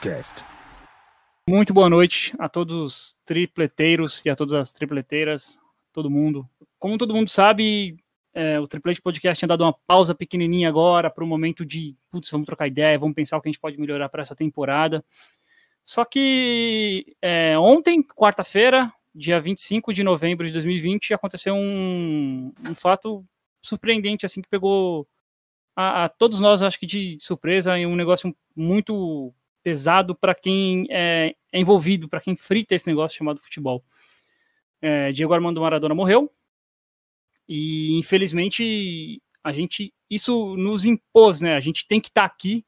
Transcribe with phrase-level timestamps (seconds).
[0.00, 0.46] Podcast.
[1.46, 5.60] Muito boa noite a todos os tripleteiros e a todas as tripleteiras,
[5.92, 6.48] todo mundo.
[6.78, 11.10] Como todo mundo sabe, é, o Triple H Podcast tinha dado uma pausa pequenininha agora
[11.10, 13.78] para o momento de, putz, vamos trocar ideia, vamos pensar o que a gente pode
[13.78, 15.04] melhorar para essa temporada.
[15.84, 23.22] Só que é, ontem, quarta-feira, dia 25 de novembro de 2020, aconteceu um, um fato
[23.60, 25.06] surpreendente, assim, que pegou
[25.76, 30.86] a, a, todos nós, acho que de surpresa, e um negócio muito pesado para quem
[30.90, 33.84] é, é envolvido, para quem frita esse negócio chamado futebol.
[34.80, 36.32] É, Diego Armando Maradona morreu,
[37.48, 41.54] e infelizmente a gente isso nos impôs, né?
[41.54, 42.64] A gente tem que estar tá aqui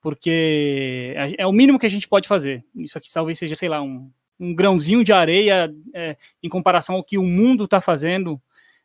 [0.00, 2.64] porque é o mínimo que a gente pode fazer.
[2.74, 7.04] Isso aqui talvez seja, sei lá, um, um grãozinho de areia é, em comparação ao
[7.04, 8.40] que o mundo está fazendo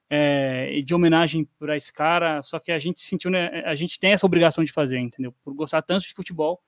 [0.10, 2.42] é, de homenagem para esse cara.
[2.42, 5.34] Só que a gente sentiu, né, a gente tem essa obrigação de fazer, entendeu?
[5.44, 6.62] Por gostar tanto de futebol.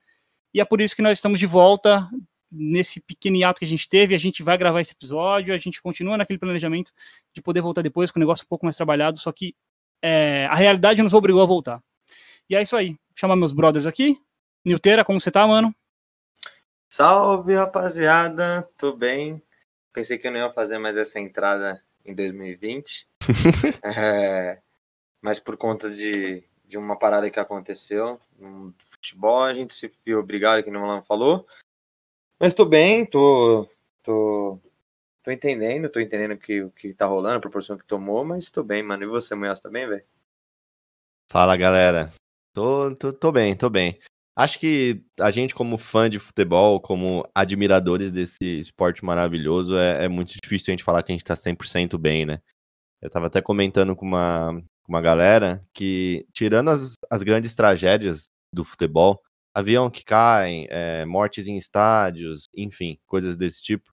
[0.56, 2.10] E é por isso que nós estamos de volta
[2.50, 5.82] nesse pequeno hiato que a gente teve, a gente vai gravar esse episódio, a gente
[5.82, 6.94] continua naquele planejamento
[7.34, 9.54] de poder voltar depois com o negócio um pouco mais trabalhado, só que
[10.02, 11.84] é, a realidade nos obrigou a voltar.
[12.50, 12.92] E é isso aí.
[12.92, 14.18] Vou chamar meus brothers aqui.
[14.64, 15.76] Nilteira, como você tá, mano?
[16.88, 18.66] Salve, rapaziada.
[18.78, 19.44] Tudo bem?
[19.92, 23.10] Pensei que eu não ia fazer mais essa entrada em 2020.
[23.84, 24.62] é,
[25.22, 30.20] mas por conta de, de uma parada que aconteceu no futebol, a gente se viu
[30.20, 31.48] obrigado, que o Malan falou.
[32.40, 33.70] Mas tô bem, tô,
[34.04, 34.60] tô,
[35.24, 38.64] tô entendendo, tô entendendo o que, que tá rolando, a proporção que tomou, mas tô
[38.64, 39.04] bem, mano.
[39.04, 40.04] E você, Munhoz, tá bem, velho?
[41.32, 42.14] Fala, galera.
[42.54, 44.00] Tô, tô, tô bem, tô bem.
[44.38, 50.08] Acho que a gente, como fã de futebol, como admiradores desse esporte maravilhoso, é, é
[50.10, 52.42] muito difícil a gente falar que a gente tá 100% bem, né?
[53.02, 58.30] Eu tava até comentando com uma, com uma galera que, tirando as, as grandes tragédias
[58.54, 59.20] do futebol,
[59.54, 63.92] avião que caem, é, mortes em estádios, enfim, coisas desse tipo.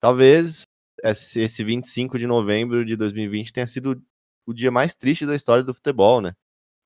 [0.00, 0.62] Talvez
[1.02, 4.02] esse 25 de novembro de 2020 tenha sido
[4.46, 6.32] o dia mais triste da história do futebol, né?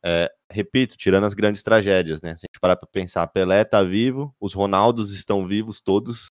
[0.05, 2.31] É, repito, tirando as grandes tragédias, né?
[2.37, 6.31] Se a gente parar para pensar, Pelé tá vivo, os Ronaldos estão vivos todos,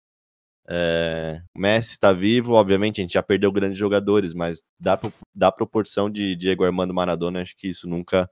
[0.72, 5.00] é, Messi está vivo, obviamente a gente já perdeu grandes jogadores, mas da,
[5.34, 8.30] da proporção de Diego Armando Maradona, acho que isso nunca,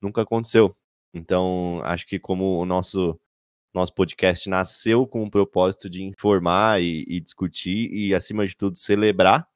[0.00, 0.76] nunca aconteceu.
[1.14, 3.18] Então, acho que como o nosso
[3.72, 8.76] nosso podcast nasceu com o propósito de informar e, e discutir e, acima de tudo,
[8.76, 9.46] celebrar,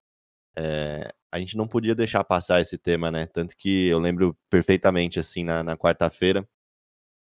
[0.57, 3.27] é, a gente não podia deixar passar esse tema, né?
[3.27, 6.49] Tanto que eu lembro perfeitamente, assim, na, na quarta-feira,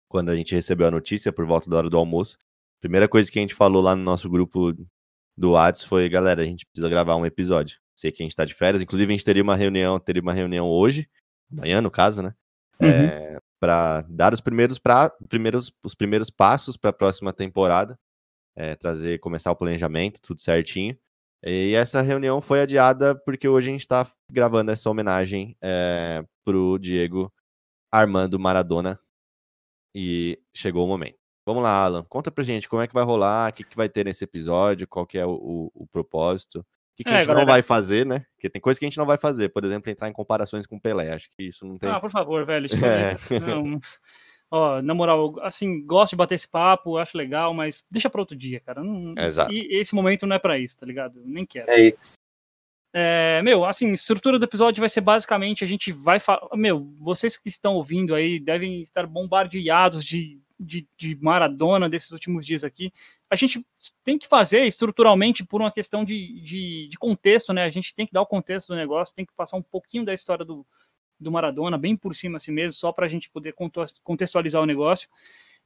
[0.07, 2.37] quando a gente recebeu a notícia por volta da hora do almoço,
[2.79, 4.73] primeira coisa que a gente falou lá no nosso grupo
[5.37, 7.79] do Whats foi, galera, a gente precisa gravar um episódio.
[7.95, 10.33] Sei que a gente tá de férias, inclusive a gente teria uma reunião, teria uma
[10.33, 11.09] reunião hoje,
[11.51, 12.33] amanhã no caso, né?
[12.79, 12.87] Uhum.
[12.87, 17.97] É, para dar os primeiros, pra, primeiros, os primeiros passos para a próxima temporada,
[18.55, 20.97] é, trazer, começar o planejamento, tudo certinho.
[21.45, 26.77] E essa reunião foi adiada porque hoje a gente está gravando essa homenagem é, o
[26.77, 27.31] Diego
[27.91, 28.99] Armando Maradona
[29.95, 31.22] e chegou o momento.
[31.45, 33.89] Vamos lá, Alan, conta pra gente como é que vai rolar, o que, que vai
[33.89, 36.59] ter nesse episódio, qual que é o, o, o propósito.
[36.59, 37.45] O que, que é, a gente galera...
[37.45, 38.25] não vai fazer, né?
[38.35, 40.75] Porque tem coisa que a gente não vai fazer, por exemplo, entrar em comparações com
[40.75, 41.11] o Pelé.
[41.11, 41.89] Acho que isso não tem.
[41.89, 42.67] Ah, por favor, velho.
[42.83, 43.39] É.
[43.39, 43.79] Não,
[44.51, 48.37] ó, na moral, assim, gosto de bater esse papo, acho legal, mas deixa para outro
[48.37, 48.83] dia, cara.
[48.83, 49.51] Não, Exato.
[49.51, 51.19] E esse momento não é para isso, tá ligado?
[51.25, 51.69] nem quero.
[51.71, 52.13] É isso.
[52.95, 56.47] É, meu, assim, a estrutura do episódio vai ser basicamente a gente vai falar.
[56.53, 62.45] Meu, vocês que estão ouvindo aí devem estar bombardeados de de, de Maradona desses últimos
[62.45, 62.91] dias aqui,
[63.29, 63.65] a gente
[64.03, 67.65] tem que fazer estruturalmente por uma questão de, de, de, contexto, né?
[67.65, 70.13] A gente tem que dar o contexto do negócio, tem que passar um pouquinho da
[70.13, 70.65] história do,
[71.19, 73.53] do Maradona, bem por cima assim mesmo, só para a gente poder
[74.03, 75.09] contextualizar o negócio.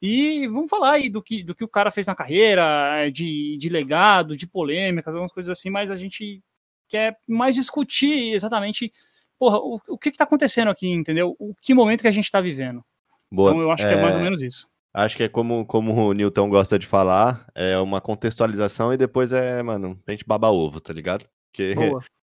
[0.01, 3.69] E vamos falar aí do que, do que o cara fez na carreira, de, de
[3.69, 6.43] legado, de polêmicas, algumas coisas assim, mas a gente
[6.87, 8.91] quer mais discutir exatamente
[9.39, 11.35] porra, o, o que está acontecendo aqui, entendeu?
[11.39, 12.83] O que momento que a gente está vivendo.
[13.31, 13.51] Boa.
[13.51, 13.89] Então eu acho é...
[13.89, 14.69] que é mais ou menos isso.
[14.97, 19.31] Acho que é como, como o Newton gosta de falar, é uma contextualização e depois
[19.31, 21.23] é, mano, pra gente babar ovo, tá ligado?
[21.51, 21.75] Porque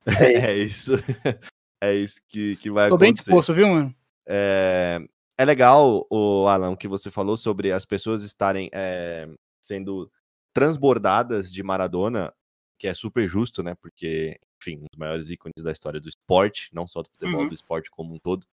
[0.45, 0.91] é isso.
[1.81, 2.97] é isso que, que vai Tô acontecer.
[2.97, 3.95] Tô bem disposto, viu, mano?
[4.27, 4.99] É,
[5.39, 9.27] é legal, o Alan, que você falou sobre as pessoas estarem é,
[9.59, 10.11] sendo
[10.53, 12.31] transbordadas de Maradona,
[12.77, 13.73] que é super justo, né?
[13.73, 17.47] Porque, enfim, um dos maiores ícones da história do esporte, não só do futebol, uhum.
[17.47, 18.45] do esporte como um todo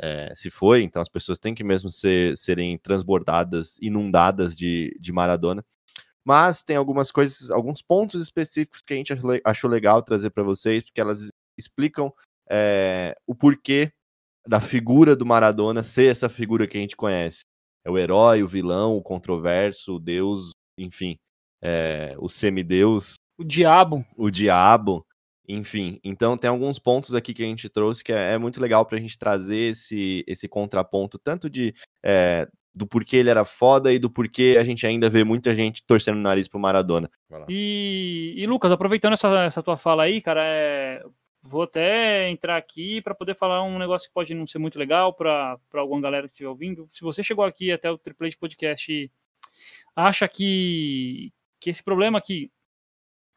[0.00, 5.12] é, se foi, então as pessoas têm que mesmo ser, serem transbordadas, inundadas de, de
[5.12, 5.64] Maradona.
[6.24, 9.12] Mas tem algumas coisas, alguns pontos específicos que a gente
[9.44, 12.12] achou legal trazer para vocês, porque elas explicam
[12.50, 13.92] é, o porquê
[14.46, 17.42] da figura do Maradona ser essa figura que a gente conhece.
[17.84, 21.16] é o herói, o vilão, o controverso, o deus, enfim,
[21.62, 23.14] é, o semideus.
[23.38, 24.04] O diabo.
[24.16, 25.04] O diabo.
[25.46, 28.84] Enfim, então tem alguns pontos aqui que a gente trouxe que é, é muito legal
[28.86, 33.92] para a gente trazer esse, esse contraponto, tanto de é, do porquê ele era foda
[33.92, 37.10] e do porquê a gente ainda vê muita gente torcendo o nariz pro Maradona.
[37.48, 41.04] E, e, Lucas, aproveitando essa, essa tua fala aí, cara, é,
[41.42, 45.12] vou até entrar aqui para poder falar um negócio que pode não ser muito legal
[45.12, 46.88] para alguma galera que estiver ouvindo.
[46.90, 49.10] Se você chegou aqui até o Triple Podcast e
[49.94, 52.50] acha que, que esse problema que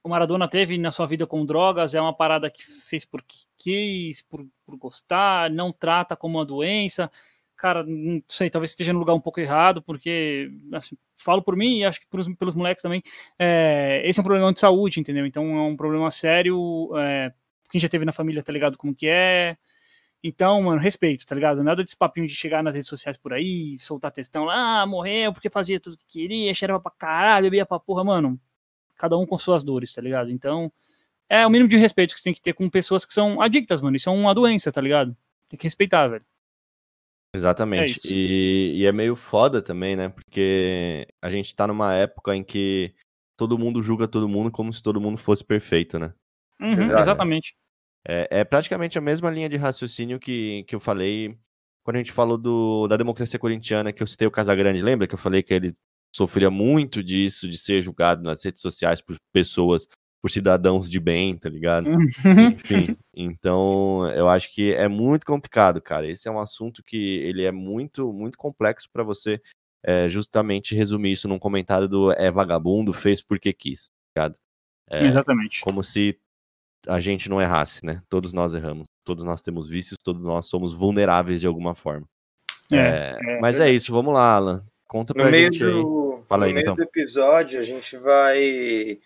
[0.07, 3.23] o Maradona teve na sua vida com drogas é uma parada que fez por
[3.57, 7.11] quis, por, por gostar, não trata como uma doença.
[7.57, 11.79] Cara, não sei, talvez esteja no lugar um pouco errado, porque, assim, falo por mim
[11.79, 13.01] e acho que pelos, pelos moleques também,
[13.37, 15.25] é, esse é um problema de saúde, entendeu?
[15.25, 17.33] Então é um problema sério, é,
[17.69, 19.57] quem já teve na família tá ligado como que é.
[20.23, 21.63] Então, mano, respeito, tá ligado?
[21.63, 25.33] Nada desse papinho de chegar nas redes sociais por aí, soltar textão lá, ah, morreu
[25.33, 28.39] porque fazia tudo que queria, cheirava pra caralho, bebia pra porra, mano
[28.97, 30.31] cada um com suas dores, tá ligado?
[30.31, 30.71] Então,
[31.29, 33.81] é o mínimo de respeito que você tem que ter com pessoas que são adictas,
[33.81, 33.95] mano.
[33.95, 35.15] Isso é uma doença, tá ligado?
[35.49, 36.25] Tem que respeitar, velho.
[37.33, 37.99] Exatamente.
[38.07, 40.09] É e, e, é meio foda também, né?
[40.09, 42.93] Porque a gente tá numa época em que
[43.37, 46.13] todo mundo julga todo mundo como se todo mundo fosse perfeito, né?
[46.59, 47.55] Uhum, exatamente.
[48.07, 51.37] É, é, praticamente a mesma linha de raciocínio que, que eu falei
[51.83, 54.81] quando a gente falou do, da democracia corintiana, que eu citei o Casagrande.
[54.81, 55.75] Lembra que eu falei que ele
[56.17, 59.87] sofria muito disso, de ser julgado nas redes sociais por pessoas,
[60.19, 61.87] por cidadãos de bem, tá ligado?
[61.87, 62.47] Uhum.
[62.49, 66.07] Enfim, então eu acho que é muito complicado, cara.
[66.07, 69.39] Esse é um assunto que ele é muito, muito complexo para você
[69.85, 73.93] é, justamente resumir isso num comentário do é vagabundo, fez porque quis, tá
[74.23, 74.35] ligado?
[74.89, 75.61] É, Exatamente.
[75.61, 76.19] Como se
[76.87, 78.01] a gente não errasse, né?
[78.09, 82.07] Todos nós erramos, todos nós temos vícios, todos nós somos vulneráveis de alguma forma.
[82.71, 84.65] É, é, mas é isso, vamos lá, Alan.
[84.87, 86.23] Conta pra no meio gente do, aí.
[86.27, 86.75] Fala no aí, meio então.
[86.75, 88.99] do episódio, a gente vai.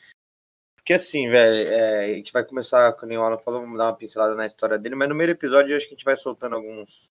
[0.76, 3.96] Porque assim, velho, é, a gente vai começar, como o Alan falou, vamos dar uma
[3.96, 6.56] pincelada na história dele, mas no meio do episódio acho que a gente vai soltando
[6.56, 7.10] alguns,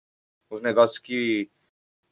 [0.51, 1.51] alguns negócios que.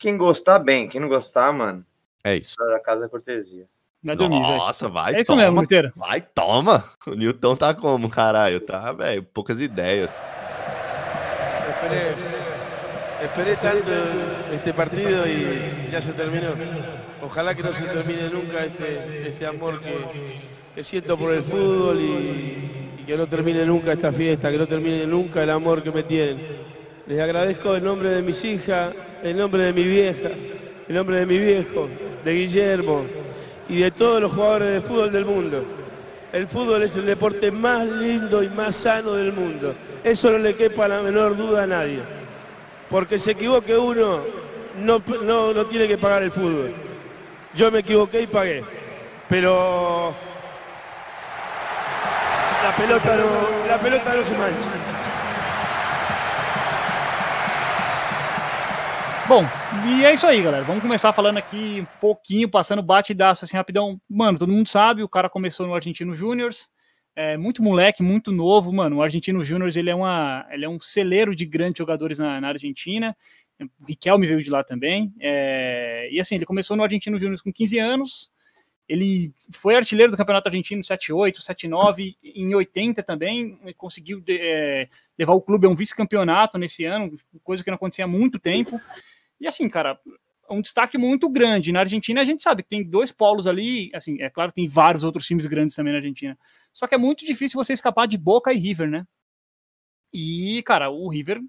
[0.00, 1.84] Quem gostar, bem, quem não gostar, mano.
[2.22, 2.55] É isso.
[2.56, 3.69] Da casa é cortesia.
[4.02, 5.93] Vai dormir, Nossa, vai, É isso toma, mesmo, inteiro.
[5.96, 6.88] Vai, toma.
[7.04, 8.61] O Newton tá como, caralho?
[8.61, 10.19] Tá, velho, poucas ideias.
[13.20, 13.90] Esperé tanto
[14.52, 16.50] este partido y ya se terminó.
[17.20, 23.04] Ojalá que no se termine nunca este, este amor que, siento por el fútbol y,
[23.04, 26.38] que no termine nunca esta fiesta, que no termine nunca el amor que me tienen.
[27.08, 30.30] Les agradezco en nombre de mis hijas, en nombre de mi vieja,
[30.88, 31.88] en nombre de mi viejo,
[32.24, 33.04] de Guillermo
[33.68, 35.64] y de todos los jugadores de fútbol del mundo.
[36.32, 39.74] El fútbol es el deporte más lindo y más sano del mundo.
[40.04, 42.17] Eso no le quepa la menor duda a nadie
[42.90, 44.23] porque se equivoque uno,
[44.76, 45.02] no,
[45.55, 46.75] no, tiene que pagar el fútbol.
[47.55, 48.64] Yo me equivoqué y pagué,
[49.29, 50.14] pero
[52.62, 54.70] la pelota no, la pelota no se mancha.
[59.29, 59.44] Bom,
[59.87, 60.64] e é isso aí, galera.
[60.64, 64.00] Vamos começar falando aqui um pouquinho, passando bate-daço assim rapidão.
[64.09, 66.71] Mano, todo mundo sabe, o cara começou no Argentino Júniors,
[67.20, 68.96] é muito moleque, muito novo, mano.
[68.96, 72.48] O Argentino Júnior ele é uma, ele é um celeiro de grandes jogadores na, na
[72.48, 73.16] Argentina.
[73.60, 75.12] O Riquelme veio de lá também.
[75.18, 78.30] É, e assim, ele começou no Argentino Júnior com 15 anos.
[78.88, 85.32] Ele foi artilheiro do Campeonato Argentino 78, 79, em 80 também, conseguiu de, é, levar
[85.32, 88.80] o clube a um vice-campeonato nesse ano, coisa que não acontecia há muito tempo.
[89.40, 89.98] E assim, cara,
[90.50, 91.72] um destaque muito grande.
[91.72, 95.04] Na Argentina, a gente sabe que tem dois polos ali, assim, é claro, tem vários
[95.04, 96.38] outros times grandes também na Argentina.
[96.78, 99.04] Só que é muito difícil você escapar de Boca e River, né?
[100.12, 101.40] E, cara, o River,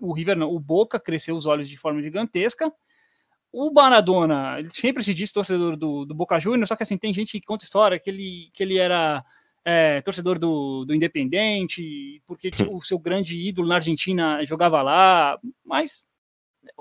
[0.00, 2.72] o River não, o Boca cresceu os olhos de forma gigantesca.
[3.52, 7.12] O Maradona, ele sempre se diz torcedor do, do Boca Juniors, só que assim, tem
[7.12, 9.22] gente que conta história que ele, que ele era
[9.62, 15.38] é, torcedor do, do Independente, porque tipo, o seu grande ídolo na Argentina jogava lá,
[15.62, 16.08] mas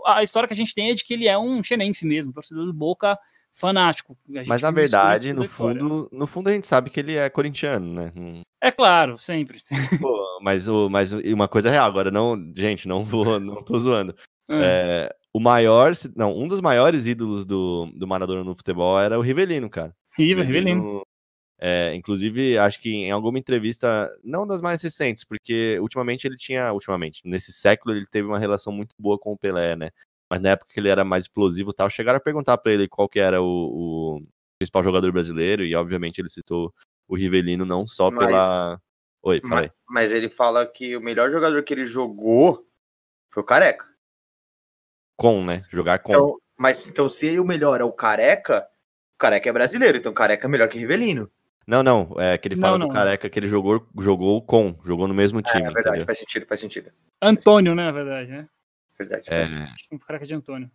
[0.06, 2.66] a história que a gente tem é de que ele é um xenense mesmo, torcedor
[2.68, 3.20] do Boca
[3.58, 4.18] fanático.
[4.46, 8.42] Mas na verdade, no fundo, no fundo a gente sabe que ele é corintiano, né?
[8.62, 9.60] É claro, sempre.
[10.02, 14.16] Pô, mas, o, mas uma coisa real, agora não, gente, não vou, não tô zoando.
[14.50, 15.10] É.
[15.10, 19.22] É, o maior, não, um dos maiores ídolos do, do Maradona no futebol era o
[19.22, 19.94] Rivelino, cara.
[20.16, 21.02] Rivelino, Rivelino.
[21.60, 26.72] É, inclusive, acho que em alguma entrevista, não das mais recentes, porque ultimamente ele tinha,
[26.72, 29.90] ultimamente, nesse século ele teve uma relação muito boa com o Pelé, né?
[30.30, 32.88] Mas na época que ele era mais explosivo e tal, chegaram a perguntar para ele
[32.88, 34.24] qual que era o, o,
[34.58, 36.74] principal jogador brasileiro, e obviamente ele citou
[37.08, 38.82] o Rivelino não só mas, pela.
[39.24, 39.72] Oi, falei.
[39.88, 42.68] Mas, mas ele fala que o melhor jogador que ele jogou
[43.30, 43.86] foi o Careca.
[45.16, 45.62] Com, né?
[45.72, 46.12] Jogar com.
[46.12, 48.68] Então, Mas então, se o melhor é o Careca,
[49.16, 51.32] o Careca é brasileiro, então o Careca é melhor que Rivelino.
[51.66, 52.96] Não, não, é que ele fala Não, do não.
[52.96, 56.06] Careca que ele jogou, jogou com, jogou no mesmo time, é verdade, entendeu?
[56.06, 56.92] faz sentido, faz sentido.
[57.22, 58.48] Antônio, né, na verdade, né?
[58.98, 59.24] Verdade.
[59.27, 59.88] É, faz sentido.
[59.92, 60.72] Um careca de Antônio.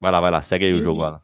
[0.00, 1.20] vai lá, vai lá, segue aí o E- jogo, Alan.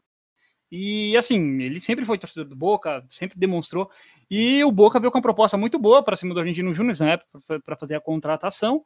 [0.73, 3.88] E assim, ele sempre foi torcedor do Boca, sempre demonstrou.
[4.28, 7.11] E o Boca veio com uma proposta muito boa para cima do Argentino Júnior na
[7.12, 8.85] época, para fazer a contratação.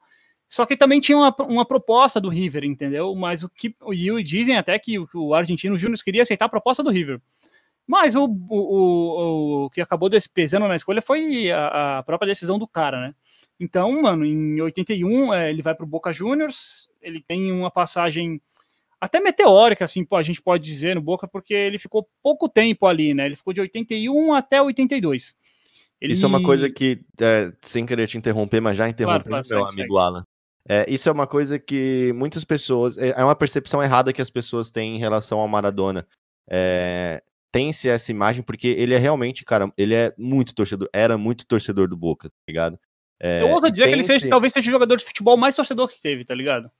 [0.50, 3.14] Só que também tinha uma, uma proposta do River, entendeu?
[3.14, 6.82] Mas o que e dizem até que o, o Argentino Júnior queria aceitar a proposta
[6.82, 7.20] do River.
[7.86, 12.58] Mas o, o, o, o que acabou pesando na escolha foi a, a própria decisão
[12.58, 13.14] do cara, né?
[13.58, 18.40] Então, mano, em 81 eh, ele vai para o Boca Juniors, ele tem uma passagem
[19.00, 23.14] até meteórica, assim, a gente pode dizer no Boca, porque ele ficou pouco tempo ali,
[23.14, 23.26] né?
[23.26, 25.36] Ele ficou de 81 até 82.
[26.00, 26.12] Ele...
[26.12, 29.68] Isso é uma coisa que, é, sem querer te interromper, mas já interrompendo claro, meu
[29.68, 30.24] segue, amigo Alan.
[30.68, 32.98] É, isso é uma coisa que muitas pessoas.
[32.98, 36.06] É é uma percepção errada que as pessoas têm em relação ao Maradona.
[36.48, 41.46] É, Tem-se essa imagem, porque ele é realmente, cara, ele é muito torcedor, era muito
[41.46, 42.78] torcedor do Boca, tá ligado?
[43.20, 45.88] É, Eu ouso dizer que ele seja, talvez seja o jogador de futebol mais torcedor
[45.88, 46.70] que teve, tá ligado?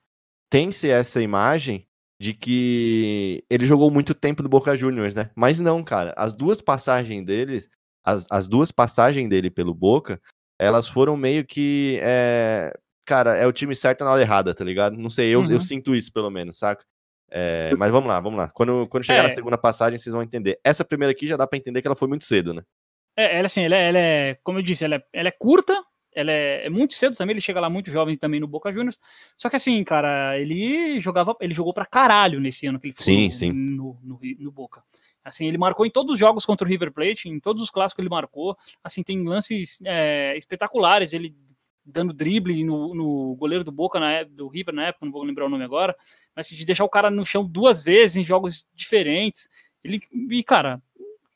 [0.51, 1.87] Tem-se essa imagem
[2.21, 5.31] de que ele jogou muito tempo no Boca Juniors, né?
[5.37, 6.13] Mas não, cara.
[6.17, 7.69] As duas passagens deles,
[8.05, 10.21] as, as duas passagens dele pelo Boca,
[10.59, 11.99] elas foram meio que.
[12.03, 12.73] é,
[13.07, 14.95] Cara, é o time certo na hora errada, tá ligado?
[14.99, 15.61] Não sei, eu, eu Uhum.
[15.61, 16.85] sinto isso pelo menos, saca?
[17.31, 18.51] É, mas vamos lá, vamos lá.
[18.51, 19.31] Quando, quando chegar na É.
[19.31, 20.59] segunda passagem, vocês vão entender.
[20.63, 22.63] Essa primeira aqui já dá pra entender que ela foi muito cedo, né?
[23.17, 25.83] É, ela assim, ela é, ela é- como eu disse, ela é, ela é curta,
[26.19, 28.99] ela é, é muito cedo também, ele chega lá muito jovem também no Boca Juniors.
[29.37, 33.05] Só que assim, cara, ele jogava, ele jogou pra caralho nesse ano que ele ficou
[33.05, 33.53] Sim, no, sim.
[33.53, 34.83] No, no, no Boca.
[35.25, 38.03] Assim, ele marcou em todos os jogos contra o River Plate, em todos os clássicos
[38.03, 38.57] ele marcou.
[38.83, 41.37] Assim, tem lances é, espetaculares, ele
[41.85, 45.23] dando drible no, no goleiro do Boca na época, do River na época, não vou
[45.23, 45.97] lembrar o nome agora,
[46.35, 49.49] mas de deixar o cara no chão duas vezes em jogos diferentes.
[49.85, 50.83] Ele e cara,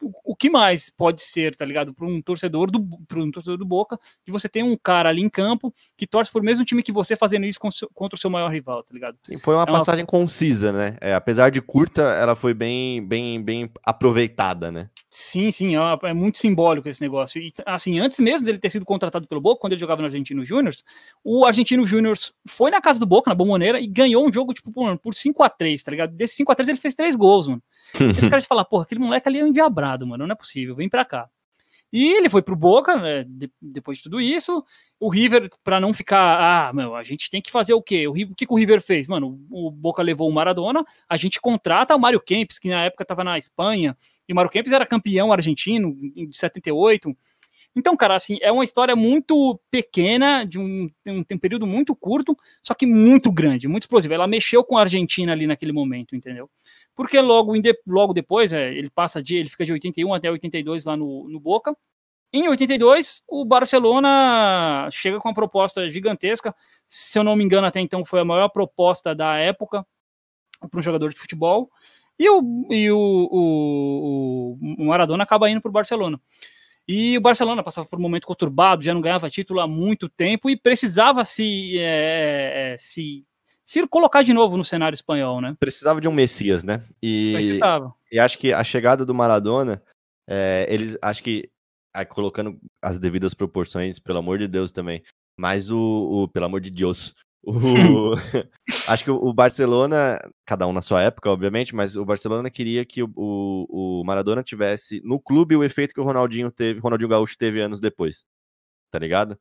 [0.02, 1.94] o, o que mais pode ser, tá ligado?
[1.94, 2.78] Para um torcedor do
[3.16, 6.42] um torcedor do Boca, de você ter um cara ali em campo que torce pro
[6.42, 7.60] mesmo time que você fazendo isso
[7.94, 9.16] contra o seu maior rival, tá ligado?
[9.22, 10.96] Sim, foi uma É uma- passagem concisa, né?
[11.00, 14.88] É, apesar de curta, ela foi bem, bem, bem aproveitada, né?
[15.08, 17.40] Sim, sim, é, é muito simbólico esse negócio.
[17.40, 20.44] E, assim, antes mesmo dele ter sido contratado pelo Boca, quando ele jogava no Argentino
[20.44, 20.74] Júnior,
[21.22, 22.16] o Argentino Júnior
[22.46, 25.82] foi na casa do Boca, na Bomboneira, e ganhou um jogo, tipo, por, por 5x3,
[25.84, 26.12] tá ligado?
[26.14, 27.62] Desse 5x3 ele fez três gols, mano.
[28.00, 29.52] E os caras falam, porra, aquele moleque ali é um
[29.92, 31.28] endiabrado, mano, não é possível, vem pra cá.
[31.92, 34.64] E ele foi pro Boca, né, de- depois de tudo isso.
[34.98, 38.08] O River, pra não ficar, ah, meu, a gente tem que fazer o quê?
[38.08, 39.06] O, o que, que o River fez?
[39.08, 43.04] Mano, o Boca levou o Maradona, a gente contrata o Mário Kempis, que na época
[43.04, 43.96] tava na Espanha,
[44.26, 47.14] e o Mário Kempis era campeão argentino de 78.
[47.74, 52.36] Então, cara, assim, é uma história muito pequena, de um, um, um período muito curto,
[52.62, 54.12] só que muito grande, muito explosivo.
[54.14, 56.50] Ela mexeu com a Argentina ali naquele momento, entendeu?
[56.94, 57.52] Porque logo,
[57.86, 61.40] logo depois, é, ele passa de, ele fica de 81 até 82 lá no, no
[61.40, 61.76] Boca.
[62.32, 66.54] Em 82, o Barcelona chega com uma proposta gigantesca.
[66.86, 69.86] Se eu não me engano, até então foi a maior proposta da época
[70.70, 71.70] para um jogador de futebol.
[72.18, 76.20] E o, e o, o, o Maradona acaba indo para o Barcelona.
[76.86, 80.50] E o Barcelona passava por um momento conturbado, já não ganhava título há muito tempo
[80.50, 83.24] e precisava se, é, é, se,
[83.72, 85.56] se colocar de novo no cenário espanhol, né?
[85.58, 86.84] Precisava de um Messias, né?
[87.02, 87.94] E, Precisava.
[88.10, 89.82] e acho que a chegada do Maradona,
[90.28, 91.48] é, eles acho que
[91.94, 95.02] aí, colocando as devidas proporções, pelo amor de Deus também,
[95.38, 98.12] mas o, o- pelo amor de Deus, o,
[98.88, 103.02] acho que o, Barcelona, cada um na sua época, obviamente, mas o Barcelona queria que
[103.02, 107.36] o, o, o Maradona tivesse no clube o efeito que o Ronaldinho teve, Ronaldinho Gaúcho
[107.38, 108.24] teve anos depois,
[108.90, 109.38] tá ligado?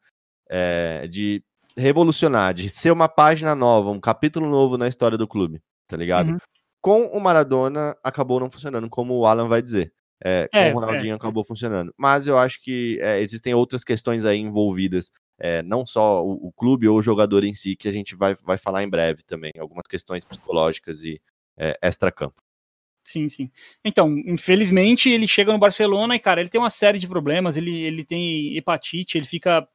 [0.50, 1.44] É, de
[1.78, 6.32] revolucionar, de ser uma página nova, um capítulo novo na história do clube, tá ligado?
[6.32, 6.38] Uhum.
[6.82, 9.94] Com o Maradona acabou não funcionando, como o Alan vai dizer.
[10.24, 11.94] É, com É, o Ronaldinho acabou funcionando.
[11.98, 16.52] Mas eu acho que é, existem outras questões aí envolvidas, é, não só o, o
[16.52, 19.52] clube ou o jogador em si, que a gente vai, vai falar em breve também.
[19.58, 21.20] Algumas questões psicológicas e
[21.58, 22.42] é, extra-campo.
[23.04, 23.50] Sim, sim.
[23.84, 27.58] Então, infelizmente, ele chega no Barcelona e, cara, ele tem uma série de problemas.
[27.58, 29.68] Ele, ele tem hepatite, ele fica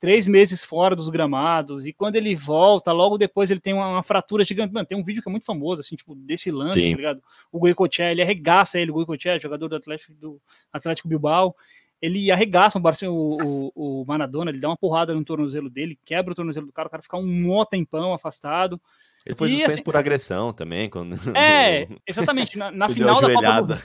[0.00, 1.86] três meses fora dos gramados.
[1.86, 4.72] E quando ele volta, logo depois ele tem uma, uma fratura gigante.
[4.72, 6.92] Mano, tem um vídeo que é muito famoso, assim, tipo, desse lance, Sim.
[6.92, 7.22] tá ligado?
[7.52, 10.40] O Goicoechea, ele arregaça ele, o Goicoechea, jogador do Atlético, do
[10.72, 11.54] Atlético Bilbao.
[12.00, 16.32] Ele arregaça o, o, o, o Maradona, ele dá uma porrada no tornozelo dele, quebra
[16.32, 18.80] o tornozelo do cara, o cara fica um mó tempão afastado.
[19.26, 20.88] Ele foi E, suspenso assim, por agressão também.
[20.88, 21.14] Quando...
[21.36, 22.56] É, exatamente.
[22.56, 23.82] Na, na final da Copa do.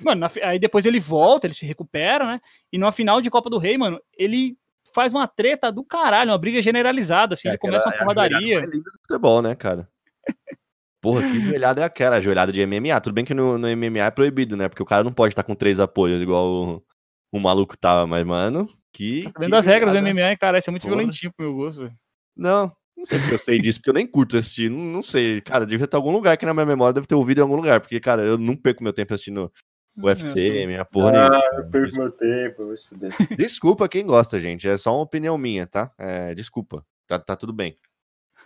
[0.00, 2.40] Mano, na aí depois ele volta, ele se recupera, né?
[2.72, 4.56] E na final de Copa do Rei, mano, ele
[4.98, 8.14] faz uma treta do caralho, uma briga generalizada, assim, É, ele começa aquela uma é
[8.14, 8.60] porradaria.
[8.60, 9.88] linda do futebol, né, cara?
[11.00, 12.20] Porra, que joelhada é aquela?
[12.20, 13.00] Joelhada de MMA.
[13.00, 14.68] Tudo bem que no, no MMA é proibido, né?
[14.68, 16.84] Porque o cara não pode estar com três apoios, igual o,
[17.30, 18.04] o maluco tava.
[18.08, 19.30] Mas, mano, que.
[19.32, 20.02] Tá que das regras do.
[20.02, 20.96] MMA, cara, isso é muito Porra.
[20.96, 21.94] violentinho pro meu gosto, velho.
[22.36, 24.68] Não, não sei porque eu sei disso, porque eu nem curto assistir.
[24.68, 25.40] Não, não sei.
[25.40, 27.80] Cara, devia ter algum lugar que na minha memória deve ter ouvido em algum lugar.
[27.80, 29.52] Porque, cara, eu não perco meu tempo assistindo
[29.96, 31.36] UFC, minha porra nenhuma.
[31.36, 33.08] Ah, eu perco meu tempo, eu vou estudar.
[33.36, 34.68] Desculpa quem gosta, gente.
[34.68, 35.90] É só uma opinião minha, tá?
[35.98, 36.84] É, desculpa.
[37.06, 37.76] Tá, tá tudo bem.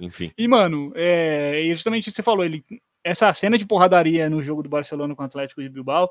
[0.00, 0.32] Enfim.
[0.38, 2.64] E, mano, é, justamente isso que você falou, ele,
[3.04, 6.10] essa cena de porradaria no jogo do Barcelona com o Atlético de Bilbao,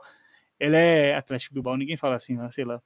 [0.60, 1.16] ele é.
[1.16, 2.82] Atlético de Bilbao, ninguém fala assim, né, sei lá.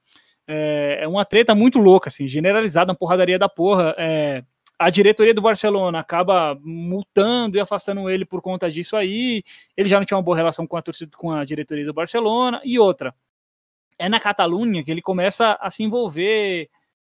[0.47, 3.93] É, é uma treta muito louca, assim, generalizada, uma porradaria da porra.
[3.97, 4.43] É,
[4.77, 9.43] a diretoria do Barcelona acaba multando e afastando ele por conta disso aí.
[9.75, 12.61] Ele já não tinha uma boa relação com a torcida, com a diretoria do Barcelona.
[12.63, 13.15] E outra,
[13.97, 16.69] é na Catalunha que ele começa a se envolver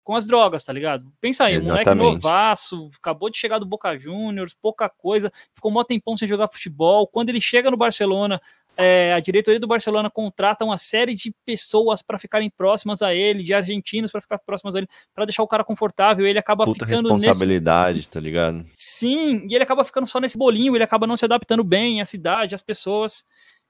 [0.07, 1.11] com as drogas, tá ligado?
[1.19, 2.13] Pensa aí, um moleque Exatamente.
[2.13, 7.05] novaço, acabou de chegar do Boca Juniors, pouca coisa, ficou mó tempão sem jogar futebol.
[7.05, 8.41] Quando ele chega no Barcelona,
[8.77, 13.43] é, a diretoria do Barcelona contrata uma série de pessoas para ficarem próximas a ele,
[13.43, 16.25] de argentinos para ficar próximas a ele, para deixar o cara confortável.
[16.25, 18.65] Ele acaba Puta ficando nesse responsabilidade, tá ligado?
[18.73, 22.05] Sim, e ele acaba ficando só nesse bolinho, ele acaba não se adaptando bem à
[22.05, 23.25] cidade, às pessoas.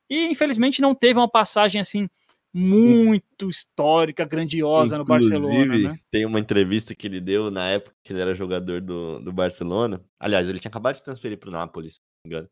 [0.07, 2.07] E infelizmente não teve uma passagem assim
[2.53, 5.99] muito histórica, grandiosa no Barcelona, Inclusive, né?
[6.09, 10.03] Tem uma entrevista que ele deu na época que ele era jogador do, do Barcelona.
[10.19, 12.49] Aliás, ele tinha acabado de se transferir pro Nápoles, se não me engano.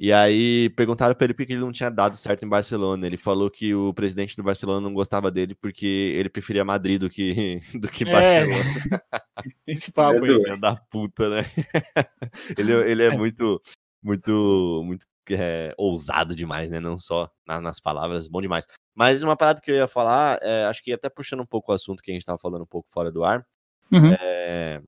[0.00, 3.04] E aí perguntaram pra ele por que ele não tinha dado certo em Barcelona.
[3.04, 7.10] Ele falou que o presidente do Barcelona não gostava dele porque ele preferia Madrid do
[7.10, 9.02] que, do que É, Barcelona.
[9.66, 10.60] Esse papo É aí.
[10.60, 11.44] da puta, né?
[12.56, 13.60] ele, ele é muito,
[14.00, 15.04] muito, muito
[15.34, 16.78] é, ousado demais, né?
[16.80, 18.66] Não só na- nas palavras, bom demais.
[18.94, 21.74] Mas uma parada que eu ia falar, é, acho que até puxando um pouco o
[21.74, 23.44] assunto que a gente tava falando um pouco fora do ar,
[23.92, 24.12] Uhum.
[24.12, 24.82] é,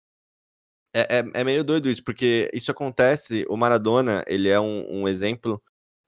[0.95, 5.09] é, é- é meio doido isso, porque isso acontece, o Maradona, ele é um, um
[5.09, 5.63] exemplo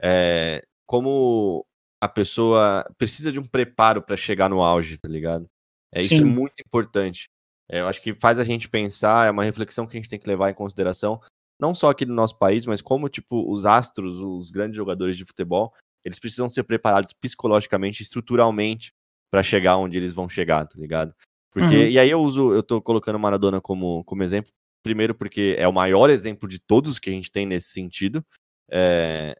[0.05, 1.65] é, como
[2.01, 5.47] a pessoa precisa de um preparo para chegar no auge, tá ligado?
[5.93, 7.29] É, isso é muito importante.
[7.71, 10.19] É, eu acho que faz a gente pensar, é uma reflexão que a gente tem
[10.19, 11.21] que levar em consideração,
[11.63, 15.25] não só aqui no nosso país, mas como, tipo, os astros, os grandes jogadores de
[15.25, 15.73] futebol,
[16.05, 18.93] eles precisam ser preparados psicologicamente, estruturalmente,
[19.31, 21.15] para chegar onde eles vão chegar, tá ligado?
[21.53, 21.89] Porque, Uhum.
[21.89, 24.51] e aí eu uso, eu tô colocando o Maradona como, como exemplo,
[24.83, 28.25] primeiro porque é o maior exemplo de todos que a gente tem nesse sentido,
[28.69, 29.39] é,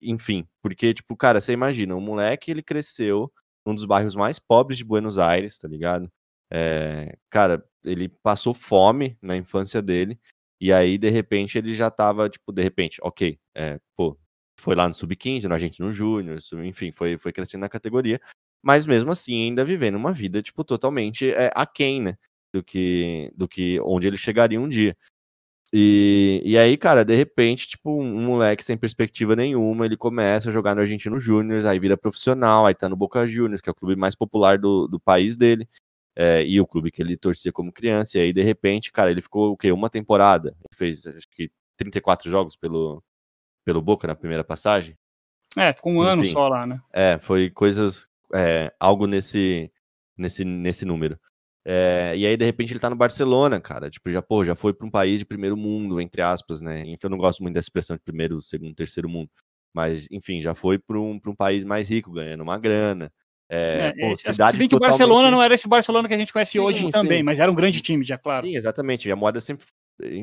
[0.00, 3.32] enfim, porque, tipo, cara, você imagina, um moleque, ele cresceu
[3.66, 6.08] num dos bairros mais pobres de Buenos Aires, tá ligado?
[6.52, 10.18] É, cara, ele passou fome na infância dele,
[10.60, 14.18] e aí, de repente, ele já tava, tipo, de repente, ok, é, pô,
[14.58, 18.20] foi lá no Sub-15, no Argentino Júnior, enfim, foi, foi crescendo na categoria,
[18.62, 22.18] mas mesmo assim ainda vivendo uma vida, tipo, totalmente é, aquém, né,
[22.52, 24.96] do que, do que onde ele chegaria um dia.
[25.72, 30.48] E, e aí, cara, de repente, tipo, um, um moleque sem perspectiva nenhuma, ele começa
[30.48, 33.72] a jogar no Argentino Júnior, aí vira profissional, aí tá no Boca Juniors, que é
[33.72, 35.68] o clube mais popular do, do país dele,
[36.20, 39.22] é, e o clube que ele torcia como criança, e aí, de repente, cara, ele
[39.22, 39.70] ficou, o quê?
[39.70, 43.00] Uma temporada, ele fez, acho que, 34 jogos pelo,
[43.64, 44.98] pelo Boca na primeira passagem,
[45.56, 46.32] É, ficou um ano Enfim.
[46.32, 46.80] só lá, né?
[46.92, 48.04] é, foi coisas,
[48.34, 49.70] é, algo nesse,
[50.16, 51.16] nesse, nesse número.
[51.64, 53.88] É, e aí, de repente, ele tá no Barcelona, cara.
[53.88, 56.80] Tipo, já, pô, já foi pra um país de primeiro mundo, entre aspas, né?
[56.80, 59.30] Enfim, eu não gosto muito dessa expressão de primeiro, segundo, terceiro mundo.
[59.72, 63.12] Mas, enfim, já foi pra um, pra um país mais rico, ganhando uma grana.
[63.50, 66.06] É, É, pô, é, se cidade bem que o Barcelona totalmente- não era esse Barcelona
[66.08, 66.90] que a gente conhece Sim, hoje sim.
[66.90, 68.46] também, mas era um grande time, já claro.
[68.46, 69.08] Sim, exatamente.
[69.08, 69.66] E a moeda sempre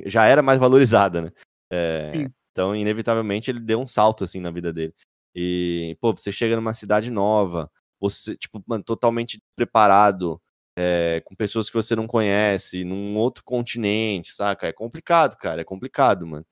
[0.05, 1.31] já era mais valorizada, né?
[1.71, 4.93] É, então, inevitavelmente, ele deu um salto assim na vida dele.
[5.35, 10.39] E, pô, você chega numa cidade nova, você, tipo, mano, totalmente despreparado,
[10.77, 14.67] é, com pessoas que você não conhece, num outro continente, saca?
[14.67, 16.45] É complicado, cara, é complicado, mano.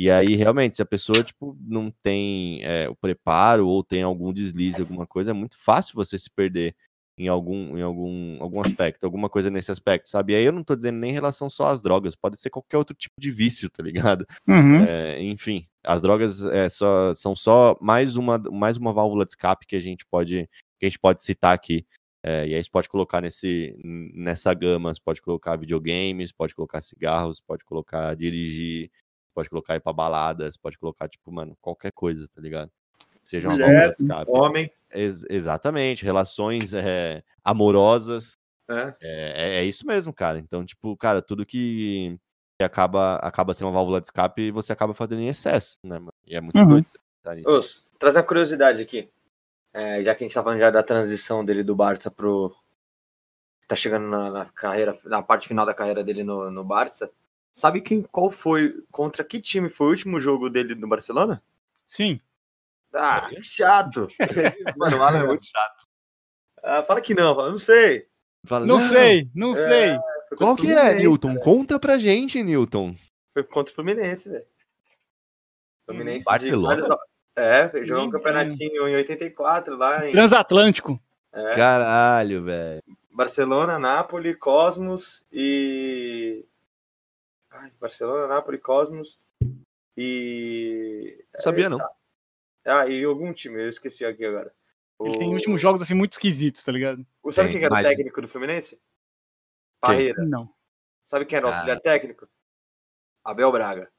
[0.00, 4.32] E aí, realmente, se a pessoa, tipo, não tem é, o preparo ou tem algum
[4.32, 6.74] deslize, alguma coisa, é muito fácil você se perder
[7.18, 10.32] em algum, em algum, algum aspecto, alguma coisa nesse aspecto, sabe?
[10.32, 12.78] E aí eu não tô dizendo nem em relação só às drogas, pode ser qualquer
[12.78, 14.26] outro tipo de vício, tá ligado?
[14.48, 14.84] Uhum.
[14.84, 19.66] É, enfim, as drogas é, só, são só mais uma, mais uma válvula de escape
[19.66, 21.84] que a gente pode, que a gente pode citar aqui.
[22.24, 26.80] É, e aí você pode colocar nesse, nessa gama, você pode colocar videogames, pode colocar
[26.80, 28.90] cigarros, pode colocar dirigir,
[29.34, 32.70] pode colocar ir pra baladas, pode colocar, tipo, mano, qualquer coisa, tá ligado?
[33.22, 34.30] Seja uma válvula de Mulher, escape.
[34.30, 38.32] homem, Ex- exatamente, relações é, amorosas,
[38.68, 40.38] é, é- é isso mesmo, cara.
[40.38, 42.18] Então, tipo, cara, tudo que,
[42.58, 46.12] que acaba, acaba sendo uma válvula de escape, você acaba fazendo em excesso, né, mano?
[46.26, 46.68] E é muito Uhum.
[46.68, 46.88] doido.
[47.46, 47.60] Ô,
[47.98, 49.08] traz uma curiosidade aqui.
[49.72, 52.52] É, já que a gente tá falando já da transição dele do Barça pro.
[53.68, 57.08] Tá chegando na, na carreira, na parte final da carreira dele no, no Barça.
[57.54, 61.42] Sabe quem, qual foi, contra que time foi o último jogo dele no Barcelona?
[61.86, 62.20] Sim.
[62.94, 64.06] Ah, que chato.
[64.76, 65.86] Mano, o Alan é muito chato.
[66.62, 68.06] Ah, fala que não, fala, não sei.
[68.46, 69.54] Fala, Não sei, não É.
[69.56, 69.98] sei.
[70.36, 71.28] Qual que é, Newton?
[71.34, 71.40] velho.
[71.40, 72.96] Conta pra gente, Newton.
[73.34, 74.44] Foi contra o Fluminense, velho.
[75.86, 76.20] Fluminense.
[76.20, 76.82] de Barcelona?
[76.88, 81.00] vários- É, jogou um campeonatinho em 84 lá em Transatlântico.
[81.32, 82.82] é, Caralho, velho.
[83.12, 86.44] Barcelona, Nápoles, Cosmos e.
[87.60, 89.20] Ai, Barcelona, Nápoles, Cosmos
[89.96, 91.22] e.
[91.38, 91.78] Sabia não.
[92.64, 94.52] Ah, e algum time, eu esqueci aqui agora.
[95.00, 97.06] Ele O- tem últimos jogos assim muito esquisitos, tá ligado?
[97.22, 98.80] o- Sabe Tem, quem era mas- o técnico do Fluminense?
[99.80, 100.22] Parreira.
[100.24, 100.52] Não.
[101.06, 101.52] Sabe quem era o Ah.
[101.54, 102.28] auxiliar técnico?
[103.24, 103.90] Abel Braga,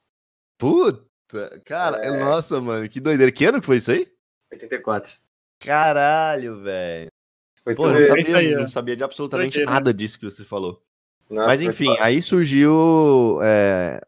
[0.58, 2.12] Puta, cara, É.
[2.20, 3.32] nossa, mano, que doideira.
[3.32, 4.12] Que ano que foi isso aí?
[4.52, 5.20] 84.
[5.60, 7.10] Caralho, velho.
[7.64, 8.60] Pô, tudo- não sabia, aí, ó.
[8.60, 9.72] não sabia de absolutamente Doideira.
[9.72, 10.84] nada disso que você falou.
[11.32, 14.02] Nossa, Mas enfim, aí surgiu é,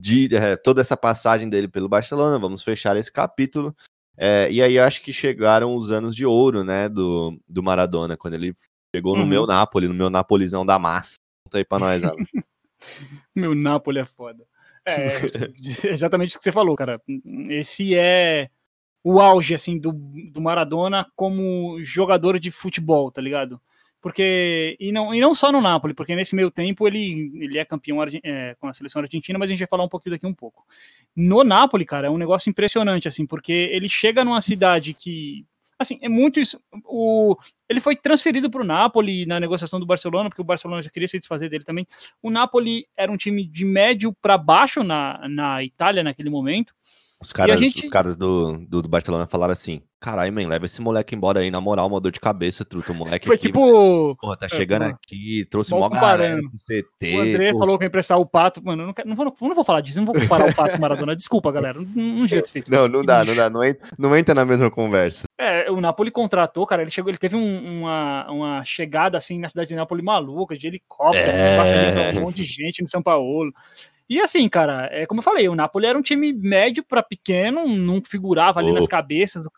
[0.00, 2.38] de, é, toda essa passagem dele pelo Barcelona.
[2.38, 3.76] Vamos fechar esse capítulo.
[4.16, 8.32] É, e aí acho que chegaram os anos de ouro, né, do, do Maradona, quando
[8.32, 8.54] ele
[8.94, 9.28] chegou no Uhum.
[9.28, 11.16] meu Napoli, no meu Napolizão da massa.
[11.44, 12.16] Conta aí pra nós, Alan.
[13.34, 14.44] Meu Napoli é foda.
[14.84, 15.08] É,
[15.92, 17.00] exatamente isso que você falou, cara.
[17.48, 18.50] Esse é
[19.04, 23.60] o auge, assim, do, do Maradona como jogador de futebol, tá ligado?
[24.00, 27.64] Porque, e não, e não só no Napoli, porque nesse meio tempo ele, ele é
[27.64, 30.34] campeão é, com a seleção argentina, mas a gente vai falar um pouquinho daqui um
[30.34, 30.64] pouco.
[31.14, 35.44] No Napoli, cara, é um negócio impressionante, assim, porque ele chega numa cidade que,
[35.78, 36.60] assim, é muito isso.
[36.84, 37.36] O,
[37.68, 41.08] ele foi transferido para o Napoli na negociação do Barcelona, porque o Barcelona já queria
[41.08, 41.86] se desfazer dele também.
[42.22, 46.74] O Napoli era um time de médio para baixo na, na Itália naquele momento.
[47.20, 50.82] Os caras, gente- os caras do, do, do Barcelona falaram assim: caralho, man, leva esse
[50.82, 52.92] moleque embora aí, na moral, uma dor de cabeça, truta.
[52.92, 54.14] O moleque Foi aqui, tipo.
[54.20, 54.98] porra, tá chegando porra.
[55.02, 57.16] aqui, trouxe mó galera pro CT.
[57.16, 58.62] O André pô, falou que ia emprestar o pato.
[58.62, 60.72] Mano, eu não, quero- não, vou, não vou falar disso, não vou comparar o pato
[60.72, 61.16] com o Maradona.
[61.16, 61.80] Desculpa, galera.
[61.80, 64.70] Não, não ter feito Não, não dá, não dá, não entra, não entra na mesma
[64.70, 65.22] conversa.
[65.38, 66.82] É, o Napoli contratou, cara.
[66.82, 70.66] Ele chegou, ele teve um- uma, uma chegada assim na cidade de Napoli maluca, de
[70.66, 72.12] helicóptero, É.
[72.14, 73.50] um monte de gente no São Paulo.
[74.08, 77.66] E assim, cara, é como eu falei, o Napoli era um time médio para pequeno,
[77.66, 78.74] não figurava ali Oh.
[78.74, 79.50] nas cabeças do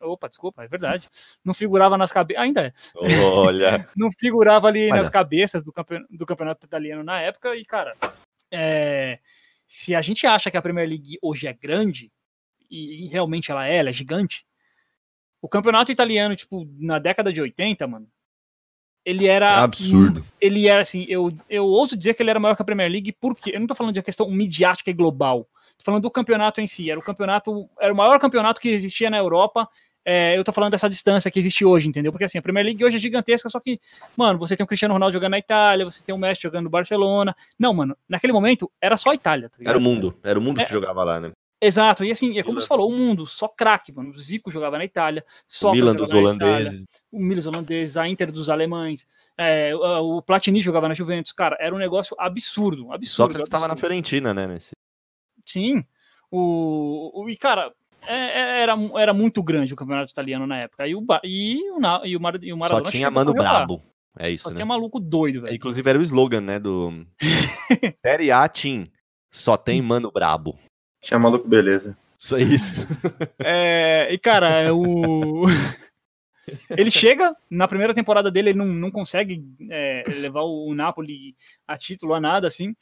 [0.00, 1.08] Opa, desculpa, é verdade.
[1.44, 2.42] Não figurava nas cabeças.
[2.42, 2.72] Ainda é.
[2.94, 3.88] Olha.
[3.96, 5.10] não figurava ali Mas nas é.
[5.10, 5.98] cabeças do, campe...
[6.08, 7.54] do campeonato italiano na época.
[7.56, 7.96] E, cara,
[8.50, 9.18] é,
[9.66, 12.10] se a gente acha que a Premier League hoje é grande,
[12.70, 14.46] e realmente ela é, ela é gigante,
[15.42, 18.08] o campeonato italiano, tipo, na década de 80, mano,
[19.04, 19.62] ele era.
[19.62, 20.24] Absurdo.
[20.40, 23.12] Ele era assim, eu, eu ouso dizer que ele era maior que a Premier League,
[23.20, 25.46] porque eu não tô falando de questão midiática e global.
[25.78, 26.90] Tô falando do campeonato em si.
[26.90, 29.68] Era o campeonato, era o maior campeonato que existia na Europa.
[30.04, 32.10] É, eu tô falando dessa distância que existe hoje, entendeu?
[32.10, 33.78] Porque assim, a Premier League hoje é gigantesca, só que,
[34.16, 36.70] mano, você tem o Cristiano Ronaldo jogando na Itália, você tem o Messi jogando no
[36.70, 37.36] Barcelona.
[37.58, 39.72] Não, mano, naquele momento era só a Itália, tá ligado?
[39.72, 40.64] Era o mundo, era o mundo É.
[40.64, 41.32] que jogava lá, né?
[41.62, 44.10] Exato, e assim, é como você falou, o mundo, só craque, mano.
[44.10, 46.86] O Zico jogava na Itália, só O Milan dos holandeses.
[47.12, 51.58] o Milan dos holandeses, a Inter dos alemães, é, o, Platini jogava na Juventus, cara,
[51.60, 53.28] era um negócio absurdo, absurdo.
[53.28, 53.76] Sócrates estava na.
[53.76, 54.46] Fiorentina, né?
[54.46, 54.70] Nesse...
[55.44, 55.84] Sim,
[56.30, 57.70] o, o e cara,
[58.06, 62.06] é- é- era, era muito grande o campeonato italiano na época, e o, e o,
[62.06, 63.34] e o, Mar- e o Só Maradona tinha chegou Mano.
[63.34, 63.82] Brabo.
[64.18, 64.56] É isso, Só né?
[64.56, 65.54] tinha maluco doido, É, velho.
[65.56, 66.58] Inclusive era o slogan, né?
[66.58, 67.06] Do
[68.02, 68.88] Série A Team.
[69.30, 70.58] Só tem Mano Brabo.
[71.00, 71.96] Tinha maluco, beleza.
[72.18, 72.88] Isso é isso.
[73.38, 75.44] É, e cara, é o.
[76.70, 81.34] ele chega, na primeira temporada dele, ele não, não consegue é, levar o Napoli
[81.66, 82.74] a título, a nada, assim.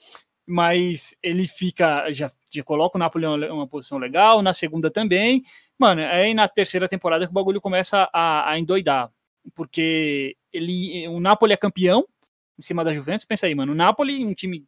[0.46, 4.90] Mas ele fica, já, já coloca o Napoli em uma, uma posição legal, na segunda
[4.90, 5.44] também.
[5.78, 9.11] Mano, aí na terceira temporada que o bagulho começa a, a endoidar.
[9.54, 12.07] Porque ele, o Napoli é campeão
[12.59, 13.24] em cima da Juventus.
[13.24, 14.66] Pensa aí, mano, o Napoli, um time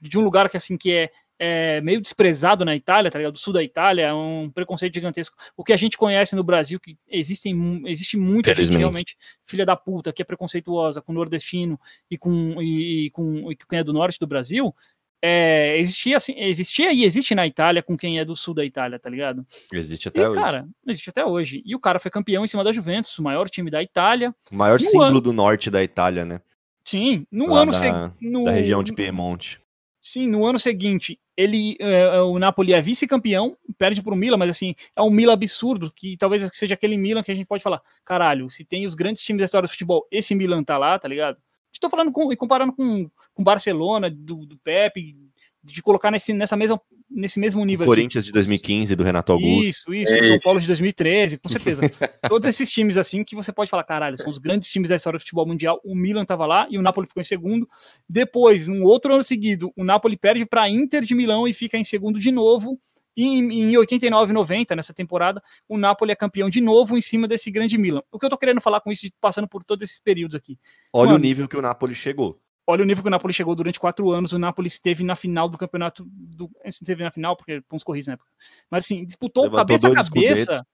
[0.00, 1.10] de um lugar que assim que é
[1.44, 3.32] é, meio desprezado na Itália, tá ligado?
[3.32, 5.36] Do sul da Itália, é um preconceito gigantesco.
[5.56, 9.74] O que a gente conhece no Brasil, que existem, existe muita gente realmente filha da
[9.74, 13.82] puta, que é preconceituosa com o nordestino e com, e, e com, e quem é
[13.82, 14.72] do norte do Brasil,
[15.20, 19.00] é, existia, assim, existia e existe na Itália com quem é do sul da Itália,
[19.00, 19.44] tá ligado?
[19.72, 20.40] Existe E, até hoje.
[20.40, 21.60] cara, existe até hoje.
[21.66, 24.32] E o cara foi campeão em cima da Juventus, o maior time da Itália.
[24.50, 26.40] O maior no símbolo ano- do norte da Itália, né?
[26.84, 28.44] Sim, no Lá ano seguinte.
[28.44, 29.60] Da região de Piemonte.
[30.04, 34.50] Sim, no ano seguinte, ele, é, o Napoli é vice-campeão, perde para o Milan, mas
[34.50, 37.82] assim, é um Milan absurdo, que talvez seja aquele Milan que a gente pode falar,
[38.04, 41.08] caralho, se tem os grandes times da história do futebol, esse Milan tá lá, tá
[41.08, 41.38] ligado?
[41.72, 45.16] Estou falando com, e comparando com o Barcelona, do, do Pepe,
[45.62, 46.80] de colocar nesse, nessa mesma,
[47.14, 47.86] nesse mesmo nível.
[47.86, 48.26] O Corinthians assim.
[48.26, 49.64] de 2015, do Renato Augusto.
[49.64, 51.82] Isso, isso, o São Paulo de 2013, com certeza.
[52.28, 55.18] Todos esses times assim que você pode falar, caralho, são os grandes times da história
[55.18, 55.80] do futebol mundial.
[55.84, 57.68] O Milan tava lá e o Napoli ficou em segundo.
[58.08, 61.84] Depois, um outro ano seguido, o Napoli perde para Inter de Milão e fica em
[61.84, 62.78] segundo de novo.
[63.16, 67.50] E em, 89 90, nessa temporada, o Napoli é campeão de novo em cima desse
[67.50, 68.02] grande Milan.
[68.10, 70.58] O que eu tô querendo falar com isso, passando por todos esses períodos aqui?
[70.92, 72.40] Olha Mano, o nível que o Napoli chegou.
[72.66, 74.32] Olha o nível que o Napoli chegou durante quatro anos.
[74.32, 76.04] O Napoli esteve na final do campeonato.
[76.08, 78.30] Do, esteve na final, porque pontos corridos na época.
[78.70, 80.66] Mas assim, disputou Levantou cabeça a cabeça.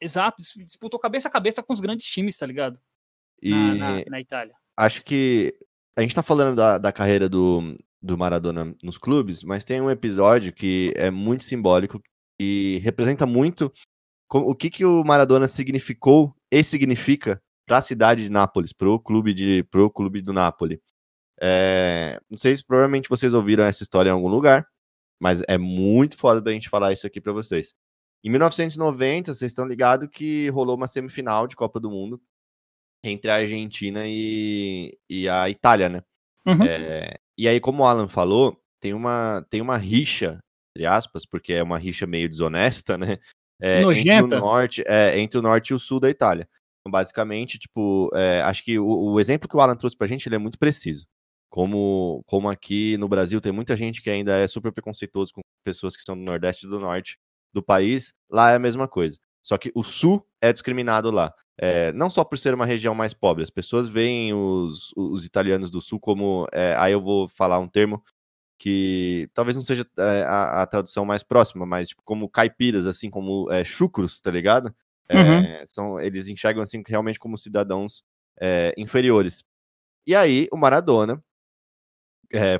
[0.00, 2.78] Exato, disputou cabeça a cabeça com os grandes times, tá ligado?
[3.40, 4.54] E na, na, na Itália.
[4.76, 5.56] Acho que
[5.96, 9.90] a gente tá falando da, da carreira do, do Maradona nos clubes, mas tem um
[9.90, 12.02] episódio que é muito simbólico
[12.38, 13.72] e representa muito
[14.30, 19.32] o que, que o Maradona significou e significa para a cidade de Nápoles, pro clube
[19.34, 20.78] de pro clube do Nápoles.
[21.40, 24.66] É, não sei se provavelmente vocês ouviram essa história em algum lugar,
[25.20, 27.74] mas é muito foda da gente falar isso aqui para vocês.
[28.22, 32.20] Em 1990, vocês estão ligados que rolou uma semifinal de Copa do Mundo
[33.02, 36.02] entre a Argentina e, e a Itália, né?
[36.46, 36.62] Uhum.
[36.64, 40.38] É, e aí, como o Alan falou, tem uma, tem uma rixa,
[40.74, 43.18] entre aspas, porque é uma rixa meio desonesta, né?
[43.60, 46.48] É, entre o norte, é, entre o norte e o sul da Itália.
[46.84, 50.28] Então, basicamente, tipo, é, acho que o, o, exemplo que o Alan trouxe pra gente
[50.28, 51.06] ele é muito preciso.
[51.48, 55.96] Como, como aqui no Brasil tem muita gente que ainda é super preconceituoso com pessoas
[55.96, 57.16] que são do Nordeste e do Norte
[57.54, 59.16] do país, lá é a mesma coisa.
[59.42, 61.32] Só que o Sul é discriminado lá.
[61.56, 65.70] É, não só por ser uma região mais pobre, as pessoas veem os, os italianos
[65.70, 66.46] do sul como.
[66.52, 68.02] É, aí eu vou falar um termo
[68.58, 73.10] que talvez não seja é, a, a, tradução mais próxima, mas tipo, como caipiras, assim,
[73.10, 74.74] como é, chucros, tá ligado?
[75.10, 75.66] Uhum.
[75.66, 78.02] São, eles enxergam assim realmente como cidadãos
[78.76, 79.44] inferiores.
[80.06, 81.22] E aí o Maradona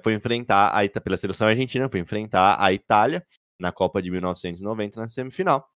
[0.03, 3.27] foi enfrentar a pela seleção argentina, foi enfrentar a Itália
[3.59, 5.69] na Copa de 1990 na semifinal.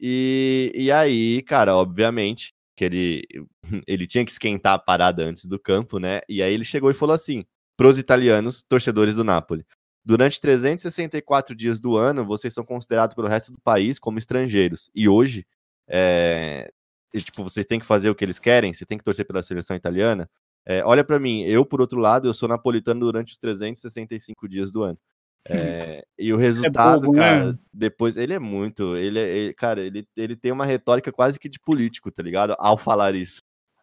[0.00, 3.22] E, e aí, cara, obviamente, que ele,
[3.86, 6.20] ele tinha que esquentar a parada antes do campo, né?
[6.28, 7.44] E aí ele chegou e falou assim:
[7.76, 9.64] pros italianos, torcedores do Napoli.
[10.04, 14.90] Durante 364 dias do ano, vocês são considerados pelo resto do país como estrangeiros.
[14.94, 15.46] E hoje,
[15.88, 16.70] é,
[17.16, 19.76] tipo, vocês têm que fazer o que eles querem, você tem que torcer pela seleção
[19.76, 20.28] italiana.
[20.66, 24.72] É, olha para mim, eu, por outro lado, eu sou napolitano durante os 365 dias
[24.72, 24.98] do ano.
[25.46, 27.58] É, e o é resultado, é bobo, cara, né?
[27.72, 31.48] depois ele é muito, ele, é, ele, cara, ele, ele tem uma retórica quase que
[31.48, 32.54] de político, tá ligado?
[32.58, 33.42] Ao falar isso.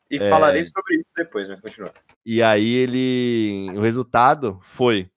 [0.09, 1.93] E é, falarei sobre isso depois, mas continua.
[2.25, 5.09] E aí ele, o resultado foi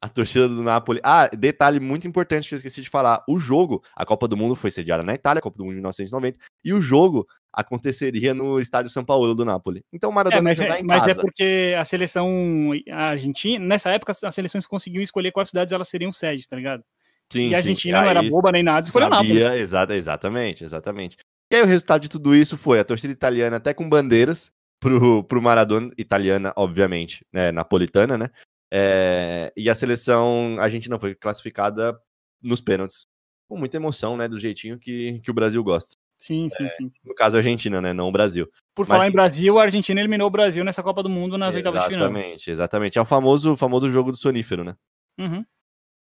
[0.00, 1.00] a torcida do Napoli.
[1.02, 4.54] Ah, detalhe muito importante que eu esqueci de falar: o jogo, a Copa do Mundo
[4.54, 8.60] foi sediada na Itália, a Copa do Mundo de 1990, e o jogo aconteceria no
[8.60, 9.84] estádio São Paulo do Napoli.
[9.92, 14.34] Então o Maradona é, mas, é, mas é porque a seleção argentina, nessa época, as
[14.34, 16.84] seleções conseguiam escolher quais cidades elas seriam sede, tá ligado?
[17.30, 18.04] Sim, e a Argentina sim.
[18.04, 19.44] não era boba nem nada, escolheu Nápoles.
[19.44, 21.16] Exata, exatamente, exatamente.
[21.50, 25.24] E aí o resultado de tudo isso foi a torcida italiana até com bandeiras pro,
[25.24, 28.30] pro Maradona, italiana, obviamente, né, napolitana, né?
[28.72, 31.98] É, e a seleção argentina foi classificada
[32.42, 33.06] nos pênaltis.
[33.48, 34.28] Com muita emoção, né?
[34.28, 35.94] Do jeitinho que, que o Brasil gosta.
[36.18, 36.90] Sim, sim, é, sim.
[37.04, 37.92] No caso, a Argentina, né?
[37.92, 38.46] Não o Brasil.
[38.74, 38.88] Por Mas...
[38.88, 41.88] falar em Brasil, a Argentina eliminou o Brasil nessa Copa do Mundo nas oitavas de
[41.88, 42.08] final.
[42.08, 42.98] Exatamente, exatamente.
[42.98, 44.76] É o famoso, famoso jogo do sonífero, né?
[45.18, 45.44] Uhum.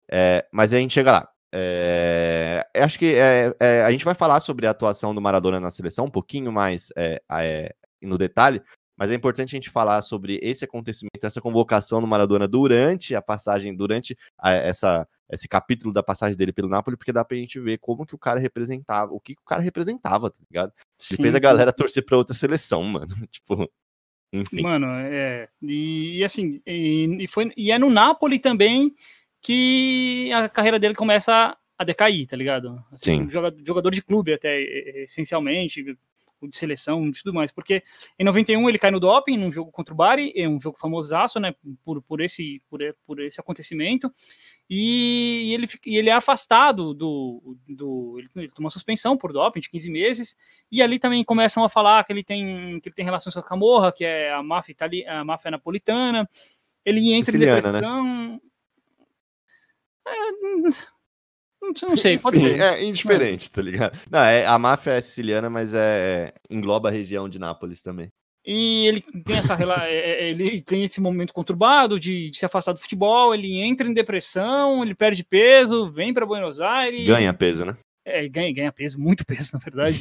[0.10, 1.30] É, mas a gente chega lá.
[1.54, 5.71] É, acho que é, é, a gente vai falar sobre a atuação do Maradona na
[5.71, 8.62] seleção um pouquinho mais é, é, no detalhe,
[8.97, 13.21] mas é importante a gente falar sobre esse acontecimento, essa convocação do Maradona durante a
[13.21, 17.60] passagem, durante a, essa, esse capítulo da passagem dele pelo Napoli, porque dá pra gente
[17.60, 20.71] ver como que o cara representava, o que, que o cara representava, tá ligado?
[20.97, 23.08] Sim, Ele fez a galera torcer pra outra seleção, mano.
[23.27, 23.69] tipo.
[24.34, 24.62] Enfim.
[24.62, 25.47] Mano, é.
[25.62, 28.93] E, e assim, e, e, foi, e é no Napoli também
[29.41, 32.84] que a carreira dele começa a decair, tá ligado?
[32.91, 33.29] Assim, Sim.
[33.29, 34.60] Jogador, jogador de clube, até
[35.03, 35.97] essencialmente,
[36.41, 37.84] de seleção, de tudo mais, porque
[38.19, 41.39] em 91 ele cai no doping num jogo contra o Bari, é um jogo famosaço,
[41.39, 44.12] né, por, por, esse, por, por esse acontecimento,
[44.69, 49.69] e, ele, e ele é afastado do, do ele, ele toma suspensão por doping de
[49.69, 50.38] 15 meses,
[50.71, 53.43] e ali também começam a falar que ele tem, que ele tem relações com a
[53.43, 56.30] Camorra, que é a máfia, itali, a máfia napolitana,
[56.84, 57.71] ele entra Siciliana, em né?
[57.71, 58.04] depressão...
[58.04, 58.39] Né?
[60.08, 60.94] É,
[61.88, 62.62] não sei, pode Enfim, ser.
[62.62, 63.97] É indiferente, tá ligado?
[64.10, 68.10] Não, é, a máfia é siciliana, mas é, engloba a região de Nápoles também.
[68.45, 72.73] E ele tem essa é, é, ele tem esse momento conturbado de, de, se afastar
[72.73, 77.08] do futebol, ele entra em depressão, ele perde peso, vem para Buenos Aires.
[77.08, 77.75] Ganha peso, né?
[78.08, 80.00] É, ganha, ganha peso, muito peso, na verdade.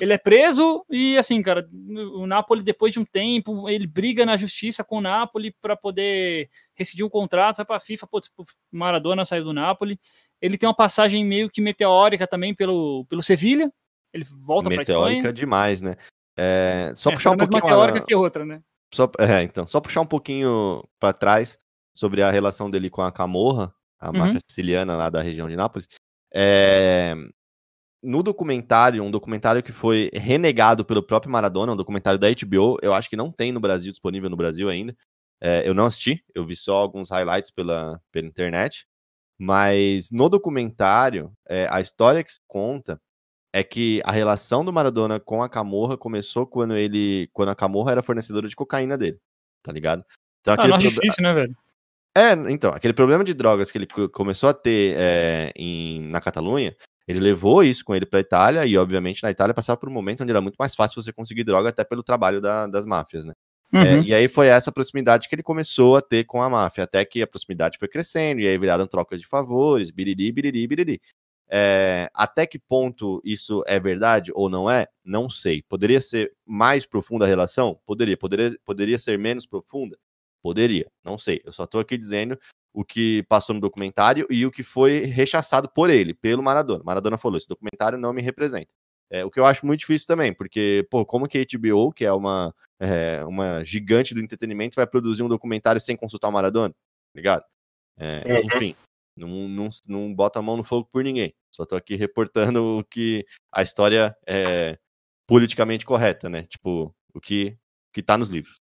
[0.00, 1.68] ele é preso e, assim, cara,
[2.14, 6.48] o Napoli, depois de um tempo, ele briga na justiça com o Napoli para poder
[6.74, 8.20] rescindir um contrato, vai para a FIFA, pô,
[8.72, 10.00] Maradona saiu do Napoli.
[10.40, 13.70] Ele tem uma passagem meio que meteórica também pelo, pelo Sevilha.
[14.10, 14.98] Ele volta para Espanha.
[14.98, 15.96] Meteórica demais, né?
[16.34, 17.60] É, só é, puxar um pouquinho.
[17.60, 18.62] Mais meteórica que outra, né?
[18.94, 21.58] Só, é, então, só puxar um pouquinho para trás
[21.94, 24.16] sobre a relação dele com a Camorra, a uhum.
[24.16, 25.86] máfia siciliana lá da região de Nápoles.
[26.32, 27.14] É,
[28.02, 32.94] no documentário, um documentário que foi renegado pelo próprio Maradona, um documentário da HBO, eu
[32.94, 34.96] acho que não tem no Brasil, disponível no Brasil ainda.
[35.40, 38.86] É, eu não assisti, eu vi só alguns highlights pela, pela internet.
[39.38, 43.00] Mas no documentário, é, a história que se conta
[43.52, 47.28] é que a relação do Maradona com a Camorra começou quando ele.
[47.32, 49.18] quando a Camorra era fornecedora de cocaína dele,
[49.62, 50.04] tá ligado?
[50.40, 51.56] Então, ah, não é difícil, né, velho?
[52.16, 56.76] É, então, aquele problema de drogas que ele começou a ter é, em, na Catalunha,
[57.06, 59.92] ele levou isso com ele para a Itália, e obviamente na Itália passava por um
[59.92, 63.24] momento onde era muito mais fácil você conseguir droga, até pelo trabalho da, das máfias,
[63.24, 63.32] né?
[63.72, 63.84] É, uhum.
[63.84, 67.04] É, e aí foi essa proximidade que ele começou a ter com a máfia, até
[67.04, 71.00] que a proximidade foi crescendo, e aí viraram trocas de favores, biriri, biriri, biriri.
[71.52, 74.86] É, até que ponto isso é verdade ou não é?
[75.04, 75.62] Não sei.
[75.68, 77.76] Poderia ser mais profunda a relação?
[77.84, 78.16] Poderia.
[78.16, 79.96] Poderia, poderia ser menos profunda?
[80.42, 81.40] Poderia, não sei.
[81.44, 82.38] Eu só estou aqui dizendo
[82.72, 86.82] o que passou no documentário e o que foi rechaçado por ele, pelo Maradona.
[86.84, 88.70] Maradona falou: esse documentário não me representa.
[89.10, 92.04] É, o que eu acho muito difícil também, porque, pô, como que a HBO, que
[92.04, 96.72] é uma, é, uma gigante do entretenimento, vai produzir um documentário sem consultar o Maradona?
[97.14, 97.44] Ligado?
[97.98, 98.46] É, uhum.
[98.46, 98.76] Enfim,
[99.16, 101.34] não, não, não bota a mão no fogo por ninguém.
[101.50, 104.78] Só tô aqui reportando o que a história é
[105.26, 106.44] politicamente correta, né?
[106.44, 107.58] Tipo, o que,
[107.92, 108.54] que tá nos livros.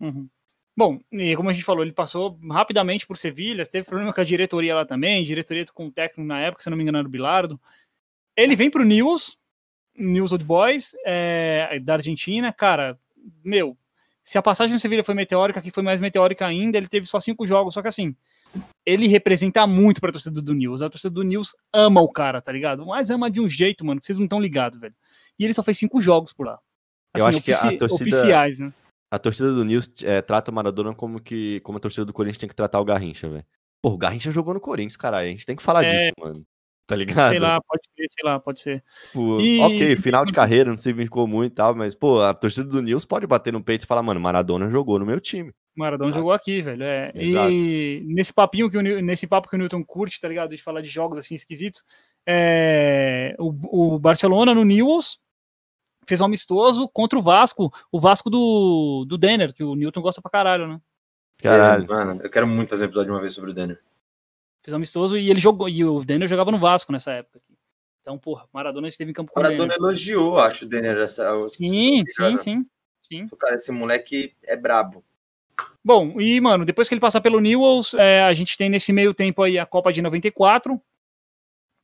[0.00, 0.28] Uhum.
[0.76, 4.24] Bom, e como a gente falou, ele passou rapidamente por Sevilha, teve problema com a
[4.24, 7.10] diretoria lá também, diretoria com o técnico na época, se não me engano era o
[7.10, 7.60] Bilardo.
[8.34, 9.36] Ele vem pro News,
[9.94, 12.98] News Old Boys, é, da Argentina, cara,
[13.44, 13.76] meu,
[14.24, 17.20] se a passagem no Sevilha foi meteórica, aqui foi mais meteórica ainda, ele teve só
[17.20, 18.16] cinco jogos, só que assim,
[18.86, 22.50] ele representa muito pra torcida do News, a torcida do News ama o cara, tá
[22.50, 22.86] ligado?
[22.86, 24.94] Mas ama de um jeito, mano, que vocês não estão ligados, velho.
[25.38, 26.58] E ele só fez cinco jogos por lá.
[27.12, 27.94] Assim, Eu acho que a torcida...
[27.94, 28.72] oficiais, né?
[29.12, 32.38] A torcida do News é, trata o Maradona como que como a torcida do Corinthians
[32.38, 33.44] tem que tratar o Garrincha, velho.
[33.82, 35.28] Pô, o Garrincha jogou no Corinthians, caralho.
[35.28, 35.90] A gente tem que falar é...
[35.90, 36.42] disso, mano.
[36.86, 37.30] Tá ligado?
[37.30, 38.84] Sei lá, pode ser, sei lá, pode ser.
[39.12, 39.60] Pô, e...
[39.60, 42.80] Ok, final de carreira, não se vincou muito e tal, mas, pô, a torcida do
[42.80, 45.52] News pode bater no peito e falar, mano, Maradona jogou no meu time.
[45.76, 46.14] Maradona ah.
[46.14, 46.82] jogou aqui, velho.
[46.82, 47.12] É.
[47.14, 50.50] E nesse papinho que o, nesse papo que o Newton curte, tá ligado?
[50.50, 51.82] De falar de jogos assim esquisitos,
[52.26, 55.18] é, o, o Barcelona no News
[56.06, 60.20] fez um amistoso contra o Vasco, o Vasco do, do Denner, que o Newton gosta
[60.20, 60.80] pra caralho, né?
[61.38, 61.86] Caralho.
[61.88, 63.80] mano, eu quero muito fazer um episódio de uma vez sobre o Denner.
[64.62, 67.40] Fez um amistoso e ele jogou, e o Denner jogava no Vasco nessa época.
[68.00, 69.78] Então, porra, Maradona esteve em campo com Maradona o Denner.
[69.78, 70.96] elogiou, acho, o Denner.
[70.98, 72.66] Essa, sim, sim, sim,
[73.02, 73.28] sim.
[73.30, 75.04] O cara, esse moleque é brabo.
[75.84, 79.12] Bom, e, mano, depois que ele passar pelo Newells, é, a gente tem nesse meio
[79.12, 80.80] tempo aí a Copa de 94,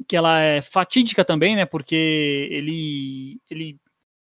[0.07, 3.79] que ela é fatídica também, né, porque ele, ele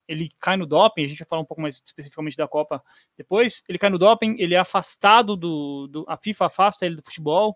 [0.07, 2.83] ele cai no doping, a gente vai falar um pouco mais especificamente da Copa
[3.17, 7.03] depois, ele cai no doping, ele é afastado do, do a FIFA afasta ele do
[7.03, 7.55] futebol,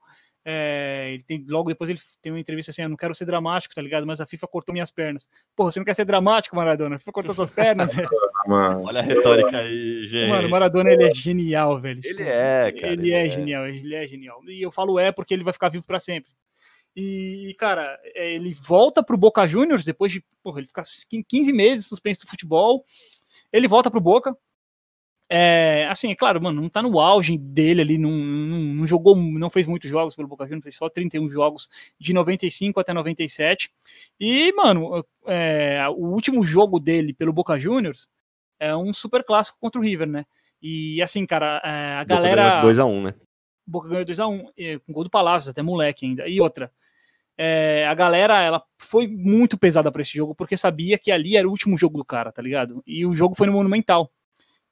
[0.50, 3.76] é, ele tem, logo depois ele tem uma entrevista assim, eu não quero ser dramático,
[3.76, 4.08] tá ligado?
[4.08, 5.30] Mas a FIFA cortou minhas pernas.
[5.54, 6.96] Porra, você não quer ser dramático, Maradona?
[6.96, 7.92] A FIFA cortou suas pernas.
[8.48, 10.30] Olha a retórica aí, gente.
[10.30, 12.00] Mano, o Maradona, ele é genial, velho.
[12.02, 12.94] Ele tipo, é, cara.
[12.94, 14.42] Ele, ele é, é, genial, ele é genial.
[14.48, 16.32] E eu falo é porque ele vai ficar vivo para sempre.
[17.00, 20.26] E, cara, é, ele volta pro Boca Juniors depois de.
[20.42, 20.82] Porra, ele fica
[21.30, 22.84] 15 meses suspenso do futebol.
[23.54, 24.36] Ele volta pro Boca.
[25.30, 29.14] É, assim, é claro, mano, não tá no auge dele ali, não, não, não, jogou,
[29.14, 33.70] não fez muitos jogos pelo Boca Juniors, fez só 31 jogos de 95 até 97.
[34.20, 38.08] E, mano, é, o último jogo dele pelo Boca Juniors
[38.60, 40.26] é um super clássico contra o River, né?
[40.60, 42.62] E assim, cara, é, a galera.
[42.64, 43.14] 2x1, né?
[43.68, 46.28] Boca ganhou 2x1, com gol do Palácio, até moleque ainda.
[46.28, 46.72] E outra,
[47.38, 51.48] é, a galera ela foi muito pesada para esse jogo porque sabia que ali era
[51.48, 52.84] o último jogo do cara, tá ligado?
[52.86, 54.12] E o jogo foi no Monumental.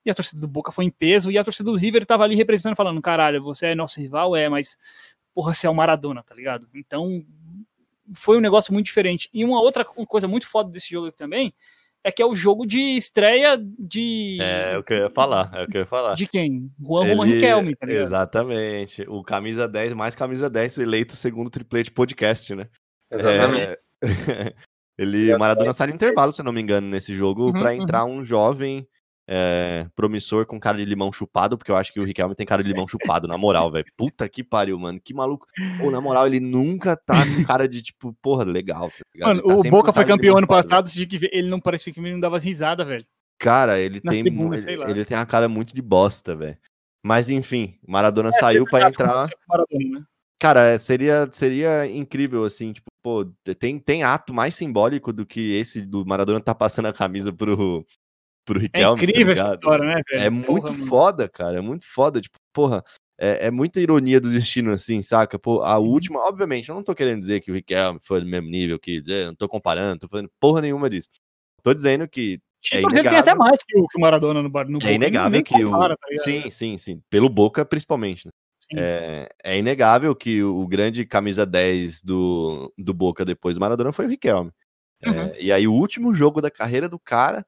[0.03, 2.35] E a torcida do Boca foi em peso e a torcida do River tava ali
[2.35, 4.77] representando, falando: caralho, você é nosso rival, é, mas
[5.33, 6.67] porra, você é o Maradona, tá ligado?
[6.73, 7.23] Então
[8.13, 9.29] foi um negócio muito diferente.
[9.33, 11.53] E uma outra coisa muito foda desse jogo também
[12.05, 14.37] é que é o jogo de estreia de.
[14.39, 16.13] É, o que eu ia falar, é o que eu ia falar.
[16.13, 16.71] De quem?
[16.79, 17.33] Juan Ele...
[17.33, 19.03] Riquelme, tá Exatamente.
[19.09, 22.67] O camisa 10 mais camisa 10 eleito segundo triplete podcast, né?
[23.11, 23.79] Exatamente.
[24.03, 24.53] É...
[24.97, 27.75] Ele, o Maradona sai no intervalo, se eu não me engano, nesse jogo, uhum, para
[27.75, 28.19] entrar uhum.
[28.19, 28.87] um jovem
[29.27, 32.63] é, promissor com cara de limão chupado, porque eu acho que o Riquelme tem cara
[32.63, 33.85] de limão chupado, na moral, velho.
[33.97, 34.99] Puta que pariu, mano.
[35.03, 35.47] Que maluco.
[35.79, 38.91] Pô, na moral, ele nunca tá com cara de tipo, porra, legal.
[39.19, 42.13] Tá mano, tá o Boca foi campeão ano passado, que ele não parecia que ele
[42.13, 43.05] não dava risada, velho.
[43.37, 46.57] Cara, ele tem, tribuna, ele, ele, tem a cara muito de bosta, velho.
[47.03, 49.29] Mas enfim, Maradona é, saiu para entrar.
[49.47, 50.05] Maradona, né?
[50.39, 53.25] Cara, seria, seria incrível, assim, tipo, pô,
[53.59, 57.85] tem, tem ato mais simbólico do que esse do Maradona tá passando a camisa pro,
[58.45, 59.01] pro é Riquelme.
[59.01, 60.23] É incrível tá essa história, né, velho?
[60.23, 62.83] É muito porra, foda, cara, é muito foda, tipo, porra,
[63.17, 65.39] é, é muita ironia do destino, assim, saca?
[65.39, 65.87] Pô, a uhum.
[65.87, 69.03] última, obviamente, eu não tô querendo dizer que o Riquelme foi do mesmo nível que,
[69.25, 71.09] não tô comparando, tô falando porra nenhuma disso.
[71.63, 72.39] Tô dizendo que
[72.73, 75.63] é ele tem até mais que o, que o Maradona no, no É inegável que
[75.63, 75.97] compara, o.
[75.97, 77.01] Tá sim, sim, sim.
[77.09, 78.25] Pelo Boca, principalmente.
[78.25, 78.31] Né?
[78.75, 84.05] É, é, inegável que o grande camisa 10 do, do Boca depois do Maradona foi
[84.05, 84.51] o Riquelme.
[85.01, 85.21] É, uhum.
[85.21, 87.45] É, e aí, o último jogo da carreira do cara,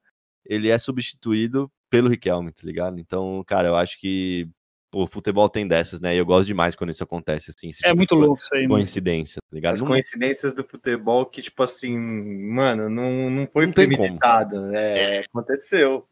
[0.48, 2.98] ele é substituído pelo Riquelme, tá ligado?
[2.98, 4.48] Então, cara, eu acho que
[4.90, 6.14] pô, o futebol tem dessas, né?
[6.14, 7.68] E eu gosto demais quando isso acontece, assim.
[7.68, 9.74] É tipo muito louco isso aí, Coincidência, tá ligado?
[9.74, 9.86] As não...
[9.86, 15.16] coincidências do futebol que, tipo assim, mano, não, não foi não premeditado, né?
[15.16, 16.08] É, aconteceu.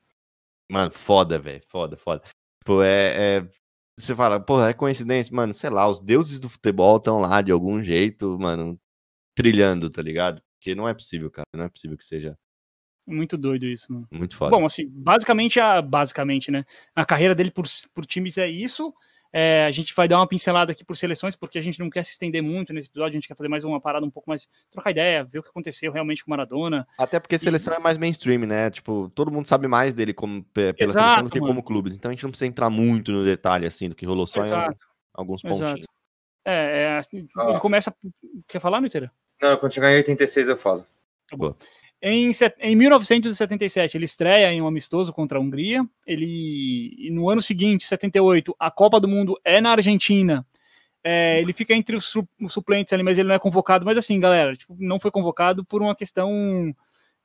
[0.71, 2.23] Mano, foda, velho, foda, foda.
[2.63, 3.49] Tipo, é, é,
[3.99, 7.53] você fala, porra, é coincidência, mano, sei lá, os deuses do futebol estão lá de
[7.53, 8.79] algum jeito, mano,
[9.35, 10.43] trilhando, tá ligado?
[10.59, 12.37] Porque não é possível, cara, não é possível que seja.
[13.07, 14.09] Muito doido isso, mano.
[14.11, 14.51] Muito foda.
[14.51, 18.93] Bom, assim, basicamente, a, basicamente, né, a carreira dele por, por times é isso,
[19.33, 22.03] é, a gente vai dar uma pincelada aqui por seleções, porque a gente não quer
[22.03, 24.49] se estender muito nesse episódio, a gente quer fazer mais uma parada um pouco mais,
[24.71, 26.87] trocar ideia, ver o que aconteceu realmente com o Maradona.
[26.99, 27.77] Até porque a seleção e...
[27.77, 28.71] é mais mainstream, né?
[28.71, 31.53] Tipo, todo mundo sabe mais dele como, pela Exato, seleção do que mano.
[31.53, 31.95] como clubes.
[31.95, 34.73] Então a gente não precisa entrar muito no detalhe, assim, do que rolou só Exato.
[34.73, 34.77] em
[35.13, 35.71] alguns pontinhos.
[35.71, 35.87] Exato.
[36.45, 37.95] É, é, ele começa.
[38.49, 39.11] Quer falar, Niteira?
[39.43, 40.87] Não, quando chegar em 86 eu falo.
[41.29, 41.55] Tá bom.
[42.09, 42.31] Em,
[42.61, 45.85] em 1977, ele estreia em um amistoso contra a Hungria.
[46.07, 50.47] Ele, no ano seguinte, 78, a Copa do Mundo é na Argentina.
[51.03, 52.15] É, ele fica entre os,
[52.49, 53.85] suplentes ali, mas ele não é convocado.
[53.85, 56.73] Mas assim, galera, tipo, não foi convocado por uma questão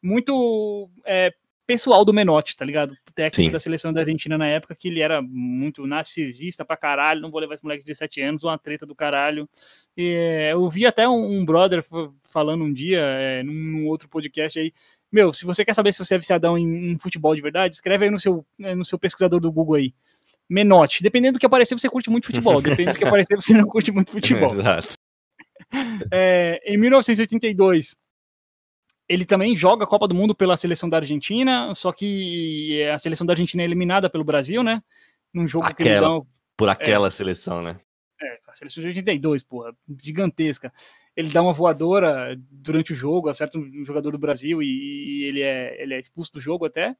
[0.01, 1.32] muito é,
[1.67, 2.97] pessoal do Menotti, tá ligado?
[3.12, 3.51] Técnico Sim.
[3.51, 7.39] da seleção da Argentina na época, que ele era muito narcisista pra caralho, não vou
[7.39, 9.47] levar esse moleque de 17 anos, uma treta do caralho.
[9.95, 11.84] E, é, eu vi até um, um brother
[12.24, 14.72] falando um dia, é, num, num, outro podcast aí,
[15.12, 18.05] meu, se você quer saber se você é viciadão em, em futebol de verdade, escreve
[18.05, 19.93] aí no seu, é, no seu pesquisador do Google aí.
[20.49, 21.01] Menotti.
[21.01, 22.59] Dependendo do que aparecer, você curte muito futebol.
[22.62, 24.53] Dependendo do que aparecer, você não curte muito futebol.
[24.53, 24.93] Exato.
[26.12, 27.95] É, em 1982,
[29.12, 33.28] ele também joga a Copa do Mundo pela seleção da Argentina, só que a seleção
[33.28, 34.82] da Argentina é eliminada pelo Brasil, né?
[35.34, 37.78] Num jogo aquela, que ele dá, Por aquela é, seleção, né?
[38.22, 40.72] É, a seleção de 82, porra, gigantesca.
[41.14, 45.41] Ele dá uma voadora durante o jogo, acerta um jogador do Brasil e, e ele,
[45.41, 46.95] é, ele é expulso do jogo até.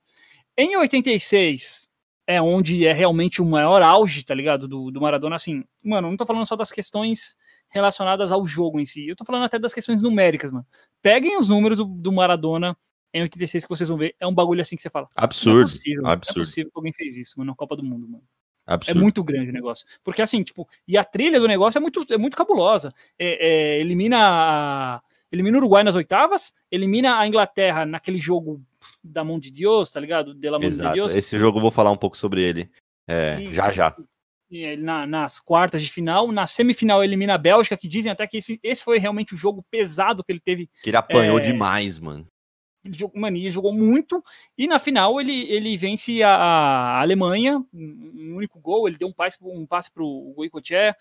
[0.58, 1.90] Em 86,
[2.32, 4.68] é onde é realmente o maior auge, tá ligado?
[4.68, 7.36] Do, do Maradona, assim, mano, não tô falando só das questões
[7.70, 9.08] relacionadas ao jogo em si.
[9.08, 10.66] Eu tô falando até das questões numéricas, mano.
[11.02, 12.78] Peguem os números do, do Maradona
[13.14, 14.16] em 86 que vocês vão ver.
[14.20, 15.10] É um bagulho assim que você fala.
[15.16, 15.56] Absurdo.
[15.56, 16.36] Não é possível, absurdo.
[16.38, 18.24] Não é possível que alguém fez isso, mano, na Copa do Mundo, mano.
[18.66, 18.98] É absurdo.
[18.98, 19.86] É muito grande o negócio.
[20.04, 22.94] Porque assim, tipo, e a trilha do negócio é muito, é muito cabulosa.
[23.20, 25.02] É, é, elimina a,
[25.32, 28.62] elimina o Uruguai nas oitavas, elimina a Inglaterra naquele jogo
[29.04, 30.34] da mão de Deus, tá ligado?
[30.34, 31.16] De la mão de Deus.
[31.16, 32.70] Esse jogo eu vou falar um pouco sobre ele.
[33.08, 33.96] É, Sim, já já
[34.78, 36.32] na, nas quartas de final.
[36.32, 39.66] Na semifinal elimina a Bélgica, que dizem até que esse, esse foi realmente o jogo
[39.70, 40.70] pesado que ele teve.
[40.84, 41.42] Que ele apanhou é...
[41.42, 42.28] demais, mano.
[42.84, 44.24] Ele jogou, mano, ele jogou muito.
[44.58, 48.88] E na final ele, ele vence a, a Alemanha, um único gol.
[48.88, 50.96] Ele deu um passe, um passe pro Goicoechea.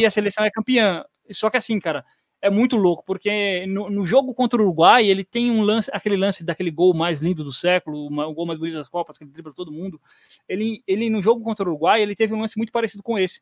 [0.00, 1.04] E a seleção é campeã.
[1.30, 2.04] Só que assim, cara,
[2.42, 6.16] é muito louco, porque no, no, jogo contra o Uruguai, ele tem um lance, aquele
[6.16, 9.22] lance daquele gol mais lindo do século, uma, o gol mais bonito das Copas, que
[9.22, 10.00] ele dribla todo mundo.
[10.48, 13.40] Ele, ele, no jogo contra o Uruguai, ele teve um lance muito parecido com esse.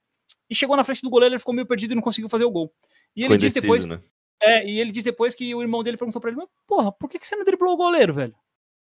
[0.50, 2.50] E chegou na frente do goleiro, ele ficou meio perdido e não conseguiu fazer o
[2.50, 2.70] gol.
[3.16, 3.86] E ele Foi diz depois.
[3.86, 4.02] Né?
[4.42, 7.18] É, e ele diz depois que o irmão dele perguntou pra ele: Porra, por que,
[7.18, 8.34] que você não driblou o goleiro, velho?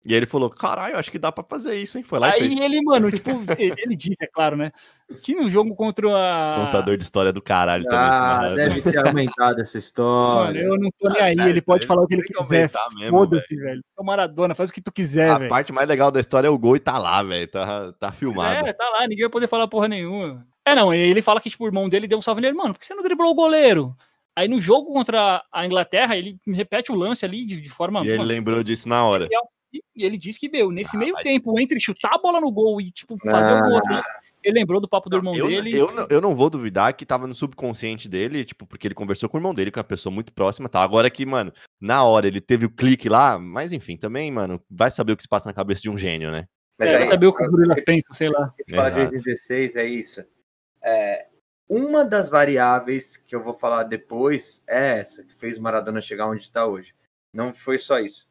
[0.04, 2.02] E aí ele falou, caralho, acho que dá pra fazer isso, hein?
[2.02, 4.72] Foi lá Aí ele, mano, tipo, ele disse, é claro, né?
[5.22, 6.66] Que no jogo contra a.
[6.66, 7.98] Contador de história do caralho também.
[8.00, 10.62] Ah, deve ter aumentado essa história.
[10.62, 12.70] Mano, eu não tô nem ah, aí, sério, ele pode falar o que ele quiser.
[13.08, 13.80] Foda-se, velho.
[13.94, 15.50] Sou Maradona, faz o que tu quiser, A véio.
[15.50, 17.46] parte mais legal da história é o gol e tá lá, velho.
[17.46, 18.66] Tá, tá filmado.
[18.66, 20.44] É, tá lá, ninguém vai poder falar porra nenhuma.
[20.66, 22.80] É, não, ele fala que, tipo, o irmão dele deu um salve nele, mano, por
[22.80, 23.94] que você não driblou o goleiro?
[24.34, 28.00] Aí no jogo contra a Inglaterra, ele repete o lance ali de, de forma.
[28.00, 29.28] E ele mano, lembrou disso na hora.
[29.72, 31.22] E ele disse que, meu, nesse ah, meio mas...
[31.22, 33.66] tempo, entre chutar a bola no gol e, tipo, fazer ah.
[33.66, 34.00] o outro,
[34.44, 35.74] ele lembrou do papo do irmão eu, dele.
[35.74, 39.28] Eu, eu, eu, não vou duvidar que tava no subconsciente dele, tipo, porque ele conversou
[39.28, 40.82] com o irmão dele, que é uma pessoa muito próxima, tá?
[40.82, 44.90] Agora que, mano, na hora ele teve o clique lá, mas enfim, também, mano, vai
[44.90, 46.46] saber o que se passa na cabeça de um gênio, né?
[46.78, 48.52] Mas É, aí, pra saber o que os gorilas pensam, sei lá.
[48.70, 49.14] fala de Exato.
[49.16, 50.24] 86, é isso.
[50.82, 51.26] É,
[51.68, 56.28] uma das variáveis que eu vou falar depois é essa, que fez o Maradona chegar
[56.28, 56.94] onde está hoje.
[57.32, 58.28] Não foi só isso.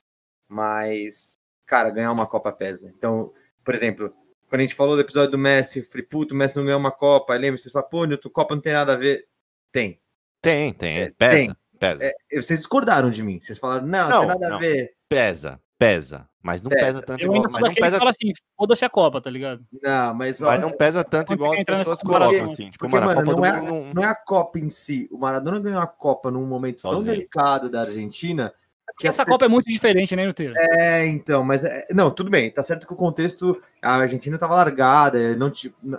[0.56, 2.92] Mas, cara, ganhar uma Copa pesa.
[2.96, 3.32] Então,
[3.64, 4.14] por exemplo,
[4.50, 6.80] quando a gente falou do episódio do Messi, eu falei, puto, o Messi não ganhou
[6.80, 7.32] uma Copa.
[7.34, 9.26] Aí lembra, vocês falam, pô, Nilton, Copa não tem nada a ver.
[9.72, 10.00] Tem.
[10.42, 10.98] Tem, tem.
[11.04, 11.56] É, pesa, tem.
[11.80, 12.04] pesa.
[12.04, 13.40] É, vocês discordaram de mim.
[13.42, 14.56] Vocês falaram, não, não, Não, tem nada não.
[14.58, 14.94] a ver.
[15.08, 16.28] Pesa, pesa.
[16.44, 16.86] Mas não Pesa.
[16.86, 17.42] pesa, tanto Eu igual.
[17.44, 19.64] ainda Mas não pesa, fala assim, foda-se a Copa, tá ligado?
[19.82, 22.72] Não, mas, ó, mas não pesa tanto igual as pessoas colocam, assim.
[22.72, 25.08] Tipo, porque, mano, não é- Mundo não- não é a Copa em si.
[25.12, 27.14] O Maradona ganhou a Copa num momento tão Sozinho.
[27.14, 28.52] delicado da Argentina.
[28.94, 30.54] Porque essa Copa é muito diferente, né, Nuteiro?
[30.58, 34.56] É, então, mas é, não, tudo bem, tá certo que o contexto, a Argentina tava
[34.56, 35.52] largada, é, não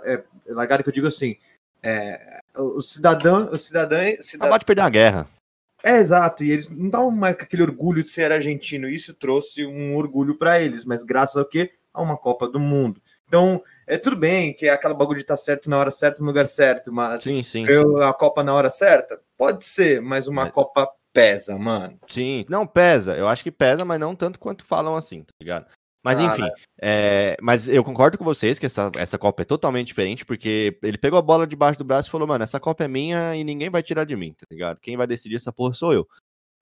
[0.05, 1.35] é, largada que eu digo assim,
[1.81, 5.27] é, o cidadão, o cidadão, cidadão Acabou de perder a guerra.
[5.83, 9.65] é exato, e eles não estavam mais com aquele orgulho de ser argentino, isso trouxe
[9.65, 11.71] um orgulho para eles, mas graças ao quê?
[11.93, 13.01] A uma Copa do Mundo.
[13.27, 16.27] Então, é tudo bem que é aquela bagulho de estar certo na hora certa, no
[16.27, 17.65] lugar certo, mas Sim, sim.
[17.65, 19.19] ganhou a Copa na hora certa?
[19.37, 20.49] Pode ser, mas uma É.
[20.51, 21.97] Copa pesa, mano.
[22.07, 23.15] Sim, não pesa.
[23.15, 25.67] Eu acho que pesa, mas não tanto quanto falam assim, tá ligado?
[26.03, 26.49] Mas Ah, enfim,
[26.81, 30.97] é, mas eu concordo com vocês que essa, essa Copa é totalmente diferente, porque ele
[30.97, 33.69] pegou a bola debaixo do braço e falou, mano, essa Copa é minha e ninguém
[33.69, 34.81] vai tirar de mim, tá ligado?
[34.81, 36.05] Quem vai decidir essa porra sou eu.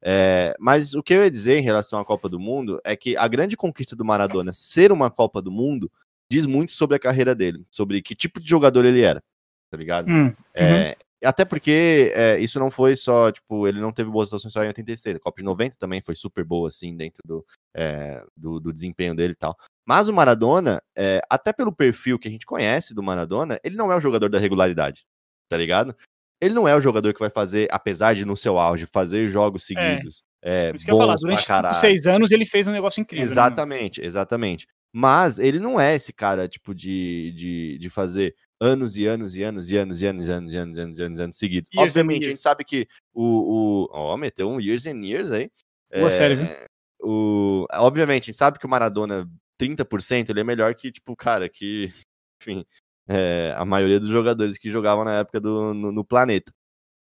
[0.03, 3.17] É, mas o que eu ia dizer em relação à Copa do Mundo é que
[3.17, 5.91] a grande conquista do Maradona ser uma Copa do Mundo
[6.29, 9.23] diz muito sobre a carreira dele, sobre que tipo de jogador ele era,
[9.71, 10.09] tá ligado?
[10.09, 14.51] Hum, É, Até porque é, isso não foi só, tipo, ele não teve boas atuações
[14.51, 15.15] só em 86.
[15.15, 17.45] A Copa de 90 também foi super boa, assim, dentro do,
[17.75, 19.55] é, do, do desempenho dele e tal.
[19.85, 23.91] Mas o Maradona, é, até pelo perfil que a gente conhece do Maradona, ele não
[23.91, 25.05] é o jogador da regularidade,
[25.49, 25.95] tá ligado?
[26.39, 29.63] Ele não é o jogador que vai fazer, apesar de no seu auge, fazer jogos
[29.63, 30.23] seguidos.
[30.43, 31.75] É, Isso que eu ia falar, durante caralho.
[31.75, 33.27] 5, 6 anos ele fez um negócio incrível.
[33.27, 33.31] né?
[33.31, 34.67] Exatamente, exatamente.
[34.91, 39.43] Mas ele não é esse cara, tipo, de, de, de fazer anos e anos e
[39.43, 41.69] anos e anos e anos e anos e anos e anos, anos, anos seguidos.
[41.75, 43.87] Obviamente, a gente sabe que o.
[43.87, 45.49] o ó, meteu um years and years aí.
[45.91, 46.45] Boa é, série, viu?
[46.45, 46.67] É,
[47.01, 49.27] o, obviamente, a gente sabe que o Maradona,
[49.59, 51.91] 30%, ele é melhor que, tipo, cara, que.
[52.41, 52.65] Enfim,
[53.07, 56.51] é, a maioria dos jogadores que jogavam na época do, no, no planeta.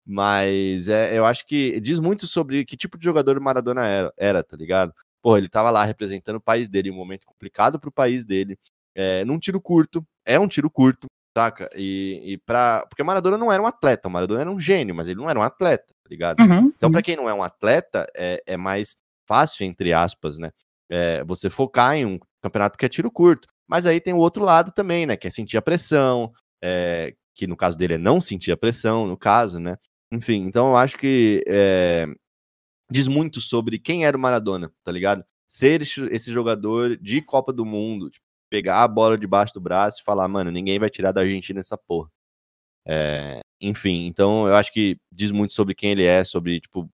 [0.04, 4.12] Mas é, eu acho que diz muito sobre que tipo de jogador o Maradona era,
[4.16, 4.92] era tá ligado?
[5.22, 8.58] Pô, ele tava lá representando o país dele, um momento complicado pro país dele.
[8.94, 11.68] É, num tiro curto, é um tiro curto, saca?
[11.76, 14.94] E, e pra, porque o Maradona não era um atleta, o Maradona era um gênio,
[14.94, 16.40] mas ele não era um atleta, tá ligado?
[16.40, 16.92] Uhum, Então, uhum.
[16.92, 20.50] pra quem não é um atleta, é, é mais fácil, entre aspas, né?
[20.90, 23.48] É, você focar em um campeonato que é tiro curto.
[23.66, 25.16] Mas aí tem o outro lado também, né?
[25.16, 29.06] Que é sentir a pressão, é, que no caso dele é não sentir a pressão,
[29.06, 29.78] no caso, né?
[30.12, 32.06] Enfim, então eu acho que é,
[32.90, 35.24] diz muito sobre quem era o Maradona, tá ligado?
[35.48, 40.02] Ser esse, esse jogador de Copa do Mundo, tipo, pegar a bola debaixo do braço
[40.02, 42.10] e falar, mano, ninguém vai tirar da Argentina essa porra.
[42.86, 46.86] É, enfim, então eu acho que diz muito sobre quem ele é, sobre, tipo,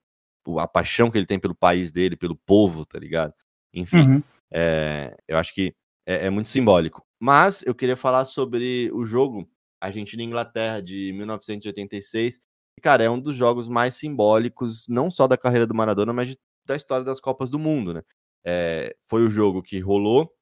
[0.57, 3.35] a paixão que ele tem pelo país dele, pelo povo, tá ligado?
[3.75, 4.23] Enfim, Uhum.
[4.53, 5.75] é, eu acho que
[6.07, 7.05] é, é muito simbólico.
[7.21, 9.49] Mas eu queria falar sobre o jogo
[9.81, 12.37] Argentina e Inglaterra de 1986.
[12.37, 16.29] que, Cara, é um dos jogos mais simbólicos, não só da carreira do Maradona, mas
[16.31, 18.03] de- da história das Copas do Mundo, né?
[18.47, 20.33] É, foi o jogo que rolou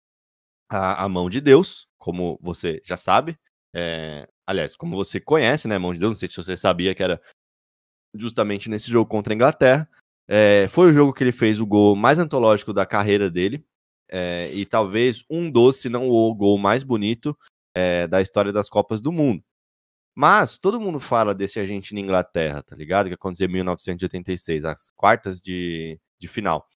[0.69, 3.39] a, a mão de Deus, como você já sabe.
[3.75, 5.79] É, aliás, como você conhece, né?
[5.79, 7.21] Mão de Deus, não sei se você sabia que era
[8.14, 9.89] justamente nesse jogo contra a Inglaterra.
[10.29, 13.64] É, foi o jogo que ele fez o gol mais antológico da carreira dele.
[14.09, 17.37] é, e talvez um dos, se não o gol mais bonito
[17.75, 19.43] é, da história das Copas do Mundo.
[20.14, 23.09] Mas todo mundo fala desse Argentina e Inglaterra, tá ligado?
[23.09, 26.67] Que aconteceu em 1986, as quartas de, de final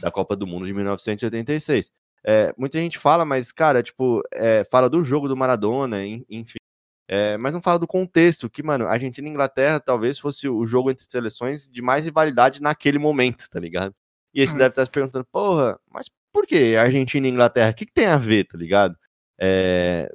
[0.00, 1.92] da Copa do Mundo de 1986.
[2.26, 6.58] É, muita gente fala, mas, cara, tipo, é, fala do jogo do Maradona, en- enfim.
[7.06, 10.90] É, mas não fala do contexto, que, mano, Argentina e Inglaterra talvez fosse o jogo
[10.90, 13.94] entre seleções de mais rivalidade naquele momento, tá ligado?
[14.32, 14.58] E aí você Hum.
[14.58, 17.70] deve estar se perguntando, porra, mas por que Argentina e Inglaterra?
[17.70, 18.96] O que, que tem a ver, tá ligado?
[19.38, 20.10] É,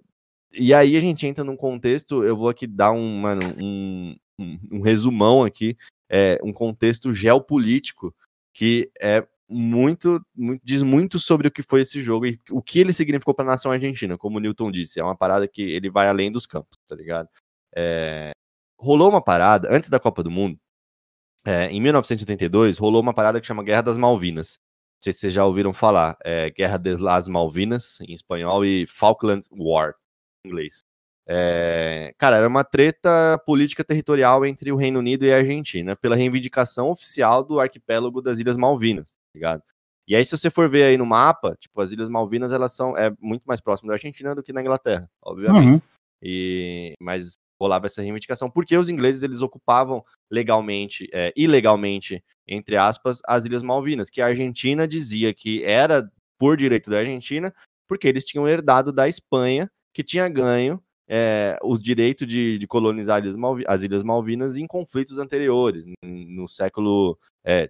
[0.51, 4.59] e aí a gente entra num contexto, eu vou aqui dar um, mano, um, um,
[4.71, 5.77] um resumão aqui,
[6.09, 8.15] é, um contexto geopolítico
[8.51, 12.79] que é muito, muito- diz muito sobre o que foi esse jogo e o que
[12.79, 15.89] ele significou para a nação argentina, como o Newton disse, é uma parada que ele
[15.89, 17.27] vai além dos campos, tá ligado?
[17.75, 18.31] É,
[18.79, 20.59] rolou uma parada, antes da Copa do Mundo,
[21.45, 24.57] é, em 1982, rolou uma parada que chama Guerra das Malvinas.
[24.97, 28.85] Não sei se vocês já ouviram falar, é Guerra de las Malvinas, em espanhol, e
[28.87, 29.95] Falklands War,
[30.45, 30.83] em inglês.
[31.31, 36.15] É, cara, era uma treta política territorial entre o Reino Unido e a Argentina pela
[36.15, 39.63] reivindicação oficial do arquipélago das Ilhas Malvinas, ligado?
[40.07, 42.97] E aí, se você for ver aí no mapa, tipo, as Ilhas Malvinas, elas são
[42.97, 45.67] é muito mais próximas da Argentina do que na Inglaterra, obviamente.
[45.67, 45.81] Uhum.
[46.21, 53.19] E, mas rolava essa reivindicação, porque os ingleses eles ocupavam legalmente, é, ilegalmente, entre aspas,
[53.27, 57.53] as Ilhas Malvinas, que a Argentina dizia que era por direito da Argentina,
[57.87, 63.17] porque eles tinham herdado da Espanha, que tinha ganho é, os direitos de, de colonizar
[63.17, 67.69] as Ilhas, Malvi as Ilhas, Malvinas em conflitos anteriores, no século é,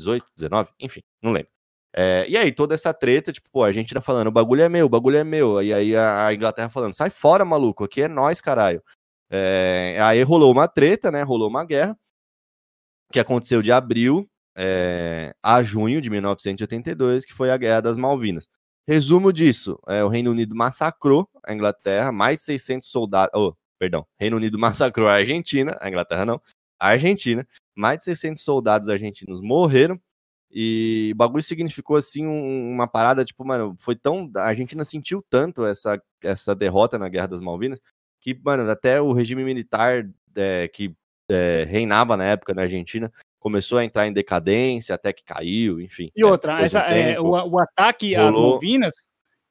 [0.00, 1.50] 18, 19, enfim, não lembro.
[1.94, 4.68] É, e aí, toda essa treta, tipo, pô, a gente tá falando, o bagulho é
[4.68, 5.62] meu, o bagulho é meu.
[5.62, 8.82] E aí a, Inglaterra falando, sai fora, maluco, aqui é nós, caralho.
[9.30, 11.22] É, aí rolou uma treta, né?
[11.22, 11.96] Rolou uma guerra,
[13.12, 18.48] que aconteceu de abril é, a junho de 1982, que foi a Guerra das Malvinas.
[18.86, 23.30] Resumo disso: é, o Reino Unido massacrou a Inglaterra, mais de 600 soldados.
[23.34, 26.40] Oh, perdão, Reino Unido massacrou a Argentina, a Inglaterra não,
[26.78, 27.46] a Argentina,
[27.80, 30.00] mais de 600 soldados argentinos morreram
[30.52, 34.28] e o bagulho significou, assim, um, uma parada, tipo, mano, foi tão.
[34.36, 37.80] A Argentina sentiu tanto essa, essa derrota na Guerra das Malvinas
[38.20, 40.04] que, mano, até o regime militar
[40.36, 40.92] é, que
[41.30, 46.10] é, reinava na época na Argentina começou a entrar em decadência, até que caiu, enfim.
[46.14, 48.28] E outra, essa, é, o, o, ataque rolou...
[48.28, 48.94] às Malvinas,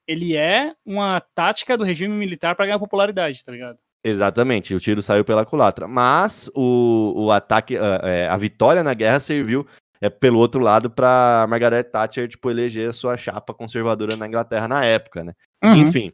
[0.05, 3.79] ele é uma tática do regime militar para ganhar popularidade, tá ligado?
[4.03, 5.87] Exatamente, o tiro saiu pela culatra.
[5.87, 9.67] Mas o, o ataque, a, é, a vitória na guerra serviu
[10.01, 14.67] é pelo outro lado para Margaret Thatcher tipo eleger a sua chapa conservadora na Inglaterra
[14.67, 15.33] na época, né?
[15.61, 15.75] Uhum.
[15.75, 16.13] Enfim,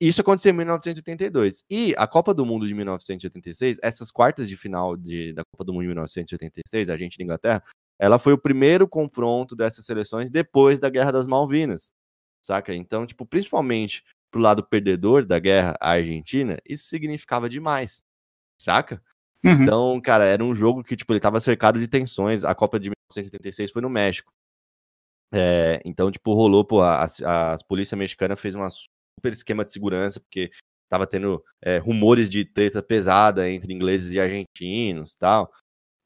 [0.00, 1.64] isso aconteceu em 1982.
[1.68, 5.72] E a Copa do Mundo de 1986, essas quartas de final de, da Copa do
[5.72, 7.64] Mundo de 1986, a Argentina e Inglaterra,
[7.98, 11.90] ela foi o primeiro confronto dessas seleções depois da Guerra das Malvinas,
[12.40, 12.72] saca?
[12.72, 18.02] Então, tipo, principalmente pro lado perdedor da guerra, a Argentina, isso significava demais,
[18.60, 19.02] saca?
[19.44, 19.62] Uhum.
[19.62, 22.44] Então, cara, era um jogo que, tipo, ele tava cercado de tensões.
[22.44, 24.32] A Copa de 1986 foi no México.
[25.32, 30.20] É, então, tipo, rolou, pô, as, as polícia mexicana fez um super esquema de segurança,
[30.20, 30.50] porque
[30.88, 35.52] tava tendo é, rumores de treta pesada entre ingleses e argentinos tal.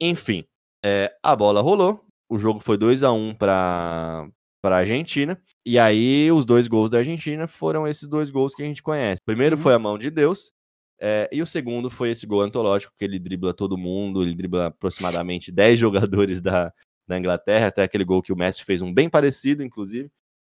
[0.01, 0.45] Enfim,
[0.85, 4.29] é, a bola rolou, o jogo foi 2 a 1 um para
[4.61, 5.41] para Argentina.
[5.65, 9.23] E aí os dois gols da Argentina foram esses dois gols que a gente conhece.
[9.23, 9.63] O primeiro uhum.
[9.63, 10.53] foi a mão de Deus
[11.05, 14.67] é, e o segundo foi esse gol antológico, que ele dribla todo mundo, ele dribla
[14.67, 16.73] aproximadamente 10 jogadores da,
[17.09, 20.09] da Inglaterra, até aquele gol que o Messi fez um bem parecido, inclusive.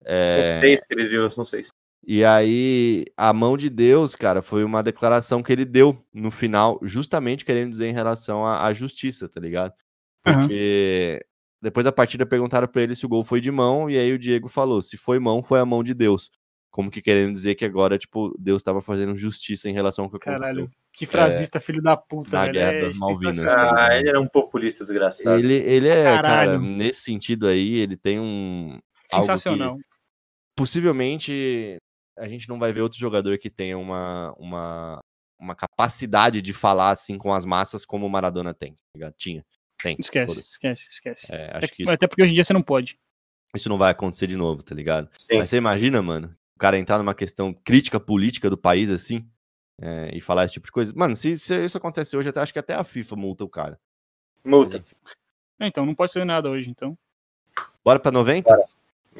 [0.04, 0.52] É...
[0.52, 1.68] São seis que ele driblou, são seis.
[2.06, 6.78] E aí, a mão de Deus, cara, foi uma declaração que ele deu no final,
[6.82, 9.72] justamente querendo dizer em relação à, à justiça, tá ligado?
[10.22, 11.24] Porque.
[11.64, 14.18] Depois da partida perguntaram para ele se o gol foi de mão, e aí o
[14.18, 16.30] Diego falou: se foi mão, foi a mão de Deus
[16.74, 20.16] como que querendo dizer que agora, tipo, Deus estava fazendo justiça em relação ao que
[20.16, 20.40] aconteceu.
[20.40, 23.38] Caralho, que frasista, é, filho da puta, Na Guerra é, das Malvinas.
[23.44, 25.38] Ah, ele era um populista desgraçado.
[25.38, 26.50] Ele, ele é, Caralho.
[26.50, 28.80] cara, nesse sentido aí, ele tem um...
[29.08, 29.76] Sensacional.
[29.76, 29.84] Que,
[30.56, 31.76] possivelmente,
[32.18, 34.98] a gente não vai ver outro jogador que tenha uma, uma,
[35.38, 39.44] uma capacidade de falar, assim, com as massas como o Maradona tem, tá Tinha.
[39.84, 39.96] Tem.
[39.98, 41.26] Esquece, esquece, esquece.
[41.30, 41.90] É, até, isso...
[41.90, 42.98] até porque hoje em dia você não pode.
[43.54, 45.10] Isso não vai acontecer de novo, tá ligado?
[45.30, 45.36] Sim.
[45.36, 49.28] Mas você imagina, mano, o cara entrar numa questão crítica política do país, assim,
[49.78, 50.90] é, e falar esse tipo de coisa.
[50.96, 53.78] Mano, se, se isso acontece hoje, até, acho que até a FIFA multa o cara.
[54.42, 54.82] Multa.
[55.60, 56.96] É, então, não pode ser nada hoje, então.
[57.84, 58.48] Bora pra 90?
[58.48, 58.64] Bora.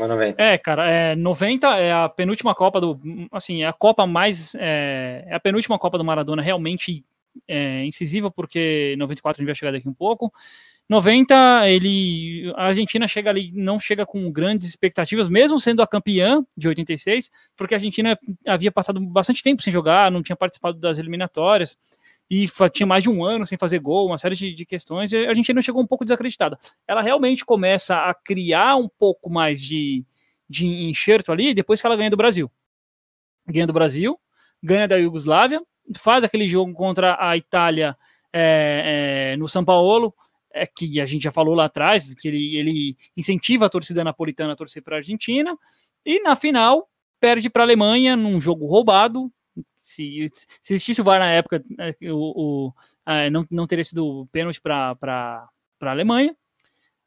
[0.08, 0.42] 90.
[0.42, 2.98] É, cara, é, 90 é a penúltima Copa do.
[3.30, 4.54] Assim, é a Copa mais.
[4.56, 7.04] É, é a penúltima Copa do Maradona realmente
[7.48, 10.32] é, incisiva, porque 94 a gente vai chegar daqui um pouco.
[10.88, 16.44] 90, ele, a Argentina chega ali, não chega com grandes expectativas, mesmo sendo a campeã
[16.54, 20.98] de 86, porque a Argentina havia passado bastante tempo sem jogar, não tinha participado das
[20.98, 21.78] eliminatórias,
[22.30, 25.24] e tinha mais de um ano sem fazer gol, uma série de, de questões, e
[25.24, 26.58] a Argentina chegou um pouco desacreditada.
[26.86, 30.04] Ela realmente começa a criar um pouco mais de,
[30.48, 32.50] de enxerto ali, depois que ela ganha do Brasil.
[33.46, 34.18] Ganha do Brasil,
[34.62, 35.62] ganha da Iugoslávia,
[35.96, 37.96] faz aquele jogo contra a Itália
[38.32, 40.14] é, é, no São Paulo,
[40.52, 44.52] é que a gente já falou lá atrás, que ele, ele incentiva a torcida napolitana
[44.52, 45.56] a torcer para a Argentina,
[46.04, 46.88] e na final
[47.20, 49.32] perde para a Alemanha num jogo roubado.
[49.82, 50.30] Se,
[50.62, 52.72] se existisse o VAR na época, é, o, o
[53.06, 56.34] é, não, não teria sido pênalti para a Alemanha.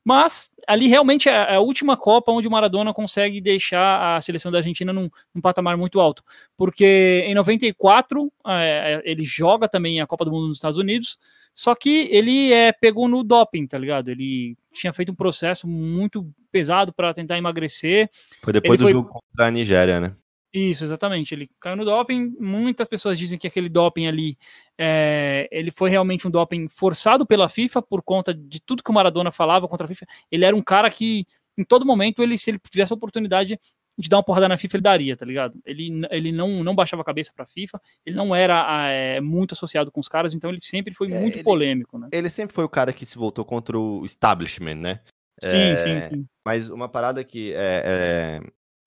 [0.07, 4.49] Mas ali realmente é, é a última Copa onde o Maradona consegue deixar a seleção
[4.49, 6.23] da Argentina num, num patamar muito alto.
[6.55, 11.19] Porque em 94 é, ele joga também a Copa do Mundo nos Estados Unidos,
[11.53, 14.07] só que ele é, pegou no doping, tá ligado?
[14.07, 18.09] Ele tinha feito um processo muito pesado para tentar emagrecer.
[18.41, 18.91] Foi depois ele do foi...
[18.93, 20.15] jogo contra a Nigéria, né?
[20.57, 21.33] Isso, exatamente.
[21.35, 22.35] Ele caiu no doping.
[22.39, 24.37] Muitas pessoas dizem que aquele doping ali,
[24.77, 28.93] é, ele foi realmente um doping forçado pela FIFA por conta de tudo que o
[28.93, 30.05] Maradona falava contra a FIFA.
[30.31, 31.25] Ele era um cara que
[31.57, 33.59] em todo momento, ele, se ele tivesse a oportunidade
[33.99, 35.59] de dar uma porrada na FIFA, ele daria, tá ligado?
[35.65, 39.91] Ele, ele não, não baixava a cabeça pra FIFA, ele não era é, muito associado
[39.91, 42.07] com os caras, então ele sempre foi É, muito ele- polêmico, né?
[42.11, 44.99] Ele sempre foi o cara que se voltou contra o establishment, né?
[45.43, 46.25] Sim, É, sim, sim.
[46.45, 48.41] Mas uma parada que é, é,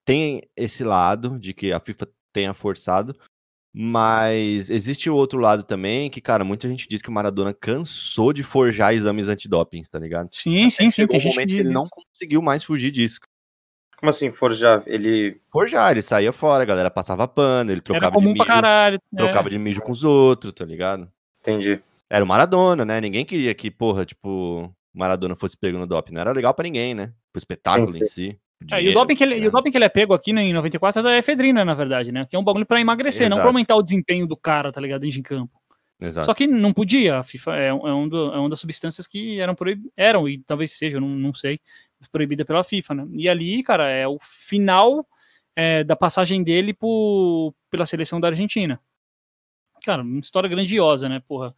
[0.05, 3.17] tem esse lado de que a FIFA tenha forçado,
[3.73, 8.33] mas existe o outro lado também, que, cara, muita gente diz que o Maradona cansou
[8.33, 10.29] de forjar exames antidopings, tá ligado?
[10.33, 10.91] Sim, sim, sim.
[10.91, 13.21] Chegou Tem um gente momento que ele não conseguiu mais fugir disso.
[13.97, 14.83] Como assim, forjar?
[14.87, 15.41] Ele.
[15.53, 18.97] Forjar, ele saía fora, a galera passava pano, ele Era trocava de mijo, caralho.
[18.97, 19.17] é.
[19.17, 21.11] trocava de mijo com os outros, tá ligado?
[21.39, 21.81] Entendi.
[22.09, 23.01] Era o Maradona, né?
[23.01, 26.15] Ninguém queria que, porra, tipo, o Maradona fosse pego no doping.
[26.15, 27.13] Não era legal pra ninguém, né?
[27.31, 28.39] Pro espetáculo Sim, em sim.
[28.71, 29.53] É, e, o doping que ele, e o ligado?
[29.53, 32.27] doping que ele é pego aqui né, em 94 é da efedrina, na verdade, né?
[32.29, 33.49] Que é um bagulho pra emagrecer, não pra Exato.
[33.49, 35.09] aumentar o desempenho do cara, tá ligado?
[35.09, 35.59] De campo.
[36.01, 36.27] Exato.
[36.27, 37.19] Só que não podia.
[37.19, 39.91] A FIFA é, é, um do- é uma das substâncias que eram proibidas.
[39.97, 41.59] Eram, e talvez seja, não, não sei,
[42.13, 43.07] proibida pela FIFA, né?
[43.13, 45.07] E ali, cara, é o final
[45.57, 48.81] é, da passagem dele por, pela seleção da Argentina.
[49.85, 51.55] Cara, uma história grandiosa, né, porra?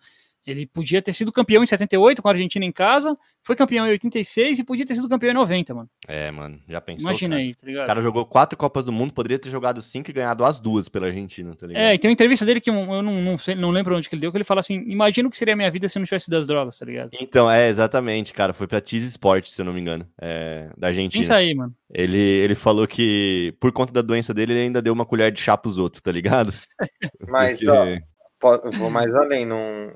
[0.47, 3.91] Ele podia ter sido campeão em 78 com a Argentina em casa, foi campeão em
[3.91, 5.89] 86 e podia ter sido campeão em 90, mano.
[6.09, 7.03] É, mano, já pensou?
[7.09, 7.47] Imagina cara?
[7.47, 7.85] aí, tá ligado?
[7.85, 10.89] O cara jogou quatro Copas do Mundo, poderia ter jogado cinco e ganhado as duas
[10.89, 11.83] pela Argentina, tá ligado?
[11.83, 14.15] É, e tem uma entrevista dele que eu não, não, sei, não lembro onde que
[14.15, 16.01] ele deu, que ele fala assim: imagina o que seria a minha vida se eu
[16.01, 17.11] não tivesse das drogas, tá ligado?
[17.21, 18.53] Então, é, exatamente, cara.
[18.53, 20.07] Foi pra Tease Sport, se eu não me engano.
[20.21, 21.23] É, da Argentina.
[21.23, 21.75] Pensa aí, mano.
[21.93, 25.41] Ele, ele falou que, por conta da doença dele, ele ainda deu uma colher de
[25.41, 26.53] chá pros outros, tá ligado?
[27.29, 28.03] Mas, Porque-
[28.43, 29.47] ó, vou mais além.
[29.47, 29.93] Não...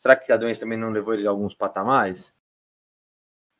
[0.00, 2.34] Será que a doença também não levou ele a alguns patamares?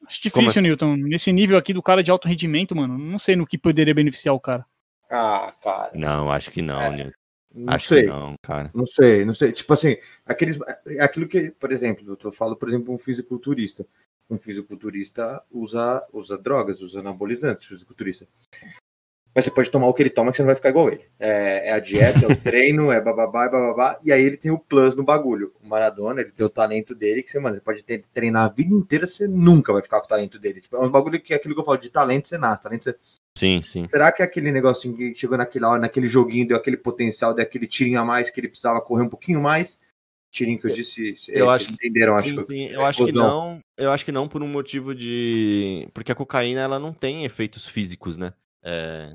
[0.07, 0.61] Acho difícil, assim?
[0.63, 0.97] Newton.
[0.97, 4.35] Nesse nível aqui do cara de alto rendimento, mano, não sei no que poderia beneficiar
[4.35, 4.65] o cara.
[5.11, 5.91] Ah, cara.
[5.95, 7.21] Não, acho que não, É, Nilton.
[7.53, 8.03] Não Acho sei.
[8.03, 8.71] que não, cara.
[8.73, 9.51] Não sei, não sei.
[9.53, 10.59] Tipo assim, aqueles,
[11.01, 13.85] aquilo que, por exemplo, eu falo, por exemplo, um fisiculturista.
[14.31, 18.29] Um fisiculturista usa, usa drogas, usa anabolizantes, fisiculturista.
[19.35, 21.05] Mas você pode tomar o que ele toma que você não vai ficar igual ele.
[21.19, 23.99] É, é a dieta, é o treino, é bababá, é bababá.
[24.03, 25.53] E aí ele tem o plus no bagulho.
[25.63, 28.53] O Maradona, ele tem o talento dele, que você, mano, você pode ter, treinar a
[28.53, 30.61] vida inteira, você nunca vai ficar com o talento dele.
[30.61, 32.63] Tipo, é um bagulho que é aquilo que eu falo de talento, você nasce.
[32.63, 32.97] Talento, você
[33.41, 33.89] Sim, sim.
[33.89, 37.67] Será que aquele negocinho que chegou naquela hora, naquele joguinho, deu aquele potencial, deu aquele
[37.67, 39.81] tirinho a mais que ele precisava correr um pouquinho mais?
[40.31, 43.59] Tirinho que eu disse, Eu acho entenderam, acho Sim, que sim, eu acho que não.
[43.77, 45.89] Eu acho que não por um motivo de.
[45.95, 48.33] Porque a cocaína ela não tem efeitos físicos, né?
[48.63, 49.11] É,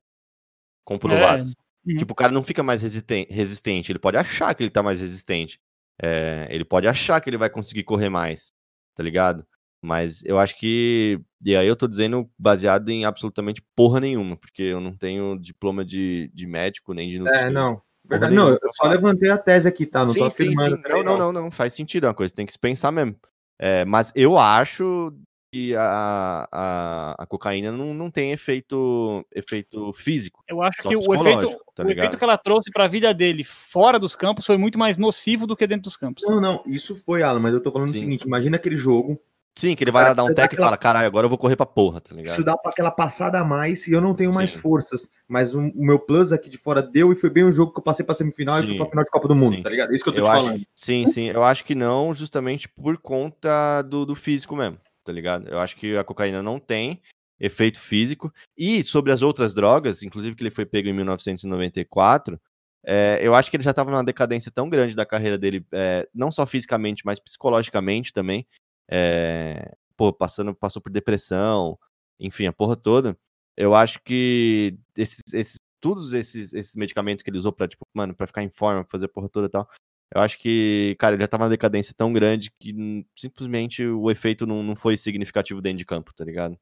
[0.86, 1.56] Comprovados.
[1.86, 1.98] uhum.
[1.98, 3.92] Tipo, o cara não fica mais resisten- resistente.
[3.92, 5.60] Ele pode achar que ele tá mais resistente.
[6.02, 8.54] É, ele pode achar que ele vai conseguir correr mais,
[8.96, 9.46] tá ligado?
[9.82, 11.20] Mas eu acho que.
[11.44, 15.86] E aí eu tô dizendo baseado em absolutamente porra nenhuma, porque eu não tenho diploma
[15.86, 17.52] de, de médico nem de É, nutricionista.
[17.60, 17.82] não.
[18.08, 20.00] Verdade, não, eu só levantei a tese aqui, tá?
[20.02, 20.76] Não tô sim, sim, afirmando.
[20.76, 20.82] sim.
[20.84, 21.52] também, Não, não, não, não.
[21.52, 23.16] Faz sentido, é uma coisa tem que se pensar mesmo.
[23.60, 25.12] É, mas eu acho
[25.56, 30.44] que a, a, a cocaína não, não tem efeito, efeito físico.
[30.50, 33.42] Eu acho Só que o efeito, tá o efeito que ela trouxe pra vida dele
[33.46, 36.24] fora dos campos foi muito mais nocivo do que dentro dos campos.
[36.28, 37.96] Não, não, isso foi, Alan, mas eu tô falando Sim.
[37.96, 39.18] o seguinte: imagina aquele jogo,
[39.58, 41.30] Sim, que ele vai Cara, lá dar um tec e aquela- fala, caralho, agora eu
[41.30, 42.34] vou correr pra porra, tá ligado?
[42.34, 44.58] isso dá pra aquela passada a mais e eu não tenho mais Sim.
[44.60, 45.10] forças.
[45.30, 47.80] Mas o, o meu plus aqui de fora deu e foi bem um jogo que
[47.80, 48.68] eu passei pra semifinal e Sim.
[48.68, 49.64] fui pra final de Copa do Mundo, Sim.
[49.64, 49.94] tá ligado?
[49.94, 50.62] É isso que eu tô Eu te acho, falando.
[50.76, 55.48] sim, sim, eu acho que não, justamente por conta do, do físico mesmo, tá ligado?
[55.48, 57.02] Eu acho que a cocaína não tem
[57.40, 58.34] efeito físico.
[58.58, 62.40] E sobre as outras drogas, inclusive que ele foi pego em 1994,
[62.84, 66.08] é, eu acho que ele já estava numa decadência tão grande da carreira dele, é,
[66.14, 68.48] não só fisicamente, mas psicologicamente também.
[68.90, 71.78] É, pô, passando, passou por depressão,
[72.20, 73.18] enfim, a porra toda.
[73.58, 78.16] Eu acho que esses, esses todos esses, esses medicamentos que ele usou pra, tipo, mano,
[78.16, 79.70] pra ficar em forma, pra fazer a porra toda e tal.
[80.14, 84.46] Eu acho que, cara, ele já tava numa decadência tão grande que simplesmente o efeito
[84.46, 86.58] não, não foi significativo dentro de campo, tá ligado?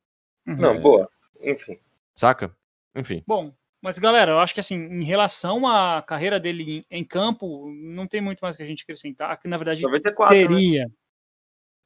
[0.48, 0.56] Uhum.
[0.56, 1.10] Não, boa.
[1.42, 1.78] Enfim.
[2.16, 2.56] Saca?
[2.96, 3.24] Enfim.
[3.28, 7.70] Bom, mas galera, eu acho que assim, em relação à carreira dele em, em campo,
[7.70, 10.48] não tem muito mais que a gente acrescentar, que na verdade 94, né?
[10.48, 10.92] teria.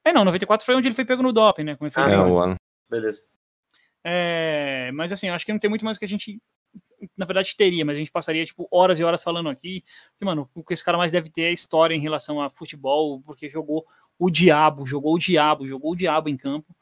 [0.06, 1.76] É, não, 94 foi onde ele foi pego no doping, né?
[1.76, 2.34] Com Ah, não.
[2.34, 2.56] o Alan.
[2.90, 3.24] Beleza.
[4.04, 6.40] É, mas assim, eu acho que não tem muito mais que a gente.
[7.16, 9.84] Na verdade, teria, mas a gente passaria, tipo, horas e horas falando aqui.
[10.20, 13.50] Mano, o que esse cara mais deve ter é história em relação a futebol, porque
[13.50, 13.86] jogou
[14.18, 16.76] o diabo, jogou o diabo, jogou o diabo em campo.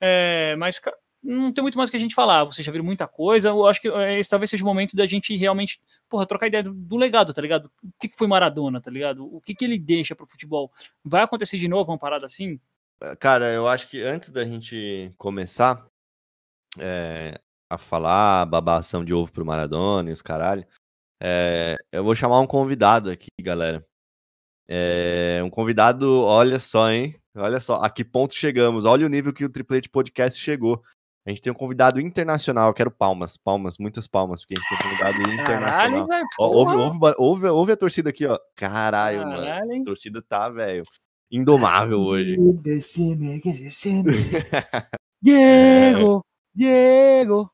[0.00, 0.80] É, mas
[1.22, 2.44] não tem muito mais que a gente falar.
[2.44, 3.48] Vocês já viram muita coisa.
[3.48, 6.62] Eu acho que é, esse talvez seja o momento da gente realmente, porra, trocar ideia
[6.62, 7.70] do, do legado, tá ligado?
[7.82, 9.24] O que, que foi Maradona, tá ligado?
[9.34, 10.72] O que, que ele deixa pro futebol?
[11.04, 12.60] Vai acontecer de novo uma parada assim?
[13.20, 15.86] Cara, eu acho que antes da gente começar
[16.78, 17.40] é,
[17.70, 20.66] a falar babação de ovo pro Maradona e os caralho,
[21.20, 23.84] é, eu vou chamar um convidado aqui, galera.
[24.68, 27.18] É, um convidado, olha só, hein?
[27.34, 28.84] Olha só, a que ponto chegamos.
[28.84, 30.82] Olha o nível que o Triplete Podcast chegou.
[31.26, 34.78] A gente tem um convidado internacional, quero palmas, palmas, muitas palmas, porque a gente tem
[34.78, 35.68] um convidado internacional.
[35.68, 36.26] Caralho, velho.
[36.38, 38.38] Ó, ouve, ouve, ouve, ouve a torcida aqui, ó.
[38.56, 39.44] Caralho, mano.
[39.44, 39.84] Caralho, A hein?
[39.84, 40.82] torcida tá, velho,
[41.30, 42.36] indomável hoje.
[45.20, 46.24] Diego!
[46.54, 47.50] Diego!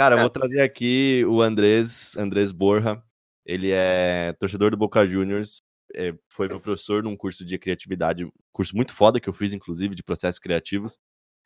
[0.00, 3.02] Cara, eu vou trazer aqui o Andrés, Andrés Borja.
[3.44, 5.58] Ele é torcedor do Boca Juniors.
[5.94, 9.94] é, foi meu professor num curso de criatividade, curso muito foda que eu fiz, inclusive,
[9.94, 10.96] de processos criativos.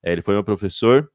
[0.05, 1.11] É, ele foi meu professor.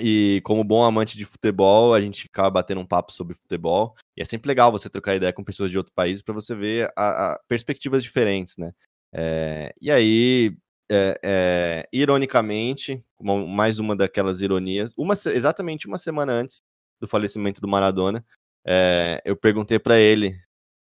[0.00, 3.94] E como bom amante de futebol, a gente ficava batendo um papo sobre futebol.
[4.16, 6.90] E é sempre legal você trocar ideia com pessoas de outro país para você ver
[6.96, 8.72] a- a perspectivas diferentes, né?
[9.14, 10.56] É, e aí,
[10.90, 16.58] é, é, ironicamente, como mais uma daquelas ironias, uma, exatamente uma semana antes
[17.00, 18.24] do falecimento do Maradona,
[18.66, 20.38] é, eu perguntei para ele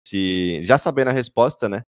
[0.08, 1.84] se, já sabendo a resposta, né,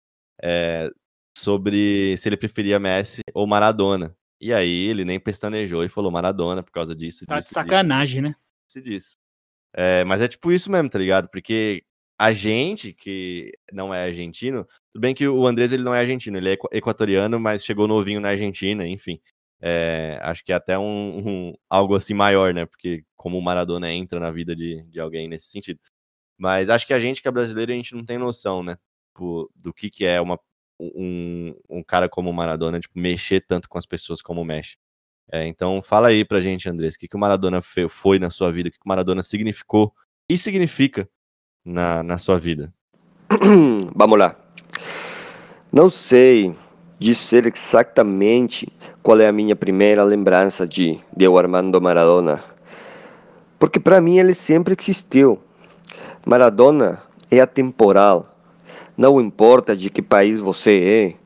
[1.37, 4.15] sobre se ele preferia Messi ou Maradona.
[4.41, 7.25] E aí ele nem pestanejou e falou Maradona por causa disso.
[7.25, 8.35] Tá de disso, disso sacanagem, né?
[8.67, 9.17] se diz.
[9.73, 11.29] É, mas é tipo isso mesmo, tá ligado?
[11.29, 11.83] Porque
[12.17, 16.37] a gente que não é argentino, tudo bem que o Andrés ele não é argentino,
[16.37, 19.19] ele é equa- equatoriano, mas chegou novinho na Argentina, enfim.
[19.61, 22.65] É, acho que é até um, um- algo assim maior, né?
[22.65, 25.79] Porque como o Maradona entra na vida de, de alguém nesse sentido.
[26.37, 28.77] Mas acho que a gente que é brasileiro, a gente não tem noção, né?
[29.13, 30.39] Tipo, do que, que é uma,
[30.79, 34.77] um, um cara como o Maradona, tipo, mexer tanto com as pessoas como mexe.
[35.31, 38.51] É, então, fala aí pra gente, Andrés, o que, que o Maradona foi na sua
[38.51, 39.93] vida, o que, que o Maradona significou
[40.29, 41.09] e significa
[41.65, 42.71] na, na sua vida.
[43.95, 44.35] Vamos lá.
[45.71, 46.55] Não sei
[46.99, 48.71] dizer exatamente
[49.03, 52.41] qual é a minha primeira lembrança de Diego Armando Maradona,
[53.59, 55.39] porque para mim ele sempre existiu.
[56.25, 58.31] Maradona é atemporal.
[58.97, 61.25] Não importa de que país você é,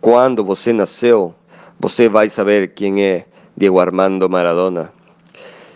[0.00, 1.34] quando você nasceu,
[1.80, 3.26] você vai saber quem é
[3.56, 4.92] Diego Armando Maradona.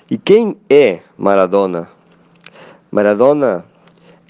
[0.09, 1.89] E quem é Maradona?
[2.91, 3.65] Maradona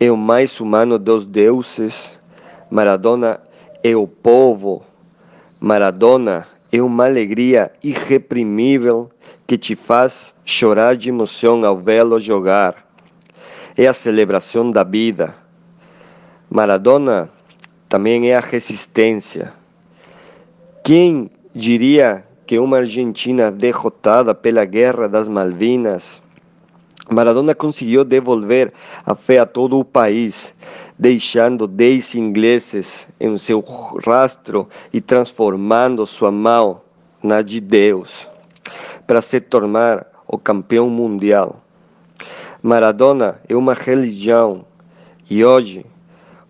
[0.03, 2.19] é o mais humano dos deuses.
[2.69, 3.41] Maradona
[3.85, 4.83] é o povo.
[5.61, 9.09] Maradona é uma alegria irreprimível
[9.47, 12.85] que te faz chorar de emoção ao vê-lo jogar.
[13.77, 15.37] É a celebração da vida.
[16.51, 17.31] Maradona
[17.89, 19.53] também é a resistência.
[20.83, 26.21] Quem diria que uma Argentina derrotada pela Guerra das Malvinas
[27.13, 28.73] Maradona conseguiu devolver
[29.05, 30.55] a fé a todo o país,
[30.99, 33.65] deixando dez ingleses em seu
[34.05, 36.81] rastro e transformando sua mão
[37.23, 38.29] na de Deus,
[39.07, 41.61] para se tornar o campeão mundial.
[42.63, 44.65] Maradona é uma religião
[45.29, 45.85] e hoje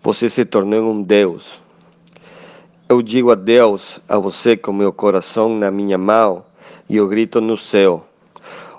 [0.01, 1.61] você se tornou um Deus.
[2.87, 6.45] Eu digo adeus a você com meu coração na minha mão
[6.87, 8.05] e eu grito no céu.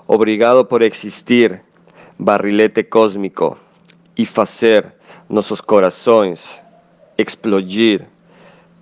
[0.07, 1.64] Obrigado por existir,
[2.17, 3.57] barrilete cósmico,
[4.17, 4.93] e fazer
[5.29, 6.61] nossos corações
[7.17, 8.07] explodir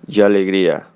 [0.06, 0.86] de alegria.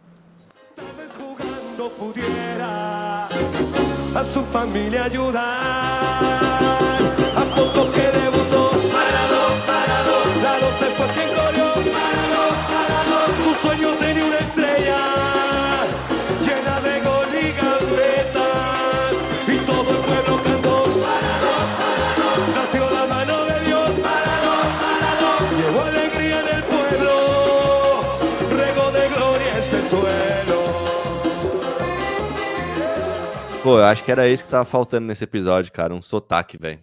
[33.69, 36.81] Pô, eu acho que era isso que tava faltando nesse episódio, cara, um sotaque, velho.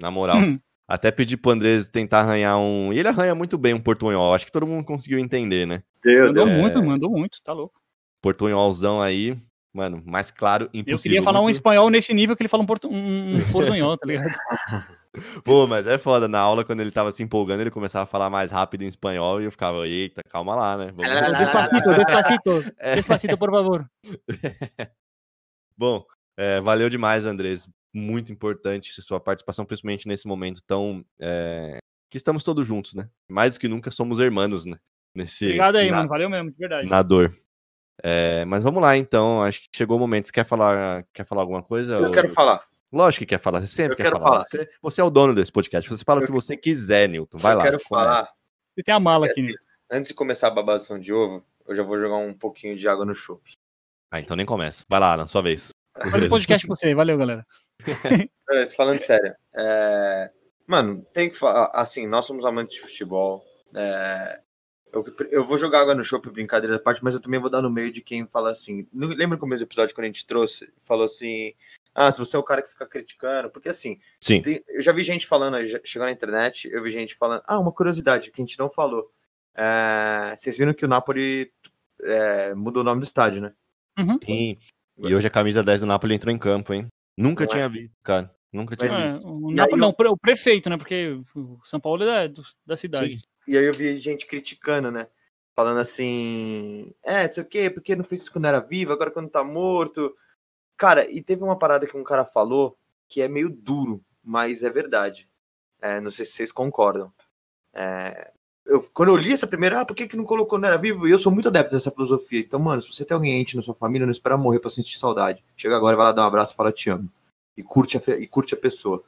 [0.00, 0.38] Na moral.
[0.38, 0.58] Hum.
[0.88, 2.94] Até pedi pro Andrés tentar arranhar um.
[2.94, 4.32] E ele arranha muito bem um portunhol.
[4.32, 5.82] Acho que todo mundo conseguiu entender, né?
[6.02, 7.78] Deu, Mandou muito, mandou muito, tá louco.
[8.22, 9.36] Portunholzão aí.
[9.70, 10.94] Mano, mais claro, impossível.
[10.94, 12.88] Eu queria falar um espanhol nesse nível que ele fala um, portu...
[12.88, 14.32] um um portunhol, tá ligado?
[15.44, 16.26] Pô, mas é foda.
[16.26, 19.42] Na aula, quando ele tava se empolgando, ele começava a falar mais rápido em espanhol
[19.42, 20.90] e eu ficava, eita, calma lá, né?
[20.96, 22.64] Vamos- Despacito, despacito,
[22.94, 23.86] despacito, por favor.
[25.76, 26.04] Bom,
[26.36, 27.68] é, valeu demais, Andrés.
[27.92, 31.04] Muito importante sua participação, principalmente nesse momento tão.
[31.20, 31.78] é,
[32.10, 33.08] que estamos todos juntos, né?
[33.28, 34.78] Mais do que nunca somos irmãos, né?
[35.14, 36.08] Nesse, Obrigado aí, na, mano.
[36.08, 36.88] Valeu mesmo, de verdade.
[36.88, 37.32] na dor.
[38.02, 39.42] É, mas vamos lá, então.
[39.42, 40.26] Acho que chegou o momento.
[40.26, 41.94] Você quer falar, quer falar alguma coisa?
[41.94, 42.64] Eu quero falar.
[42.92, 43.60] Lógico que quer falar.
[43.60, 44.30] Você sempre Eu quer quero falar.
[44.30, 44.44] falar.
[44.44, 45.88] Você, você é o dono desse podcast.
[45.88, 47.38] Você fala o Eu- que você quiser, Newton.
[47.38, 47.64] Vai eu lá.
[47.64, 48.12] quero falar.
[48.14, 48.32] começa.
[48.66, 49.64] Você tem a mala aqui, Nilton.
[49.90, 53.04] Antes de começar a babação de ovo, eu já vou jogar um pouquinho de água
[53.04, 53.52] no chope.
[54.12, 54.84] Ah, então nem começa.
[54.88, 55.70] Vai lá, na sua vez.
[56.10, 56.94] Faz o podcast pra você.
[56.94, 57.46] Valeu, galera.
[58.76, 60.30] Falando sério, é,
[60.66, 61.70] mano, tem que falar.
[61.74, 63.44] Assim, nós somos amantes de futebol.
[63.74, 64.40] é,
[64.92, 67.60] eu, eu vou jogar água no chope, brincadeira da parte, mas eu também vou dar
[67.60, 68.86] no meio de quem fala assim.
[68.92, 70.72] no- Lembra no começo do episódio quando a gente trouxe?
[70.78, 71.52] Falou assim:
[71.94, 74.40] ah, se você é o cara que fica criticando, porque assim, Sim.
[74.40, 77.72] tem- eu já vi gente falando, chegou na internet, eu vi gente falando, ah, uma
[77.72, 79.10] curiosidade que a gente não falou.
[79.56, 81.52] É, vocês viram que o Napoli
[82.02, 83.52] é, mudou o nome do estádio, né?
[84.24, 84.58] Sim.
[84.98, 86.86] E hoje a camisa 10 do Napoli entrou em campo, hein?
[87.16, 87.54] Nunca Não é?
[87.54, 88.34] tinha visto, cara.
[88.52, 89.28] Nunca tinha Mas É, visto.
[89.28, 90.76] o Napoli não, eu- o pre- o prefeito, né?
[90.76, 93.18] Porque o São Paulo é da, do- da cidade.
[93.18, 93.22] Sim.
[93.46, 95.08] E aí eu vi gente criticando, né?
[95.56, 99.10] Falando assim, é, não sei o quê, porque não fez isso quando era vivo, agora
[99.10, 100.14] quando tá morto.
[100.76, 102.76] Cara, e teve uma parada que um cara falou
[103.08, 105.28] que é meio duro, mas é verdade.
[105.80, 107.12] É, não sei se vocês concordam.
[107.72, 108.32] É,
[108.66, 111.06] eu, quando eu li essa primeira, ah, por que, que não colocou quando era vivo?
[111.06, 112.40] E eu sou muito adepto dessa filosofia.
[112.40, 114.98] Então, mano, se você tem alguém ente na sua família, não espera morrer pra sentir
[114.98, 115.44] saudade.
[115.56, 117.10] Chega agora, vai lá dar um abraço e fala te amo.
[117.56, 119.04] E curte a, e curte a pessoa.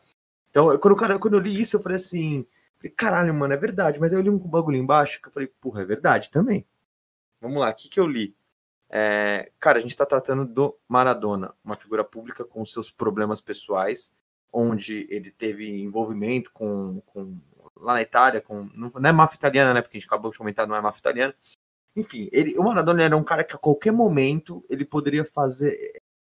[0.50, 2.46] Então, eu- quando, o cara, quando eu li isso, eu falei assim,
[2.96, 3.98] caralho, mano, é verdade.
[3.98, 6.64] Mas aí eu li um bagulho embaixo que eu falei, porra, é verdade também.
[7.40, 8.34] Vamos lá, o que, que eu li?
[8.88, 14.12] É, cara, a gente tá tratando do Maradona, uma figura pública com seus problemas pessoais,
[14.52, 17.36] onde ele teve envolvimento com, com
[17.76, 18.68] lá na Itália, com.
[18.74, 19.82] Não, não é máfia italiana, né?
[19.82, 21.34] Porque a gente acabou de comentar, não é máfia italiana.
[21.94, 25.76] Enfim, ele, o Maradona era um cara que a qualquer momento ele poderia fazer.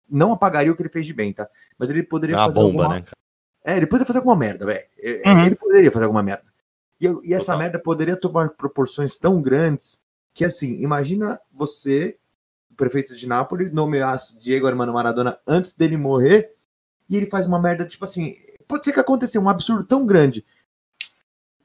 [0.08, 1.48] Não apagaria o que ele fez de bem, tá?
[1.78, 3.04] Mas ele É poderia uma fazer bomba, alguma, né,
[3.64, 4.86] é, ele poderia fazer alguma merda, velho.
[4.96, 5.44] É, Uhum.
[5.44, 6.44] Ele poderia fazer alguma merda.
[7.00, 7.58] E, e essa Total.
[7.58, 10.00] merda poderia tomar proporções tão grandes
[10.32, 12.16] que, assim, imagina você,
[12.70, 16.54] o prefeito de Nápoles, nomeasse Diego Armando Maradona antes dele morrer
[17.10, 18.36] e ele faz uma merda, tipo assim,
[18.68, 20.46] pode ser que aconteça um absurdo tão grande.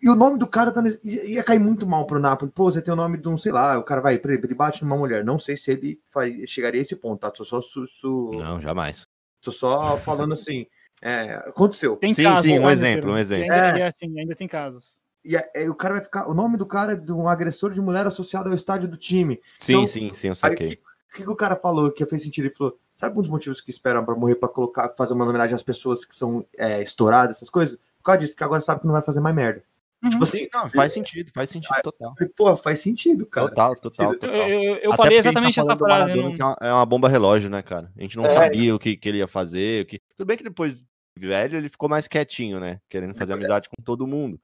[0.01, 2.51] E o nome do cara tá, ia cair muito mal pro Napoli.
[2.51, 4.83] Pô, você tem o nome de um, sei lá, o cara vai, exemplo, ele bate
[4.83, 5.23] numa mulher.
[5.23, 7.29] Não sei se ele faz, chegaria a esse ponto, tá?
[7.29, 9.03] Tô só, su, su- Não, jamais.
[9.41, 10.65] tô só falando assim.
[11.03, 11.97] é, aconteceu.
[11.97, 12.51] Tem Sim, casos.
[12.51, 13.11] sim, um tá, exemplo, Monteiro?
[13.11, 13.53] um exemplo.
[13.53, 13.81] Ainda, É.
[13.81, 14.99] é assim, ainda tem casos.
[15.23, 16.27] E aí o cara vai ficar.
[16.27, 19.39] O nome do cara é de um agressor de mulher associado ao estádio do time.
[19.59, 20.75] Sim, Então, sim, sim, eu saquei.
[20.77, 22.45] que, o que que o cara falou que fez sentido?
[22.45, 25.53] Ele falou: sabe um dos motivos que esperam pra morrer, pra colocar, fazer uma homenagem
[25.55, 27.77] às pessoas que são é, estouradas, essas coisas?
[27.99, 29.63] Por causa disso, porque agora sabe que não vai fazer mais merda.
[30.03, 30.09] Uhum.
[30.09, 32.13] Tipo assim, Não, faz sentido, faz sentido total.
[32.19, 33.49] eu pô, faz sentido, cara.
[33.49, 34.35] Total, total, Eu, total.
[34.49, 35.81] eu, eu Até falei porque a gente exatamente tá essa frase.
[35.81, 35.87] eu
[36.17, 37.91] Maradona, não- que é uma- é uma bomba relógio, né, cara?
[37.97, 38.29] A gente não É.
[38.31, 39.83] sabia o que, que ele ia fazer.
[39.83, 39.99] O que...
[40.17, 40.75] Tudo bem que depois,
[41.17, 42.79] velho, ele ficou mais quietinho, né?
[42.89, 44.39] Querendo fazer amizade com todo mundo.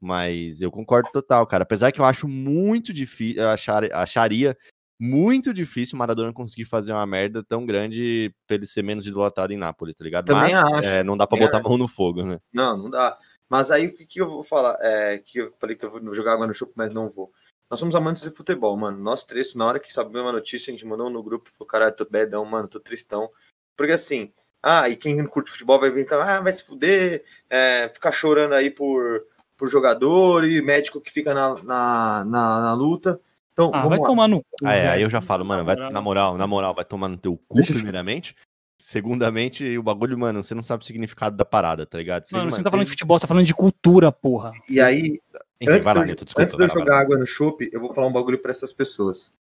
[0.00, 1.62] Mas eu concordo total, cara.
[1.64, 4.56] Apesar que eu acho muito difícil, eu achar, acharia
[5.00, 9.52] muito difícil o Maradona conseguir fazer uma merda tão grande pra ele ser menos idolatrado
[9.52, 10.26] em Nápoles, tá ligado?
[10.26, 12.38] Também Mas acho, é, não dá pra também botar a mão no fogo, né?
[12.52, 13.18] Não, não dá.
[13.54, 14.76] Mas aí o que, que eu vou falar?
[14.80, 17.30] É, que eu falei que eu vou jogar água no chupo, mas não vou.
[17.70, 18.98] Nós somos amantes de futebol, mano.
[18.98, 21.94] Nós três, na hora que sabemos uma notícia, a gente mandou no grupo, falou, caralho,
[21.94, 23.30] tô bedão, mano, tô tristão.
[23.76, 27.88] Porque assim, ah, e quem não curte futebol vai vir, ah, vai se fuder, é,
[27.90, 29.24] ficar chorando aí por,
[29.56, 33.20] por jogador e médico que fica na, na, na, na luta.
[33.52, 34.04] Então, Ah, vamos vai lá.
[34.04, 34.48] tomar no cu.
[34.64, 37.16] Ah, é, aí eu já falo, mano, vai, na moral, na moral, vai tomar no
[37.16, 38.34] teu cu, primeiramente.
[38.76, 42.24] Segundamente, o bagulho, mano, você não sabe o significado da parada, tá ligado?
[42.24, 44.52] Vocês, Mano, você não tá falando de futebol, você tá falando de cultura, porra.
[44.68, 45.20] E aí,
[45.60, 46.42] Enfim, antes, vai lá, de, eu- Nilton, desculpa.
[46.42, 47.00] antes de eu vai lá, vai jogar lá.
[47.02, 49.32] água no chopp, eu vou falar um bagulho pra essas pessoas.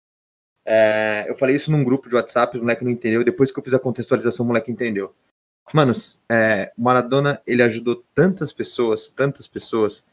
[0.65, 3.25] É, eu falei isso num grupo de WhatsApp, o moleque não entendeu.
[3.25, 5.13] Depois que eu fiz a contextualização, o moleque entendeu.
[5.73, 10.05] Manos, é, o Maradona, ele ajudou tantas pessoas, tantas pessoas,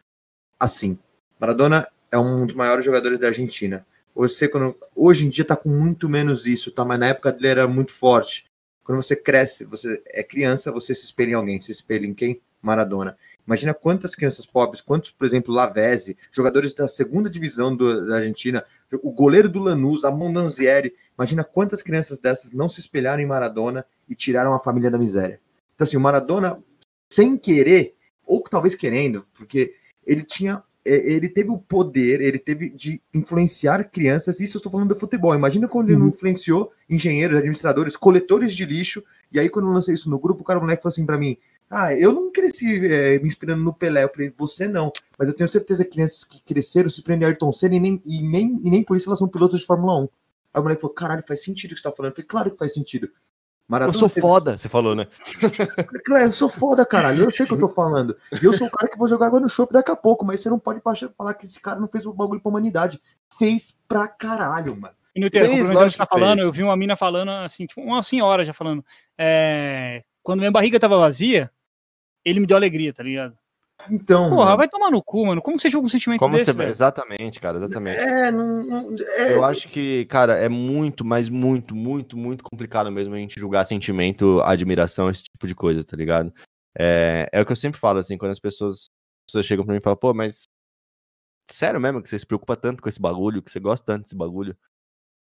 [0.59, 0.97] assim.
[1.39, 3.85] Maradona é um dos maiores jogadores da Argentina.
[4.15, 6.83] Hoje, você, quando- hoje em dia tá com muito menos isso, tá?
[6.83, 8.48] Mas na época dele era muito forte.
[8.89, 11.61] Quando você cresce, você é criança, você se espelha em alguém.
[11.61, 12.41] Se espelha em quem?
[12.59, 13.15] Maradona.
[13.45, 18.65] Imagina quantas crianças pobres, quantos, por exemplo, Lavezzi, jogadores da segunda divisão do- da Argentina,
[19.03, 20.95] o goleiro do Lanús, a Mondanzieri.
[21.15, 25.39] Imagina quantas crianças dessas não se espelharam em Maradona e tiraram a família da miséria.
[25.75, 26.59] Então, assim, o Maradona,
[27.13, 30.63] sem querer, ou talvez querendo, porque ele tinha.
[30.89, 34.39] É, Ele teve o poder, ele teve de influenciar crianças.
[34.39, 35.35] Isso eu estou falando do futebol.
[35.35, 39.03] Imagina quando ele não influenciou engenheiros, administradores, coletores de lixo.
[39.31, 41.17] E aí, quando eu lancei isso no grupo, o cara, o moleque, falou assim para
[41.17, 41.37] mim:
[41.69, 44.03] Ah, eu não cresci é, me inspirando no Pelé.
[44.03, 44.91] Eu falei: Você não.
[45.17, 48.01] Mas eu tenho certeza que crianças que cresceram se prendem a Ayrton Senna e nem,
[48.05, 50.09] e, nem, e nem por isso elas são pilotos de Fórmula 1.
[50.53, 52.11] Aí o moleque falou: Caralho, faz sentido o que você tá falando.
[52.11, 53.09] Eu falei: Claro que faz sentido.
[53.69, 55.05] Eu Maradona sou teve- foda, você falou, né?
[56.07, 57.25] Eu sou foda, caralho.
[57.25, 58.17] Eu sei o que eu tô falando.
[58.41, 60.39] E eu sou o cara que vou jogar água no chopp daqui a pouco, mas
[60.41, 62.99] você não pode falar que esse cara não fez o bagulho pra humanidade.
[63.37, 64.95] Fez pra caralho, mano.
[65.15, 67.79] E no inteiro, Fez, o que tá falando, eu vi uma mina falando assim, tipo,
[67.81, 68.83] uma senhora já falando.
[69.17, 71.51] é, quando minha barriga tava vazia,
[72.25, 73.37] ele me deu alegria, tá ligado?
[73.89, 74.29] Então.
[74.29, 75.41] Porra, mano, vai tomar no cu, mano.
[75.41, 76.53] Como que você joga um sentimento Como desse, você.
[76.57, 76.69] velho?
[76.71, 77.97] Exatamente, cara, exatamente.
[77.99, 78.63] É, não.
[78.63, 83.17] não- é, Eu acho que, cara, é muito, mas muito, muito, muito complicado mesmo a
[83.17, 86.33] gente julgar sentimento, admiração, esse tipo de coisa, tá ligado?
[86.77, 89.73] É, é o que eu sempre falo, assim, quando as pessoas, as pessoas chegam pra
[89.73, 90.43] mim e falam, pô, mas
[91.49, 94.15] sério mesmo que você se preocupa tanto com esse bagulho, que você gosta tanto desse
[94.15, 94.55] bagulho?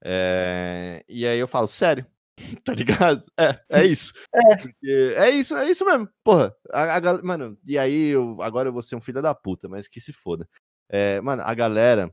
[0.05, 2.07] É, e aí eu falo, sério.
[2.64, 3.22] Tá ligado?
[3.38, 4.12] É, é isso.
[4.34, 5.26] É.
[5.26, 6.09] é isso, é isso mesmo.
[6.24, 9.68] Porra, a, a mano, e aí eu, agora eu vou ser um filho da puta,
[9.68, 10.49] mas que se foda.
[10.88, 12.12] É, mano, a galera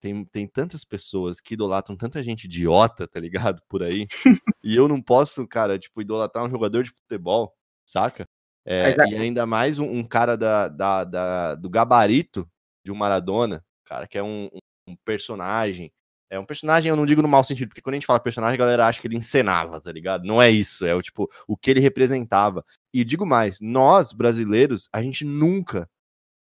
[0.00, 3.62] tem, tem tantas pessoas que idolatram tanta gente idiota, tá ligado?
[3.68, 4.06] Por aí.
[4.64, 7.54] e eu não posso, cara, tipo, idolatrar um jogador de futebol,
[7.88, 8.26] saca?
[8.66, 12.48] É, a- e ainda mais um, um cara da, da, da- do gabarito
[12.84, 14.48] de um Maradona, cara, que é um-
[14.88, 15.92] um personagem.
[16.28, 18.54] É um personagem, eu não digo no mau sentido, porque quando a gente fala personagem,
[18.54, 20.24] a galera acha que ele encenava, tá ligado?
[20.24, 22.64] Não é isso, é o tipo, o que ele representava.
[22.92, 25.88] E digo mais, nós, brasileiros, a gente nunca,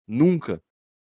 [0.08, 0.62] nunca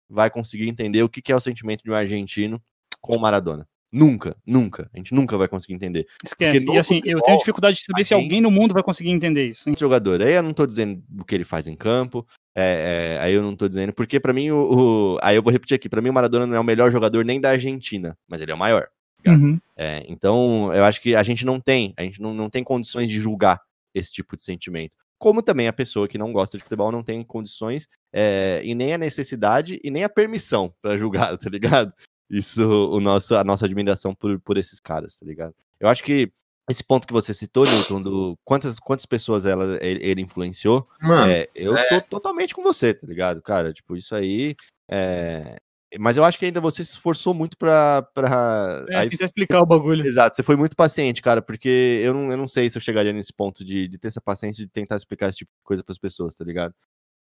[0.09, 2.61] vai conseguir entender o que é o sentimento de um argentino
[3.01, 3.69] com o Maradona.
[3.93, 4.89] Nunca, nunca.
[4.95, 6.07] A gente nunca vai conseguir entender.
[6.25, 6.65] Esquece.
[6.71, 9.49] E assim, eu futebol, tenho dificuldade de saber se alguém no mundo vai conseguir entender
[9.49, 9.69] isso.
[9.69, 9.75] hein?
[9.79, 10.23] jogador.
[10.23, 12.27] Aí eu não tô dizendo o que ele faz em campo.
[12.55, 13.93] É, é, aí eu não tô dizendo.
[13.93, 15.89] Porque pra mim, o, o- Aí eu vou repetir aqui.
[15.89, 18.55] Pra mim, o Maradona não é o melhor jogador nem da Argentina, mas ele é
[18.55, 18.89] o maior.
[19.27, 19.59] Uhum.
[19.77, 21.93] É, então, eu acho que a gente não tem.
[21.97, 23.61] A gente não, não tem condições de julgar
[23.95, 24.97] esse tipo de sentimento.
[25.19, 28.95] Como também a pessoa que não gosta de futebol não tem condições é, e nem
[28.95, 31.93] a necessidade e nem a permissão pra julgar, tá ligado?
[32.31, 35.55] Isso, o nosso, a nossa admiração por, por esses caras, tá ligado?
[35.79, 36.33] Eu acho que
[36.71, 41.31] esse ponto que você citou, Newton, do quantas, quantas pessoas ela, ele, ele influenciou, Mano,
[41.31, 43.73] é, eu tô totalmente com você, tá ligado, cara?
[43.73, 44.55] Tipo, isso aí.
[44.91, 45.57] é,
[45.99, 48.03] Mas eu acho que ainda você se esforçou muito pra.
[48.15, 48.85] pra...
[48.91, 50.07] É, aí- explicar o bagulho.
[50.07, 53.13] Exato, você foi muito paciente, cara, porque eu não, eu não sei se eu chegaria
[53.13, 55.99] nesse ponto de, de ter essa paciência de tentar explicar esse tipo de coisa pras
[55.99, 56.73] pessoas, tá ligado?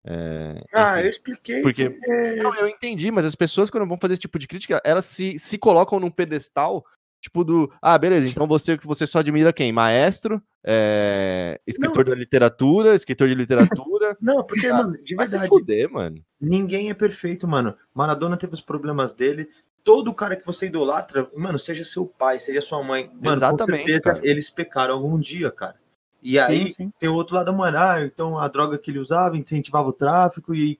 [0.05, 1.61] É, ah, eu expliquei.
[1.61, 4.81] Porque- porque- Não, eu entendi, mas as pessoas, quando vão fazer esse tipo de crítica,
[4.85, 6.85] elas se, se colocam num pedestal,
[7.21, 7.71] tipo do.
[7.81, 9.71] Ah, beleza, então você você só admira quem?
[9.71, 14.17] Maestro, é, escritor da literatura, escritor de literatura.
[14.21, 16.17] Não, porque, Ah, mano, de Vai se verdade, fuder, mano.
[16.39, 17.75] ninguém é perfeito, mano.
[17.93, 19.47] Maradona teve os problemas dele.
[19.83, 23.87] Todo cara que você idolatra, mano, seja seu pai, seja sua mãe, mano, Exatamente, com
[23.87, 24.19] certeza cara.
[24.23, 25.75] eles pecaram algum dia, cara.
[26.21, 26.93] E aí Sim, sim.
[26.99, 30.53] tem o outro lado, mano, ah, então a droga que ele usava incentivava o tráfico
[30.53, 30.77] e.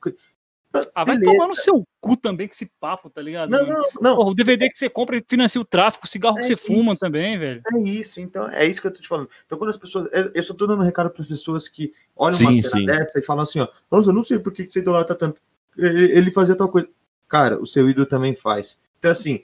[0.94, 1.32] Ah, vai Beleza.
[1.38, 3.50] tomar no seu cu também com esse papo, tá ligado?
[3.50, 3.74] Não, mano?
[3.74, 4.16] não, não.
[4.18, 6.56] Porra, o DVD que você compra e financia o tráfico, o cigarro que É você
[6.56, 7.00] fuma isso.
[7.00, 7.62] também, velho.
[7.74, 9.30] É isso, então, é isso que eu tô te falando.
[9.46, 10.08] Então, quando as pessoas.
[10.12, 12.78] Eu, eu só tô dando um recado para as pessoas que olham uma Sim, cena
[12.78, 12.86] sim.
[12.86, 15.42] dessa e falam assim, ó, nossa, eu não sei por que que você idolatra tanto.
[15.76, 16.88] Ele, ele fazia tal coisa.
[17.28, 18.78] Cara, o seu ídolo também faz.
[19.00, 19.44] Então, assim,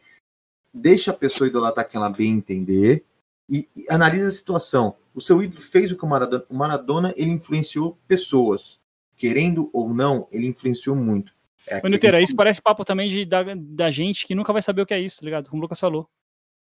[0.72, 3.04] deixa a pessoa idolatrar quem ela bem entender
[3.50, 4.96] e, e analisa a situação.
[5.16, 6.44] O seu ídolo fez o que o Maradona.
[6.50, 8.80] O Maradona, ele influenciou pessoas.
[9.18, 11.34] Querendo ou não, ele influenciou muito.
[11.68, 14.82] É Ô, Nutera, isso parece papo também de, da, da gente que nunca vai saber
[14.82, 15.50] o que é isso, tá ligado?
[15.50, 16.08] Como o Lucas falou.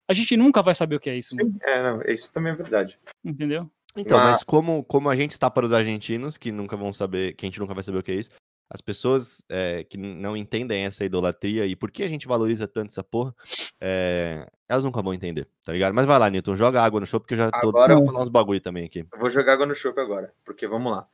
[0.09, 2.57] A gente nunca vai saber o que é isso, Sim, é, não, isso também é
[2.57, 2.99] verdade.
[3.25, 3.71] entendeu?
[3.97, 7.35] Então, Mas- mas como, como a gente está para os argentinos, que nunca vão saber,
[7.35, 8.31] que a gente nunca vai saber o que é isso,
[8.69, 12.89] as pessoas é, que não entendem essa idolatria e por que a gente valoriza tanto
[12.91, 13.35] essa porra,
[13.81, 15.93] é, elas nunca vão entender, tá ligado?
[15.95, 18.23] Mas vai lá, Newton, joga água no show, porque eu já tô Agora- vou falar
[18.23, 19.07] uns bagulho também aqui.
[19.13, 21.07] Eu vou jogar água no chope agora, porque vamos lá.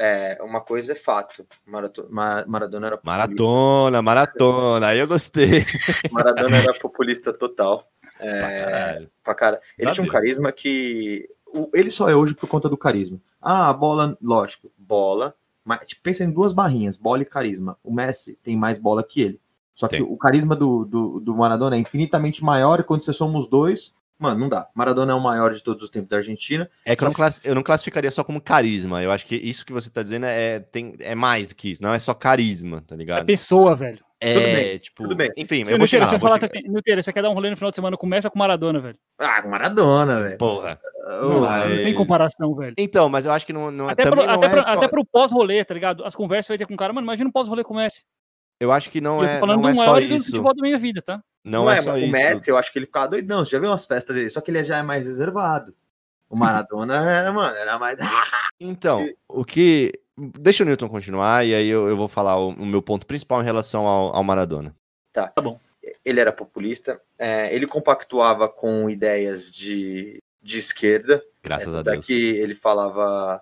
[0.00, 1.44] É, uma coisa é fato.
[1.66, 3.16] Marato- Ma- Maradona era populista.
[3.26, 5.64] Maratona, maratona, aí eu gostei.
[6.12, 7.88] Maradona era populista total.
[8.20, 9.60] É, pra cara.
[9.76, 11.28] Ele Meu tinha um carisma que.
[11.52, 13.18] o- ele só é hoje por conta do carisma.
[13.42, 15.34] Ah, bola, lógico, bola.
[15.64, 17.76] Mas tipo, pensa em duas barrinhas, bola e carisma.
[17.82, 19.40] O Messi tem mais bola que ele.
[19.74, 23.38] Só que o carisma do, do, do Maradona é infinitamente maior e quando você soma
[23.38, 24.68] os dois, mano, não dá.
[24.74, 26.68] Maradona é o maior de todos os tempos da Argentina.
[26.84, 29.02] É que eu não, classi- eu não classificaria só como carisma.
[29.02, 31.82] Eu acho que isso que você tá dizendo é, tem, é mais do que isso.
[31.82, 33.26] Não é só carisma, tá É ligado?
[33.26, 33.98] pessoa, velho.
[34.20, 35.02] É, tudo bem, tipo.
[35.04, 35.30] tudo bem.
[35.36, 36.34] Enfim, Se, eu vou chegar, se eu chegar.
[36.34, 36.48] assim,
[37.00, 38.98] você quer dar um rolê no final de semana, começa com Maradona, velho.
[39.16, 40.38] Ah, Maradona, velho.
[40.38, 40.76] Porra.
[41.06, 42.74] Não, Mas- não tem comparação, velho.
[42.76, 44.72] Então, mas eu acho que não, não é Até, pro, não até, é pro, só-
[44.72, 46.04] até pro pós-rolê, tá ligado?
[46.04, 48.02] As conversas vai ter com o cara, mano, imagina um pós-rolê com o Messi.
[48.60, 50.24] Eu acho que não eu é, tô falando não é do só maior ídolo do
[50.24, 51.22] futebol da minha vida, tá?
[51.44, 52.10] Não, é, mas só o isso.
[52.10, 53.44] Messi, eu acho que ele ficava doidão.
[53.44, 54.30] Você já viu umas festas dele?
[54.30, 55.74] Só que ele já é mais reservado.
[56.28, 57.98] O Maradona era, mano, era mais.
[58.60, 59.92] Então, o que.
[60.16, 63.40] Deixa o Newton continuar e aí eu, eu vou falar o, o meu ponto principal
[63.40, 64.74] em relação ao, ao Maradona.
[66.04, 67.00] Ele era populista.
[67.16, 71.22] é, ele compactuava com ideias de, de esquerda.
[71.40, 72.04] Graças a Até Deus.
[72.06, 73.40] que ele falava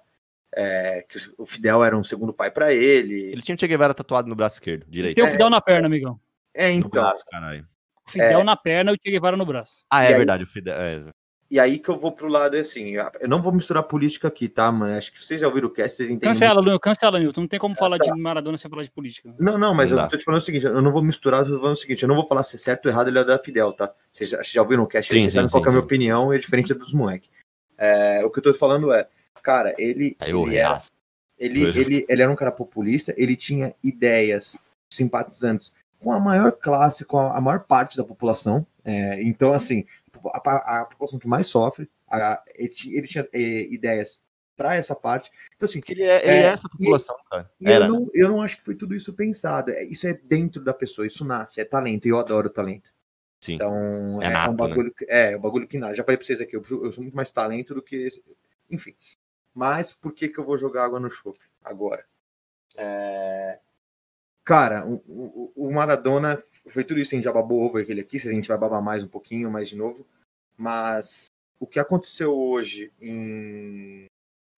[0.56, 3.30] é, que o Fidel era um segundo pai pra ele.
[3.32, 5.14] Ele tinha o Che Guevara tatuado no braço esquerdo, direito.
[5.16, 6.18] Tem o Fidel na perna, amigão.
[6.54, 6.90] É, No então.
[6.90, 7.66] braço, caralho.
[8.06, 8.44] O Fidel É.
[8.44, 9.84] na perna e o Che Guevara no braço.
[9.90, 10.74] Ah, E é aí- verdade, o Fidel.
[10.74, 11.04] é.
[11.48, 12.94] E aí que eu vou pro lado assim.
[13.20, 14.72] Eu não vou misturar política aqui, tá?
[14.72, 16.30] Mas acho que vocês já ouviram o cast, vocês entendem.
[16.30, 17.42] Cancela, Newton, cancela, Newton.
[17.42, 18.04] Não tem como falar tá.
[18.04, 19.32] de Maradona sem falar de política.
[19.38, 20.08] Não, não, mas Não eu dá.
[20.08, 22.08] tô te falando o seguinte, eu não vou misturar, eu tô falando o seguinte, eu
[22.08, 23.92] não vou falar se é certo ou errado ele é da Fidel, tá?
[24.12, 25.82] Vocês já, ouviram o cast, Sim, vocês sim, sabem qual sim, que é a minha
[25.82, 25.86] sim.
[25.86, 27.30] opinião, é diferente dos moleques.
[27.78, 29.06] É, o que eu tô falando é,
[29.42, 30.82] cara, ele, Aí ele, era,
[31.38, 31.80] ele, Veja.
[31.80, 34.56] ele, ele era um cara populista, ele tinha ideias
[34.92, 38.66] simpatizantes com a maior classe, com a, a maior parte da população.
[38.84, 39.84] É, então, assim,
[40.32, 43.40] a, a- a população que mais sofre, a a- ele, ele tinha é,
[43.72, 44.22] ideias
[44.56, 45.30] para essa parte.
[45.54, 47.50] Então, assim, ele é, ele É, é essa e- população, cara.
[47.60, 49.70] e eu não, eu não acho que foi tudo isso pensado.
[49.70, 52.90] É- Isso é dentro da pessoa, isso nasce, é talento, e eu adoro talento.
[53.42, 53.54] Sim.
[53.54, 54.56] Então, É é, nato, um né?
[54.68, 55.96] bagulho, que- é, é um bagulho que nasce.
[55.96, 58.08] Já falei pra vocês aqui, eu, eu sou muito mais talento do que.
[58.70, 58.94] Enfim.
[59.56, 62.04] Mas por que, que eu vou jogar água no chope agora?
[62.76, 63.58] É,
[64.44, 66.38] Cara, o, o- o Maradona
[66.68, 68.80] foi tudo isso, a gente já babou ovo aquele aqui, se a gente vai babar
[68.80, 70.06] mais um pouquinho, mais de novo.
[70.56, 71.26] Mas
[71.58, 74.06] o que aconteceu hoje em,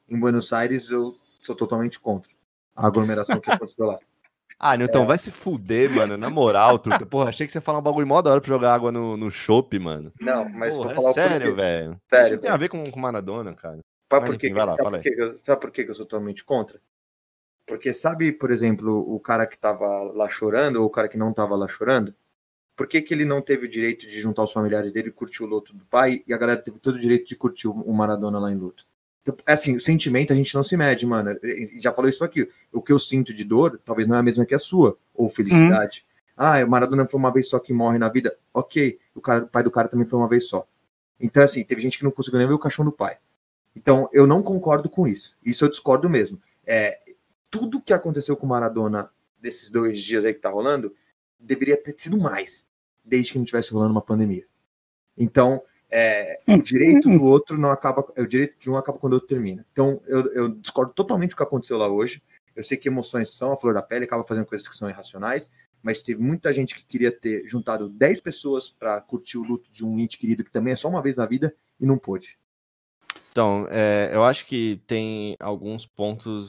[0.09, 2.31] em Buenos Aires, eu sou totalmente contra
[2.77, 3.99] a aglomeração que aconteceu lá.
[4.61, 4.79] Ah, É.
[4.79, 6.16] Newton, vai se fuder, mano.
[6.16, 7.07] Na moral, truta.
[7.07, 9.16] Porra, achei que você ia falar um bagulho mó da hora pra jogar água no,
[9.16, 10.12] no chopp, mano.
[10.20, 11.91] Não, mas Porra, vou é falar o sério, velho.
[11.93, 13.79] Isso Sério, não tem a ver com, com Maradona, cara.
[14.11, 14.49] Sabe por, quê?
[15.45, 16.81] sabe, por quê que eu, sou totalmente contra?
[17.67, 21.33] Porque sabe, por exemplo, o cara que tava lá chorando, ou o cara que não
[21.33, 22.15] tava lá chorando?
[22.75, 25.43] Por que, que ele não teve o direito de juntar os familiares dele e curtir
[25.43, 28.39] o luto do pai, e a galera teve todo o direito de curtir o Maradona
[28.39, 28.87] lá em luto?
[29.23, 31.39] Então, assim, o sentimento a gente não se mede, mano.
[31.79, 32.49] Já falou isso aqui.
[32.73, 35.29] O que eu sinto de dor, talvez não é a mesma que a sua, ou
[35.29, 36.07] felicidade.
[36.35, 38.37] Ah, o Maradona foi uma vez só que morre na vida.
[38.55, 40.67] Ok, o, cara, o pai do cara também foi uma vez só.
[41.21, 43.19] Então, assim, teve gente que não conseguiu nem ver o caixão do pai.
[43.74, 45.36] Então, eu não concordo com isso.
[45.45, 46.40] Isso eu discordo mesmo.
[46.66, 47.01] É,
[47.51, 50.95] tudo que aconteceu com o Maradona desses dois dias aí que tá rolando,
[51.39, 52.66] deveria ter sido mais,
[53.05, 54.45] desde que não tivesse rolando uma pandemia.
[55.16, 59.15] Então, é, o direito do outro não acaba, é, o direito de um acaba quando
[59.15, 59.65] o outro termina.
[59.73, 62.23] Então, eu, eu discordo totalmente do que aconteceu lá hoje.
[62.55, 65.51] Eu sei que emoções são a flor da pele, acaba fazendo coisas que são irracionais,
[65.82, 69.85] mas teve muita gente que queria ter juntado 10 pessoas para curtir o luto de
[69.85, 72.36] um ente querido que também é só uma vez na vida e não pôde.
[73.31, 76.49] Então, é, eu acho que tem alguns pontos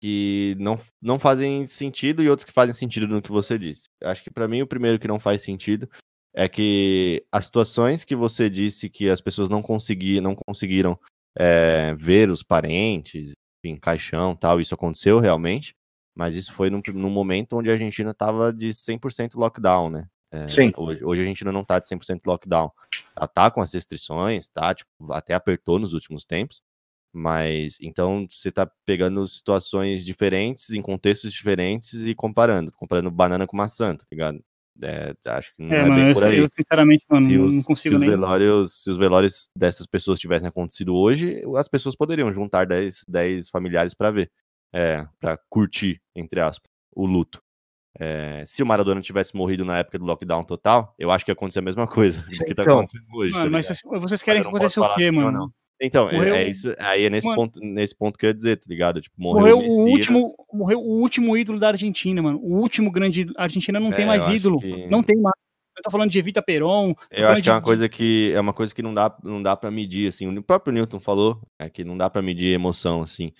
[0.00, 3.84] que não, não fazem sentido e outros que fazem sentido no que você disse.
[4.02, 5.88] Acho que pra mim o primeiro que não faz sentido
[6.34, 10.98] é que as situações que você disse que as pessoas não, consegui, não conseguiram
[11.36, 13.32] é, ver os parentes,
[13.64, 15.74] enfim, caixão tal, isso aconteceu realmente,
[16.14, 20.06] mas isso foi num, num momento onde a Argentina estava de 100% lockdown, né?
[20.34, 20.72] É, Sim.
[20.76, 22.70] Hoje, hoje a Argentina não tá de 100% lockdown.
[23.16, 24.74] Ela tá com as restrições, tá?
[24.74, 26.60] Tipo, até apertou nos últimos tempos.
[27.16, 32.72] Mas então você tá pegando situações diferentes, em contextos diferentes e comparando.
[32.76, 34.42] Comparando banana com maçã, tá ligado?
[34.82, 36.38] É, acho que não é, É, bem mano, eu, por aí.
[36.38, 38.10] eu sinceramente, mano, se não- os, não se consigo os nem.
[38.10, 43.48] velórios, se os velórios dessas pessoas tivessem acontecido hoje, as pessoas poderiam juntar 10, 10
[43.48, 44.28] familiares pra ver.
[44.74, 47.40] É, para curtir, entre aspas, o luto.
[47.98, 51.32] É, se o Maradona tivesse morrido na época do lockdown total, eu acho que ia
[51.34, 53.32] acontecer a mesma coisa do que tá Então, acontecendo hoje.
[53.32, 54.00] tá Mano, mas ligado?
[54.02, 55.38] vocês, querem Mas que aconteça o quê, sim ou mano?
[55.38, 55.50] não.
[55.80, 57.36] Então, é- Morreu- é, isso, aí é nesse, Mano.
[57.36, 59.00] ponto, nesse ponto que eu ia dizer, tá ligado?
[59.00, 62.38] Tipo, morreu, Morreu, o último, morreu o último ídolo da Argentina, mano.
[62.40, 63.36] O último grande ídolo.
[63.38, 64.60] A Argentina não É, tem mais ídolo.
[64.60, 65.34] que- Não tem mais.
[65.76, 66.94] Eu tô falando de Evita Peron.
[67.10, 69.42] Eu acho que é de- uma coisa que é uma coisa que não dá, não
[69.42, 70.28] dá para medir assim.
[70.28, 73.32] O próprio Newton falou é que não dá pra medir emoção assim.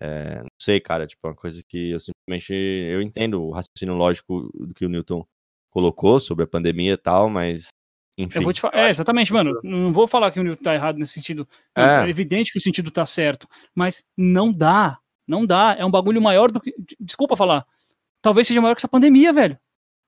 [0.00, 4.50] É, sei, cara, tipo, é uma coisa que eu simplesmente eu entendo o raciocínio lógico
[4.54, 5.26] do que o Newton
[5.70, 7.68] colocou sobre a pandemia e tal, mas
[8.18, 8.38] enfim.
[8.38, 8.76] Eu vou te falar.
[8.78, 9.58] É, exatamente, mano.
[9.64, 11.48] Não vou falar que o Newton tá errado nesse sentido.
[11.76, 12.06] Não, É.
[12.06, 12.10] É.
[12.10, 13.48] evidente que o sentido tá certo.
[13.74, 14.98] Mas não dá.
[15.26, 15.74] Não dá.
[15.78, 16.74] É um bagulho maior do que.
[17.00, 17.64] Desculpa falar.
[18.20, 19.58] Talvez seja maior que essa pandemia, velho.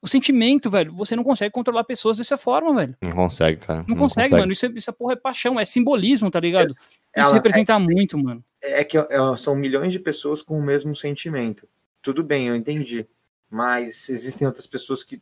[0.03, 0.93] O sentimento, velho.
[0.97, 2.95] Você não consegue controlar pessoas dessa forma, velho.
[3.01, 3.85] Não consegue, cara.
[3.89, 4.53] Não, consegue, mano.
[4.53, 6.73] Isso, é, isso é porra é paixão, é simbolismo, tá ligado?
[6.73, 6.83] Isso
[7.15, 8.45] Ela- representa muito, mano.
[8.65, 9.07] É que é,
[9.39, 11.69] são milhões de pessoas com o mesmo sentimento.
[12.03, 13.07] Tudo bem, eu entendi.
[13.51, 15.21] Mas existem outras pessoas que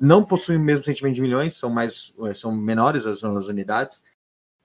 [0.00, 4.04] não possuem o mesmo sentimento de milhões, são mais eh, são menores as, as unidades,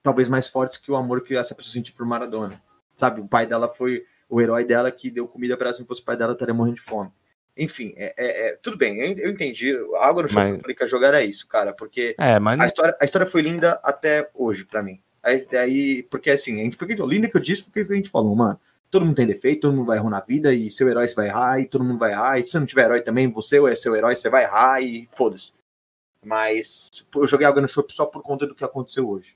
[0.03, 2.61] talvez mais fortes que o amor que essa pessoa sentiu por Maradona.
[2.95, 5.87] Sabe, o pai dela foi o herói dela que deu comida para ela, se não
[5.87, 7.11] fosse o pai dela, estaria morrendo de fome.
[7.57, 9.75] Enfim, é, é- é- tudo bem, eu, entendi.
[9.97, 12.15] A água no chão Mas- que eu falei que ia jogar era isso, cara, porque
[12.19, 15.01] É, mas a história, a história foi linda até hoje pra mim.
[15.23, 18.35] Aí, daí, porque assim, a gente foi linda que eu disse, porque a gente falou,
[18.35, 18.59] mano.
[18.91, 21.27] Todo mundo tem defeito, todo mundo vai errar na vida, e seu herói você vai
[21.27, 23.75] errar, e todo mundo vai errar, e se você não tiver herói também, você é
[23.75, 25.51] seu herói, você vai errar, e foda-se.
[26.23, 29.35] Mas eu joguei água no chopp só por conta do que aconteceu hoje.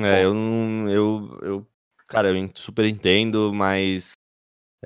[0.00, 0.88] É, eu não.
[0.88, 1.66] Eu, eu,
[2.08, 4.12] cara, eu super entendo, mas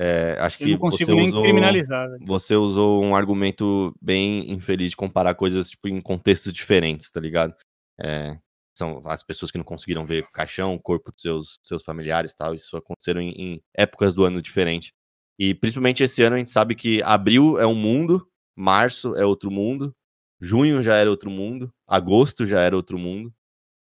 [0.00, 2.24] é, acho Eu que não consigo você nem usou, criminalizar, velho.
[2.24, 7.52] você usou um argumento bem infeliz de comparar coisas tipo, em contextos diferentes, tá ligado?
[8.00, 8.38] É,
[8.78, 12.54] são as pessoas que não conseguiram ver caixão, o corpo dos seus, seus familiares tal,
[12.54, 14.92] isso aconteceram em, em épocas do ano diferentes.
[15.38, 19.50] E principalmente esse ano a gente sabe que abril é um mundo, março é outro
[19.50, 19.94] mundo,
[20.40, 23.32] junho já era outro mundo, agosto já era outro mundo,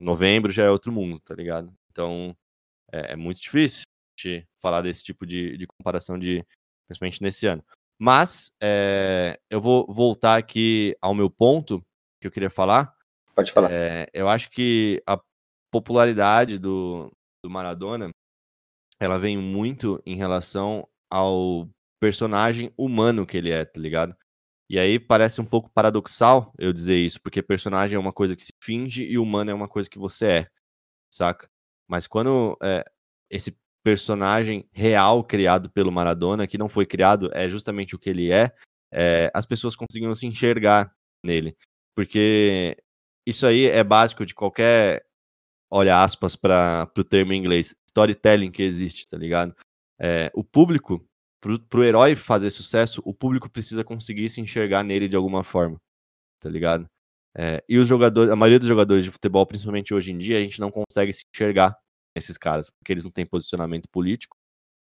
[0.01, 1.73] novembro já é outro mundo, tá ligado?
[1.91, 2.37] Então
[2.93, 3.85] é, é muito difícil
[4.19, 6.45] de falar desse tipo de, de comparação de
[6.87, 7.63] principalmente nesse ano.
[7.99, 11.85] Mas é, eu vou voltar aqui ao meu ponto
[12.21, 12.95] que eu queria falar.
[13.39, 13.71] Pode falar.
[13.71, 15.17] É, eu acho que a
[15.71, 17.09] popularidade do,
[17.41, 18.11] do Maradona,
[18.99, 21.69] ela vem muito em relação ao
[22.01, 24.13] personagem humano que ele é, tá ligado?
[24.69, 28.45] E aí parece um pouco paradoxal eu dizer isso, porque personagem é uma coisa que
[28.45, 30.49] se finge e humano é uma coisa que você é,
[31.09, 31.49] saca?
[31.89, 32.85] Mas quando é,
[33.31, 38.33] esse personagem real criado pelo Maradona, que não foi criado, é justamente o que ele
[38.33, 38.53] é,
[38.93, 40.93] é as pessoas conseguiam se enxergar
[41.25, 41.57] nele.
[41.95, 42.77] Porque
[43.29, 45.05] isso aí é básico de qualquer,
[45.71, 49.55] olha aspas para o termo em inglês, storytelling que existe, tá ligado?
[50.01, 51.05] É, o público,
[51.41, 55.79] pro, pro herói fazer sucesso, o público precisa conseguir se enxergar nele de alguma forma,
[56.41, 56.87] tá ligado?
[57.37, 60.41] É, e os jogadores, a maioria dos jogadores de futebol, principalmente hoje em dia, a
[60.41, 61.77] gente não consegue se enxergar
[62.17, 64.37] esses caras, porque eles não têm posicionamento político,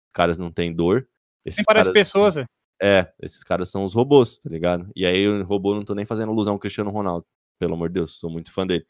[0.09, 1.07] os caras não têm dor.
[1.45, 2.45] Esses Nem parece caras, pessoas, é.
[2.81, 4.91] É, esses caras são os robôs, tá ligado?
[4.93, 7.25] E aí o robô não tô nem fazendo alusão ao Cristiano Ronaldo,
[7.60, 8.86] pelo amor de Deus, sou muito fã dele.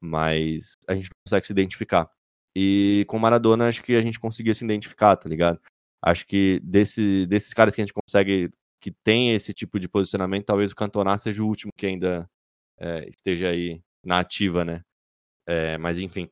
[0.00, 2.10] Mas a gente consegue se identificar.
[2.56, 5.60] E com Maradona, acho que a gente conseguia se identificar, tá ligado?
[6.02, 8.50] Acho que desse, desses caras que a gente consegue,
[8.80, 12.28] que tem esse tipo de posicionamento, talvez o Cantona seja o último que ainda
[12.78, 14.82] é, esteja aí na ativa, né?
[15.46, 16.30] É, mas enfim.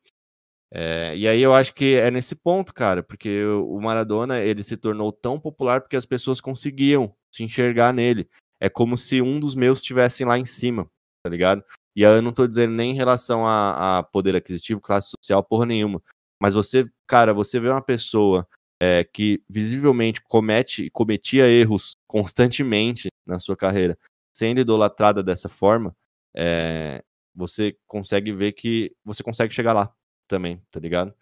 [0.71, 4.75] É, e aí eu acho que é nesse ponto, cara, porque o Maradona ele se
[4.75, 8.29] tornou tão popular porque as pessoas conseguiam se enxergar nele.
[8.59, 10.89] É como se um dos meus estivesse lá em cima,
[11.27, 11.61] tá ligado?
[11.93, 15.43] E aí eu não tô dizendo nem em relação a, a poder aquisitivo, classe social,
[15.43, 16.01] porra nenhuma.
[16.41, 18.47] Mas você, cara, você vê uma pessoa
[18.81, 23.97] é, que visivelmente comete cometia erros constantemente na sua carreira,
[24.33, 25.93] sendo idolatrada dessa forma,
[26.35, 27.03] é,
[27.35, 29.93] você consegue ver que você consegue chegar lá
[30.29, 31.13] também, tá ligado?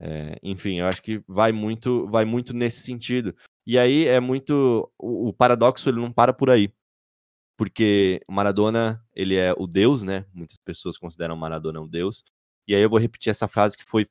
[0.00, 3.36] É, enfim, eu acho que vai muito, vai muito nesse sentido.
[3.64, 6.72] E aí é muito o, o paradoxo, ele não para por aí,
[7.62, 10.26] porque Maradona ele é o Deus, né?
[10.34, 12.24] Muitas pessoas consideram Maradona um Deus.
[12.66, 14.04] E aí eu vou repetir essa frase que foi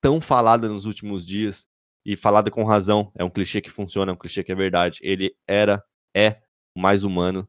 [0.00, 1.66] tão falada nos últimos dias
[2.06, 3.10] e falada com razão.
[3.16, 5.00] É um clichê que funciona, é um clichê que é verdade.
[5.02, 5.84] Ele era,
[6.16, 6.42] é
[6.76, 7.48] o mais humano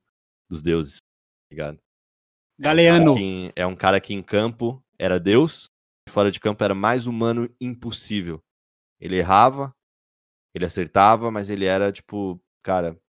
[0.49, 1.79] dos deuses, tá ligado?
[2.59, 3.13] Galeano.
[3.55, 5.69] É um cara que em campo era Deus,
[6.09, 8.43] fora de campo era mais humano impossível.
[8.99, 9.71] Ele errava,
[10.55, 12.99] ele acertava, mas ele era tipo, cara,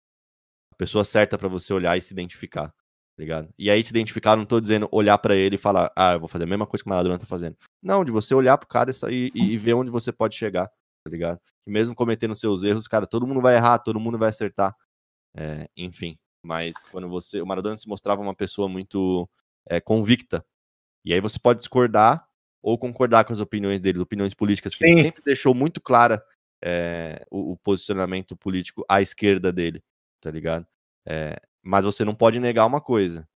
[0.75, 2.75] a pessoa certa para você olhar e se identificar, tá
[3.19, 3.49] ligado?
[3.57, 6.29] E aí se identificar, não tô dizendo olhar para ele e falar, ah, eu vou
[6.29, 7.57] fazer a mesma coisa que o Maradona tá fazendo.
[7.83, 11.11] Não, de você olhar pro cara e, e, e ver onde você pode chegar, tá
[11.11, 11.41] ligado?
[11.67, 14.77] E mesmo cometendo seus erros, cara, todo mundo vai errar, todo mundo vai acertar.
[15.37, 17.41] É, enfim, mas quando você.
[17.41, 19.29] O Maradona se mostrava uma pessoa muito
[19.69, 20.45] é, convicta.
[21.05, 22.27] E aí você pode discordar
[22.63, 25.03] ou concordar com as opiniões dele, opiniões políticas, que ele Sim.
[25.03, 26.25] sempre deixou muito clara
[26.65, 29.83] é, o, o posicionamento político à esquerda dele,
[30.25, 30.67] tá ligado?
[31.07, 33.29] É, mas você não pode negar uma coisa,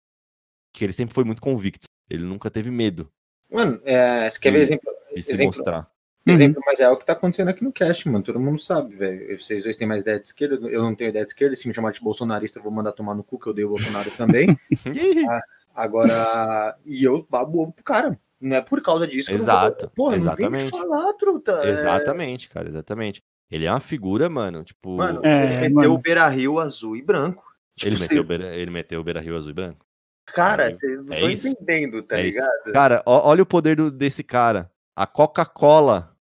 [0.72, 3.10] que ele sempre foi muito convicto, ele nunca teve medo
[3.50, 4.90] Mano, é, você quer ver exemplo?
[5.14, 5.46] de se Exemplo.
[5.56, 5.90] mostrar.
[6.26, 8.24] Exemplo mais real que tá acontecendo aqui no cast, mano.
[8.24, 9.40] Todo mundo sabe, velho.
[9.40, 11.54] Vocês dois têm mais ideia de esquerda, eu não tenho ideia de esquerda.
[11.54, 13.70] Se me chamar de bolsonarista, eu vou mandar tomar no cu, que eu odeio o
[13.70, 14.58] Bolsonaro também.
[15.74, 18.18] Agora, e eu babo ovo pro cara.
[18.40, 20.56] Não é por causa disso que eu não vou- Exato, Porra, não tem o que
[20.56, 20.70] exatamente.
[20.70, 21.52] falar, truta.
[21.64, 23.22] É, Exatamente, cara, exatamente.
[23.50, 25.94] Ele é uma figura, mano, tipo, Mano, É, ele meteu mano.
[25.94, 27.44] o Beira Rio azul e branco.
[27.78, 29.86] Tipo, ele, meteu, o Beira- ele meteu o Beira Rio azul e branco.
[30.34, 31.48] Cara, vocês não É estão isso.
[31.48, 32.38] entendendo, tá É isso.
[32.38, 32.72] ligado?
[32.72, 34.70] Cara, ó- olha o poder do- desse cara.
[34.96, 36.16] A Coca-Cola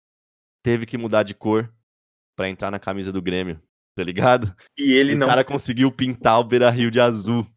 [0.64, 1.72] teve que mudar de cor
[2.36, 3.62] pra entrar na camisa do Grêmio,
[3.96, 4.54] tá ligado?
[4.78, 5.28] E ele o não.
[5.28, 7.48] cara conseguiu pintar o Beira Rio de azul.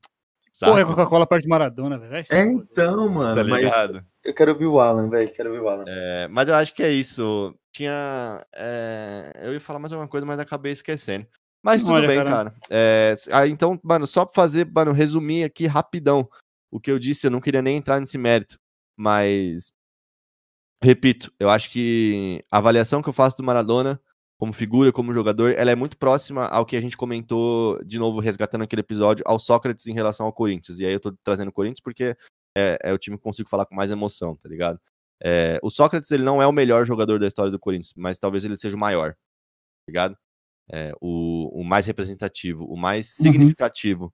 [0.53, 0.71] Sabe?
[0.73, 2.25] Porra, é Coca-Cola perto de Maradona, velho.
[2.31, 3.35] É então, mano.
[3.35, 4.05] tá mas ligado?
[4.25, 5.33] eu quero ouvir o Alan, velho.
[5.33, 5.85] Quero ouvir o Alan.
[5.87, 7.55] É, mas eu acho que é isso.
[7.77, 8.47] Tinha.
[8.55, 11.27] é, eu ia falar mais alguma coisa, mas acabei esquecendo.
[11.63, 12.31] Mas tudo Olha, bem, cara.
[12.31, 12.55] cara.
[12.71, 13.15] É,
[13.49, 16.27] então, mano, só pra fazer, mano, resumir aqui rapidão
[16.71, 18.59] o que eu disse, eu não queria nem entrar nesse mérito.
[18.97, 19.73] Mas.
[20.83, 24.01] Repito, eu acho que a avaliação que eu faço do Maradona,
[24.39, 28.21] como figura, como jogador, ela é muito próxima ao que a gente comentou, de novo,
[28.21, 30.79] resgatando aquele episódio, ao Sócrates em relação ao Corinthians.
[30.79, 32.17] E aí eu tô trazendo o Corinthians porque
[32.57, 34.81] é, é o time que eu consigo falar com mais emoção, tá ligado?
[35.23, 38.45] É, o Sócrates ele não é o melhor jogador da história do Corinthians, mas talvez
[38.45, 39.19] ele seja o maior, tá
[39.89, 40.17] ligado?
[40.71, 43.25] É, o, o mais representativo, o mais Uhum.
[43.25, 44.13] significativo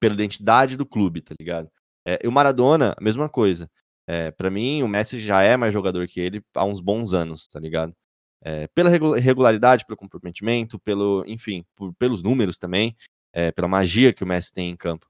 [0.00, 1.70] pela identidade do clube, tá ligado?
[2.06, 3.70] É, e o Maradona, a mesma coisa.
[4.06, 7.46] É, para mim, o Messi já é mais jogador que ele há uns bons anos,
[7.46, 7.94] tá ligado?
[8.42, 12.96] É, pela regu- regularidade, pelo comprometimento, pelo, enfim, por- pelos números também,
[13.32, 15.06] é, pela magia que o Messi tem em campo.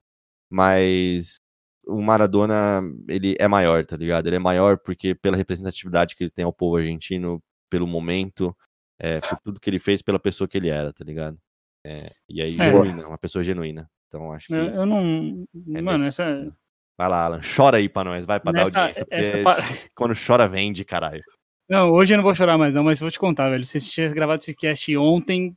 [0.49, 1.39] Mas
[1.87, 4.27] o Maradona, ele é maior, tá ligado?
[4.27, 8.55] Ele é maior porque pela representatividade que ele tem ao povo argentino, pelo momento,
[8.99, 11.37] é, por tudo que ele fez pela pessoa que ele era, tá ligado?
[11.85, 12.63] É, e aí, É.
[12.65, 13.89] genuína, uma pessoa genuína.
[14.07, 14.53] Então, acho que.
[14.53, 15.45] Eu, eu não.
[15.55, 16.53] Mano, nesse- essa.
[16.97, 17.39] Vai lá, Alan.
[17.55, 18.25] Chora aí pra nós.
[18.25, 19.05] Vai pra Nessa- dar audiência.
[19.05, 19.55] Porque pa-
[19.95, 21.23] quando chora, vende, caralho.
[21.69, 23.65] Não, hoje eu não vou chorar mais, não, mas vou te contar, velho.
[23.65, 25.55] Se você tivesse gravado esse cast ontem,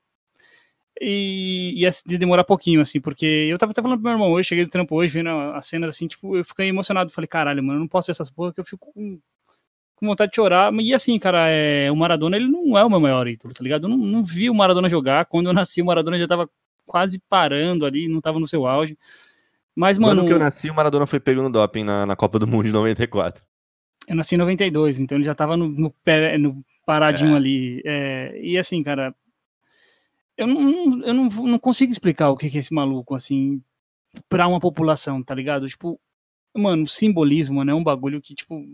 [1.00, 4.48] e ia se demorar pouquinho, assim, porque eu tava até falando pro meu irmão hoje,
[4.48, 7.10] cheguei do trampo hoje, vendo as cenas assim, tipo, eu fiquei emocionado.
[7.10, 9.18] Falei, caralho, mano, eu não posso ver essas porra que eu fico com,
[9.96, 10.72] com vontade de chorar.
[10.74, 13.84] E assim, cara, é, o Maradona, ele não é o meu maior ídolo, tá ligado?
[13.84, 15.24] Eu não, não vi o Maradona jogar.
[15.26, 16.48] Quando eu nasci, o Maradona já tava
[16.86, 18.96] quase parando ali, não tava no seu auge.
[19.74, 22.14] Mas, No mano, ano que eu nasci, o Maradona foi pego no doping na, na
[22.14, 23.42] Copa do Mundo de 94.
[24.06, 25.92] Eu nasci em 92, então ele já tava no, no,
[26.38, 27.36] no paradinho É.
[27.36, 27.82] ali.
[27.84, 29.14] É, e assim, cara,
[30.36, 33.62] eu não, eu não, não consigo explicar o que é esse maluco, assim,
[34.28, 35.68] pra uma população, tá ligado?
[35.68, 36.00] Tipo,
[36.54, 38.64] mano, simbolismo, mano, é um bagulho que, tipo,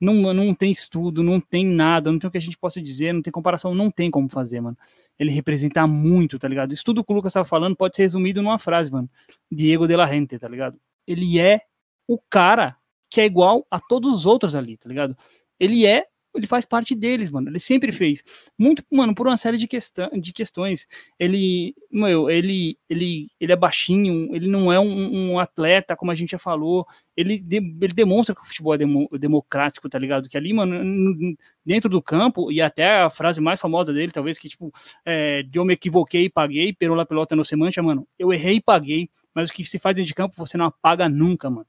[0.00, 3.12] não, não tem estudo, não tem nada, não tem o que a gente possa dizer,
[3.12, 4.76] não tem comparação, não tem como fazer, mano.
[5.18, 6.72] Ele representa muito, tá ligado?
[6.72, 9.08] Isso tudo que o Lucas tava falando pode ser resumido numa frase, mano.
[9.50, 10.78] Diego de la Rente, tá ligado?
[11.06, 11.62] Ele é
[12.06, 12.76] o cara
[13.10, 15.16] que é igual a todos os outros ali, tá ligado?
[15.58, 17.48] Ele é, ele faz parte deles, mano.
[17.48, 18.22] Ele sempre fez.
[18.58, 20.86] Muito, mano, por uma série de, questão, de questões.
[21.18, 26.14] Ele, meu, ele, ele, ele é baixinho, ele não é um, um atleta, como a
[26.14, 26.86] gente já falou.
[27.16, 30.28] Ele, de- ele demonstra que o futebol é demo- democrático, tá ligado?
[30.28, 34.48] Que ali, mano, dentro do campo, e até a frase mais famosa dele, talvez, que
[34.48, 34.72] tipo,
[35.04, 38.06] é, eu me equivoquei e paguei, pero la pelota no se mancha, mano.
[38.18, 41.08] Eu errei e paguei, mas o que se faz dentro de campo você não apaga
[41.08, 41.66] nunca, mano.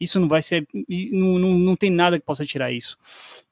[0.00, 0.66] Isso não vai ser.
[1.12, 2.96] Não, não, não tem nada que possa tirar isso.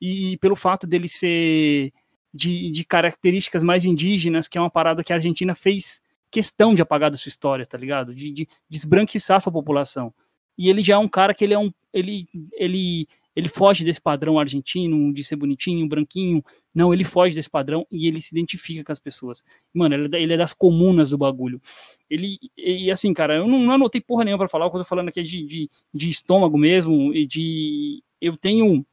[0.01, 1.93] E pelo fato dele ser
[2.33, 6.01] de, de características mais indígenas, que é uma parada que a Argentina fez
[6.31, 8.15] questão de apagar da sua história, tá ligado?
[8.15, 10.13] De, de desbranquiçar sua população.
[10.57, 11.73] E ele já é um cara que ele é um.
[11.93, 16.43] Ele, ele, ele foge desse padrão argentino, de ser bonitinho, branquinho.
[16.75, 19.45] Não, ele foge desse padrão e ele se identifica com as pessoas.
[19.75, 21.61] Mano, ele, é é das comunas do bagulho.
[22.09, 24.81] Ele, e assim, cara, eu não, não anotei porra nenhuma pra falar, o que eu
[24.81, 28.03] tô falando aqui é de, de, de estômago mesmo, e de.
[28.19, 28.85] Eu tenho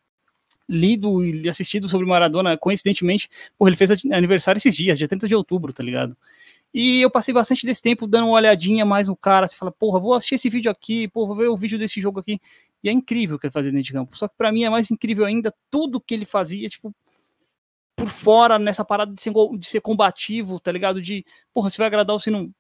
[0.68, 5.36] lido e assistido sobre Maradona, coincidentemente, porra, ele fez aniversário esses dias, dia 30 de
[5.36, 6.18] outubro, tá ligado?
[6.74, 9.99] E eu passei bastante desse tempo dando uma olhadinha mais no cara, você fala, porra,
[9.99, 12.40] vou assistir esse vídeo aqui, porra, vou ver o vídeo desse jogo aqui.
[12.84, 14.18] E é incrível o que ele fazia dentro de campo.
[14.18, 16.93] Só que pra mim é mais incrível ainda tudo que ele fazia, tipo,
[17.95, 21.01] por fora, nessa parada de ser, de ser combativo, tá ligado?
[21.01, 22.51] De, porra, se vai agradar ou se não.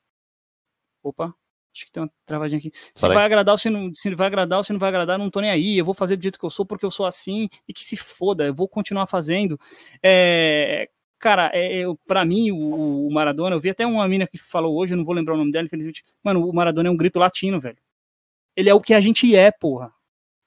[1.03, 1.33] Opa,
[1.75, 2.71] acho que tem uma travadinha aqui.
[2.95, 5.29] Se vai agradar ou se não, se vai agradar ou se não vai agradar, não
[5.29, 5.77] tô nem aí.
[5.77, 7.97] Eu vou fazer do jeito que eu sou porque eu sou assim e que se
[7.97, 9.59] foda, eu vou continuar fazendo.
[10.01, 10.89] É,
[11.19, 14.77] cara, é, eu, pra mim, o, o Maradona, eu vi até uma mina que falou
[14.77, 16.03] hoje, eu não vou lembrar o nome dela, infelizmente.
[16.23, 17.77] Mano, o Maradona é um grito latino, velho.
[18.55, 19.91] Ele é o que a gente é, porra.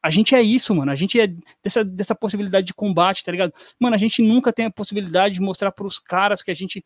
[0.07, 0.93] A gente é isso, mano.
[0.93, 1.27] A gente é
[1.61, 3.53] dessa, dessa possibilidade de combate, tá ligado?
[3.77, 6.85] Mano, a gente nunca tem a possibilidade de mostrar pros caras que a gente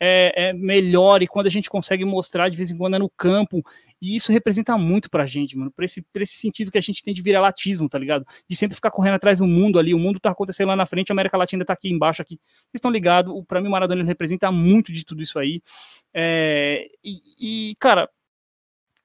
[0.00, 3.10] é, é melhor e quando a gente consegue mostrar de vez em quando é no
[3.10, 3.62] campo.
[4.00, 5.70] E isso representa muito pra gente, mano.
[5.70, 8.24] Pra esse, pra esse sentido que a gente tem de viralatismo, tá ligado?
[8.48, 9.92] De sempre ficar correndo atrás do mundo ali.
[9.92, 12.36] O mundo tá acontecendo lá na frente, a América Latina tá aqui embaixo aqui.
[12.36, 13.34] Vocês estão ligados?
[13.46, 15.60] Pra mim, o Maradona representa muito de tudo isso aí.
[16.14, 18.08] É, e, e, cara,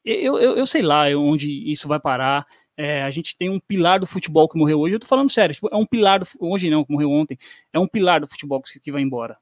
[0.06, 2.46] eu, eu, eu sei lá onde isso vai parar.
[2.78, 4.96] É, a gente tem um pilar do futebol que morreu hoje.
[4.96, 7.38] Eu tô falando sério, tipo, é um pilar do, hoje não, que morreu ontem.
[7.74, 9.38] É um pilar do futebol que, que vai embora.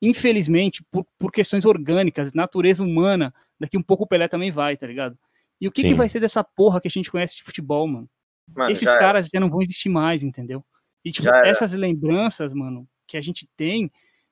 [0.00, 4.86] Infelizmente, por, por questões orgânicas, natureza humana, daqui um pouco o Pelé também vai, tá
[4.86, 5.18] ligado?
[5.60, 8.08] E o que, que vai ser dessa porra que a gente conhece de futebol, mano?
[8.54, 9.00] Mano, Esses já era.
[9.00, 10.64] caras já não vão existir mais, entendeu?
[11.04, 11.48] E, tipo, Já era.
[11.48, 13.90] essas lembranças, mano, que a gente tem,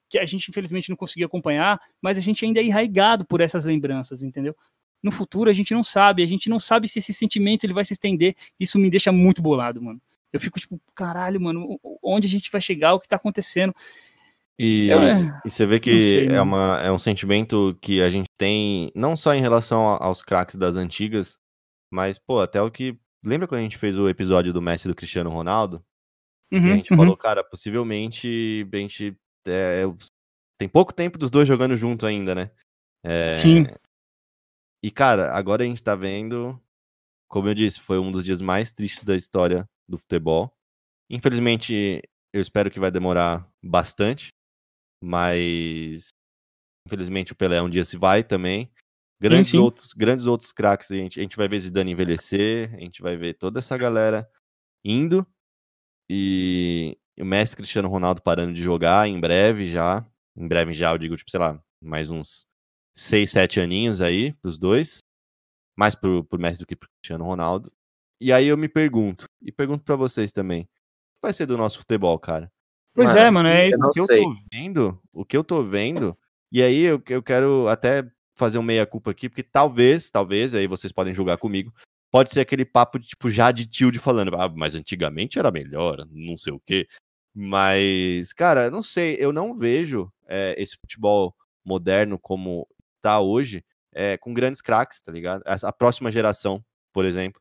[0.08, 3.64] que a gente infelizmente não conseguiu acompanhar, mas a gente ainda é enraigado por essas
[3.64, 4.54] lembranças, entendeu?
[5.02, 7.84] No futuro a gente não sabe, a gente não sabe se esse sentimento ele vai
[7.84, 8.34] se estender.
[8.58, 10.00] Isso me deixa muito bolado, mano.
[10.32, 13.74] Eu fico tipo, caralho, mano, onde a gente vai chegar, o que tá acontecendo?
[14.58, 18.28] E, é, e você vê que sei, é, uma, é um sentimento que a gente
[18.38, 21.38] tem, não só em relação aos craques das antigas,
[21.90, 22.98] mas, pô, até o que.
[23.24, 25.84] Lembra quando a gente fez o episódio do Messi do Cristiano Ronaldo?
[26.52, 26.96] Uhum, a gente uhum.
[26.96, 29.16] falou, cara, possivelmente a gente.
[29.46, 29.82] é,
[30.58, 32.50] tem pouco tempo dos dois jogando junto ainda, né?
[33.04, 33.66] É, Sim.
[34.86, 36.62] E, cara, agora a gente tá vendo,
[37.28, 40.56] como eu disse, foi um dos dias mais tristes da história do futebol.
[41.10, 42.00] Infelizmente,
[42.32, 44.32] eu espero que vai demorar bastante,
[45.02, 46.10] mas
[46.86, 48.70] infelizmente o Pelé um dia se vai também.
[49.20, 49.58] Grandes sim.
[49.58, 53.16] outros, grandes outros craques, a gente, a gente vai ver Zidane envelhecer, a gente vai
[53.16, 54.30] ver toda essa galera
[54.84, 55.26] indo
[56.08, 60.08] e o Messi Cristiano Ronaldo parando de jogar em breve já.
[60.36, 62.46] Em breve já, eu digo, tipo, sei lá, mais uns
[62.96, 64.98] 6, 7 aninhos aí pros dois.
[65.76, 67.70] Mais pro, pro Messi do que pro Cristiano Ronaldo.
[68.20, 71.58] E aí eu me pergunto, e pergunto pra vocês também, o que vai ser do
[71.58, 72.50] nosso futebol, cara?
[72.94, 74.22] Pois Mano, é, mano, é não o que eu sei.
[74.22, 76.16] tô vendo, o que eu tô vendo,
[76.50, 80.92] e aí eu, eu quero até fazer um meia-culpa aqui, porque talvez, talvez, aí vocês
[80.92, 81.74] podem julgar comigo,
[82.10, 86.06] pode ser aquele papo, tipo, já de tio de falando, ah, mas antigamente era melhor,
[86.10, 86.88] não sei o quê.
[87.34, 92.66] Mas, cara, não sei, eu não vejo é, esse futebol moderno como
[93.06, 93.64] está hoje,
[93.94, 95.42] é, com grandes craques, tá ligado?
[95.46, 96.62] A próxima geração,
[96.92, 97.40] por exemplo.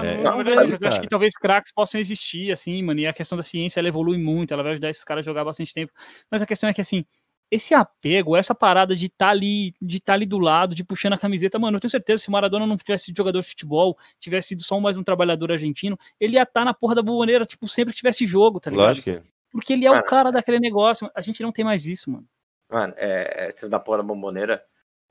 [0.00, 3.12] É, não, não, vejo, eu acho que talvez craques possam existir, assim, mano, e a
[3.12, 5.92] questão da ciência, ela evolui muito, ela vai ajudar esses caras a jogar bastante tempo,
[6.28, 7.04] mas a questão é que, assim,
[7.48, 10.82] esse apego, essa parada de estar tá ali, de estar tá ali do lado, de
[10.82, 13.40] puxando a camiseta, mano, eu tenho certeza que se o Maradona não tivesse sido jogador
[13.40, 16.96] de futebol, tivesse sido só mais um trabalhador argentino, ele ia estar tá na porra
[16.96, 18.88] da bomboneira, tipo, sempre que tivesse jogo, tá ligado?
[18.88, 19.22] Lógico que é.
[19.52, 22.26] Porque ele é mano, o cara daquele negócio, a gente não tem mais isso, mano.
[22.68, 24.60] Mano, é, é da porra da bomboneira,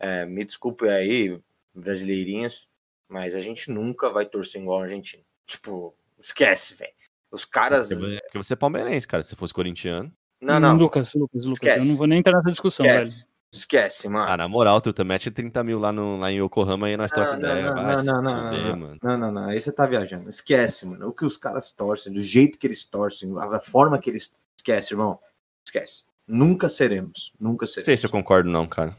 [0.04, 1.40] é, me desculpe aí,
[1.74, 2.68] brasileirinhos,
[3.08, 5.24] mas a gente nunca vai torcer igual a Argentina.
[5.48, 6.92] Tipo, esquece, velho.
[7.32, 7.88] Os caras.
[7.88, 9.24] Porque você é palmeirense, cara.
[9.24, 10.12] Se fosse corintiano.
[10.42, 10.76] Não, não.
[10.76, 11.64] Lucas, Lucas, Lucas.
[11.64, 11.80] Esquece.
[11.80, 13.12] Eu não vou nem entrar nessa discussão, Esquece.
[13.12, 13.34] velho.
[13.54, 14.30] Esquece, mano.
[14.30, 17.12] Ah, na moral, tu também mete 30 mil lá, no, lá em Yokohama e nós
[17.12, 17.72] trocamos ideia.
[17.72, 18.98] Não, não, não, não, não, mano.
[19.02, 19.46] não, não, não.
[19.46, 20.30] Aí você tá viajando.
[20.30, 21.08] Esquece, mano.
[21.08, 24.34] O que os caras torcem, do jeito que eles torcem, a forma que eles.
[24.58, 25.18] Esquece, irmão.
[25.64, 26.04] Esquece.
[26.28, 27.32] Nunca seremos.
[27.40, 27.88] Nunca seremos.
[27.88, 28.98] Não sei se eu concordo, não, cara.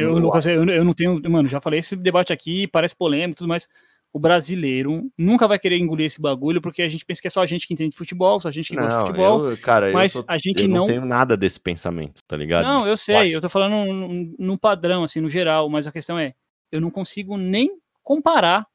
[0.00, 1.20] Eu, Lucas, eu, eu não tenho.
[1.30, 3.68] Mano, já falei, esse debate aqui parece polêmico e tudo mais.
[4.12, 7.42] O brasileiro nunca vai querer engolir esse bagulho, porque a gente pensa que é só
[7.42, 9.50] a gente que entende futebol, só a gente que gosta de futebol.
[9.50, 10.78] Eu, cara, mas tô, a gente eu não.
[10.78, 12.64] não tenho nada desse pensamento, tá ligado?
[12.64, 16.18] Não, eu sei, eu tô falando no, no padrão, assim, no geral, mas a questão
[16.18, 16.34] é,
[16.72, 17.70] eu não consigo nem
[18.02, 18.66] comparar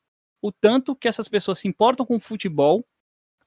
[0.42, 2.86] o tanto que essas pessoas se importam com futebol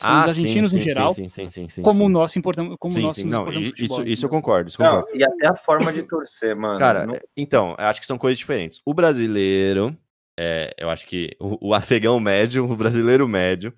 [0.03, 2.09] ah, os argentinos sim, em sim, geral, sim, sim, sim, sim, como sim.
[2.11, 4.97] nós importamos, como Sim, nós sim, nos não, futebol, isso, isso eu concordo, isso Não,
[5.03, 5.17] concordo.
[5.19, 6.79] e até a forma de torcer, mano.
[6.79, 8.81] Cara, Não- então, eu acho que são coisas diferentes.
[8.85, 9.97] O brasileiro,
[10.39, 13.75] é, eu acho que o, o afegão médio, o brasileiro médio,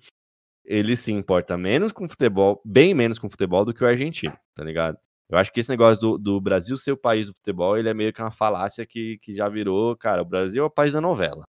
[0.63, 4.63] ele se importa menos com futebol, bem menos com futebol do que o argentino, tá
[4.63, 4.97] ligado?
[5.29, 7.93] Eu acho que esse negócio do, do Brasil ser o país do futebol, ele é
[7.93, 11.01] meio que uma falácia que, que já virou, cara, o Brasil é o país da
[11.01, 11.45] novela.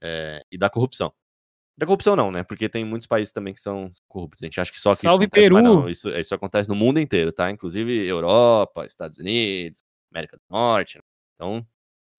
[0.00, 1.12] é, e da corrupção.
[1.78, 2.42] Da corrupção não, né?
[2.42, 4.42] Porque tem muitos países também que são corruptos.
[4.42, 5.62] A gente acha que só que Salve, Peru!
[5.62, 7.48] não, isso, isso acontece no mundo inteiro, tá?
[7.52, 10.98] Inclusive Europa, Estados Unidos, América do Norte.
[10.98, 11.02] né?
[11.34, 11.64] Então,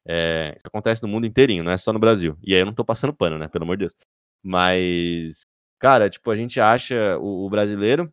[0.07, 2.38] é, isso acontece no mundo inteirinho, não é só no Brasil.
[2.41, 3.49] E aí eu não tô passando pano, né?
[3.49, 3.95] Pelo amor de Deus.
[4.41, 5.41] Mas,
[5.77, 8.10] cara, tipo, a gente acha o, o brasileiro,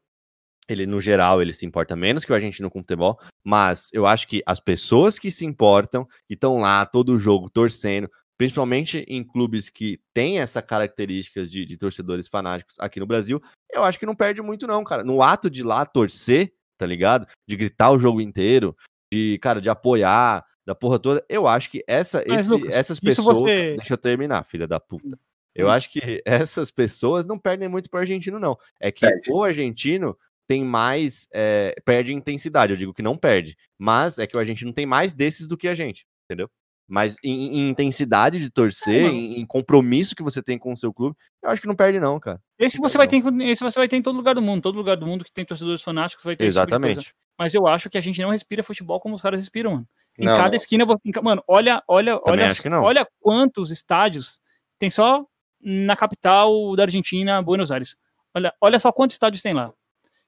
[0.68, 4.26] ele no geral, ele se importa menos que o argentino com futebol, mas eu acho
[4.26, 9.68] que as pessoas que se importam, que estão lá todo jogo torcendo, principalmente em clubes
[9.70, 13.40] que têm essa características de, de torcedores fanáticos aqui no Brasil,
[13.72, 15.02] eu acho que não perde muito não, cara.
[15.04, 17.26] No ato de ir lá torcer, tá ligado?
[17.48, 18.76] De gritar o jogo inteiro,
[19.12, 23.00] de, cara, de apoiar, da porra toda, eu acho que essa, Mas, esse- Lucas, essas
[23.00, 23.38] pessoas...
[23.38, 25.18] você- Deixa eu terminar, filha da puta.
[25.54, 25.70] Eu Hum.
[25.70, 28.58] acho que essas pessoas não perdem muito pro argentino, não.
[28.80, 29.30] É que Perde.
[29.30, 30.16] o argentino
[30.48, 31.26] tem mais.
[31.32, 33.56] é, perde intensidade, eu digo que não perde.
[33.78, 36.50] Mas é que o argentino tem mais desses do que a gente, entendeu?
[36.88, 39.14] Mas em, em intensidade de torcer, mano.
[39.14, 41.98] em, em compromisso que você tem com o seu clube, eu acho que não perde,
[41.98, 42.40] não, cara.
[42.58, 44.76] Esse você vai ter, em- esse você vai ter em todo lugar do mundo, todo
[44.76, 46.68] lugar do mundo que tem torcedores fanáticos vai ter esse tipo.
[46.68, 47.12] Exatamente.
[47.38, 49.88] Mas eu acho que a gente não respira futebol como os caras respiram, mano.
[50.18, 52.82] Em Não, cada esquina, você- mano, olha, olha, Também olha, não.
[52.82, 54.40] olha quantos estádios
[54.78, 55.26] tem só
[55.60, 57.96] na capital da Argentina, Buenos Aires.
[58.34, 59.72] Olha, olha só quantos estádios tem lá.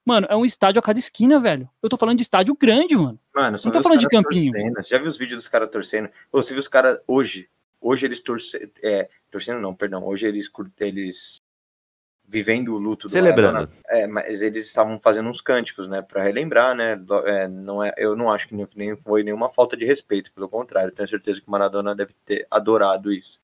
[0.09, 1.69] Mano, é um estádio a cada esquina, velho.
[1.83, 3.21] Eu tô falando de estádio grande, mano.
[3.35, 4.53] Mano, só Não tô falando de campinho.
[4.53, 4.75] torcendo.
[4.83, 6.09] Você já viu os vídeos dos caras torcendo?
[6.33, 7.49] Você viu os caras hoje?
[7.81, 8.71] Hoje eles torcendo.
[8.83, 10.05] É, torcendo não, perdão.
[10.07, 11.37] Hoje eles, eles
[12.27, 13.53] vivendo o luto do Celebrando.
[13.53, 13.79] Maradona.
[13.89, 16.03] É, mas eles estavam fazendo uns cânticos, né?
[16.03, 16.99] Pra relembrar, né?
[17.27, 20.49] é, não é, eu não acho que nem- nem foi nenhuma falta de respeito, pelo
[20.49, 20.93] contrário.
[20.93, 23.41] Tenho certeza que o Maradona deve ter adorado isso.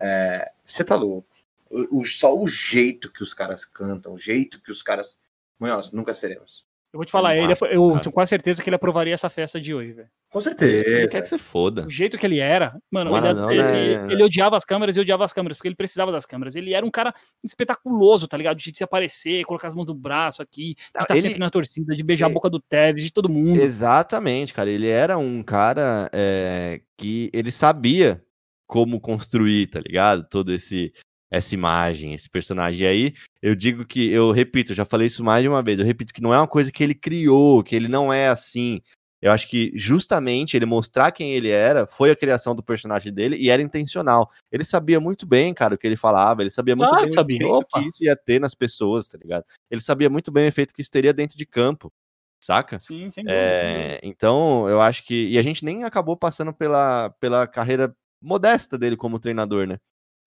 [0.00, 1.28] É, você tá louco.
[1.70, 5.18] O, o- só o jeito que os caras cantam, o jeito que os caras.
[5.60, 6.64] Munhoz, nunca seremos.
[6.92, 8.00] Eu vou te falar, Eu ele, acho, eu cara.
[8.00, 10.08] tenho quase certeza que ele aprovaria essa festa de hoje, velho.
[10.28, 11.08] Com Ele certeza.
[11.08, 11.86] quer que você foda.
[11.86, 14.96] O jeito que ele era, mano, ele, Maradona ele, assim, é- ele odiava as câmeras
[14.96, 16.56] e odiava as câmeras, porque ele precisava das câmeras.
[16.56, 17.14] Ele era um cara
[17.44, 18.56] espetaculoso, tá ligado?
[18.58, 21.50] De se aparecer, colocar as mãos no braço aqui, de Não, estar ele- sempre na
[21.50, 23.60] torcida, de beijar a ele- boca do Tevez, de todo mundo.
[23.60, 24.68] Exatamente, cara.
[24.68, 28.20] Ele era um cara é, que ele sabia
[28.66, 30.26] como construir, tá ligado?
[30.28, 30.92] Todo esse
[31.30, 32.80] essa imagem, esse personagem.
[32.80, 35.78] E aí eu digo que eu repito, já falei isso mais de uma vez.
[35.78, 38.82] Eu repito que não é uma coisa que ele criou, que ele não é assim.
[39.22, 43.36] Eu acho que justamente ele mostrar quem ele era foi a criação do personagem dele
[43.36, 44.30] e era intencional.
[44.50, 46.42] Ele sabia muito bem, cara, o que ele falava.
[46.42, 47.36] Ele sabia muito Claro bem que o sabia.
[47.36, 49.44] efeito que isso ia ter nas pessoas, tá ligado?
[49.70, 51.92] Ele sabia muito bem o efeito que isso teria dentro de campo,
[52.42, 52.80] saca?
[52.80, 53.94] Sim, sem dúvida, sem dúvida.
[53.94, 55.28] É, então, eu acho que.
[55.28, 59.76] E a gente nem acabou passando pela, pela carreira modesta dele como treinador, né?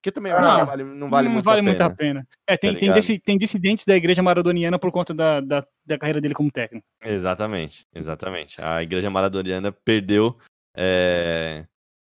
[0.03, 1.77] Que também eu acho que Não, não vale, não vale, não muito, vale a muito
[1.77, 1.89] pena.
[1.89, 2.27] a pena.
[2.45, 5.97] É, tem, tá tem, desse- tem dissidentes da igreja maradoniana por conta da, da, da
[5.97, 6.85] carreira dele como técnico.
[7.01, 8.61] Exatamente, exatamente.
[8.61, 10.37] A igreja maradoniana perdeu
[10.75, 11.65] é,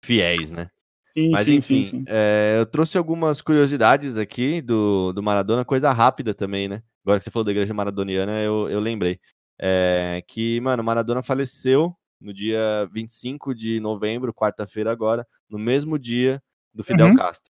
[0.03, 0.69] fiéis, né?
[1.07, 2.03] Sim, Mas sim, enfim, sim, sim.
[2.07, 6.81] é, eu trouxe algumas curiosidades aqui do, do Maradona, coisa rápida também, né?
[7.03, 9.19] Agora que você falou da igreja maradoniana, eu, eu lembrei.
[9.59, 16.41] É, que, mano, Maradona faleceu no dia 25 de novembro, quarta-feira agora, no mesmo dia
[16.73, 17.15] do Fidel Uhum.
[17.15, 17.51] Castro,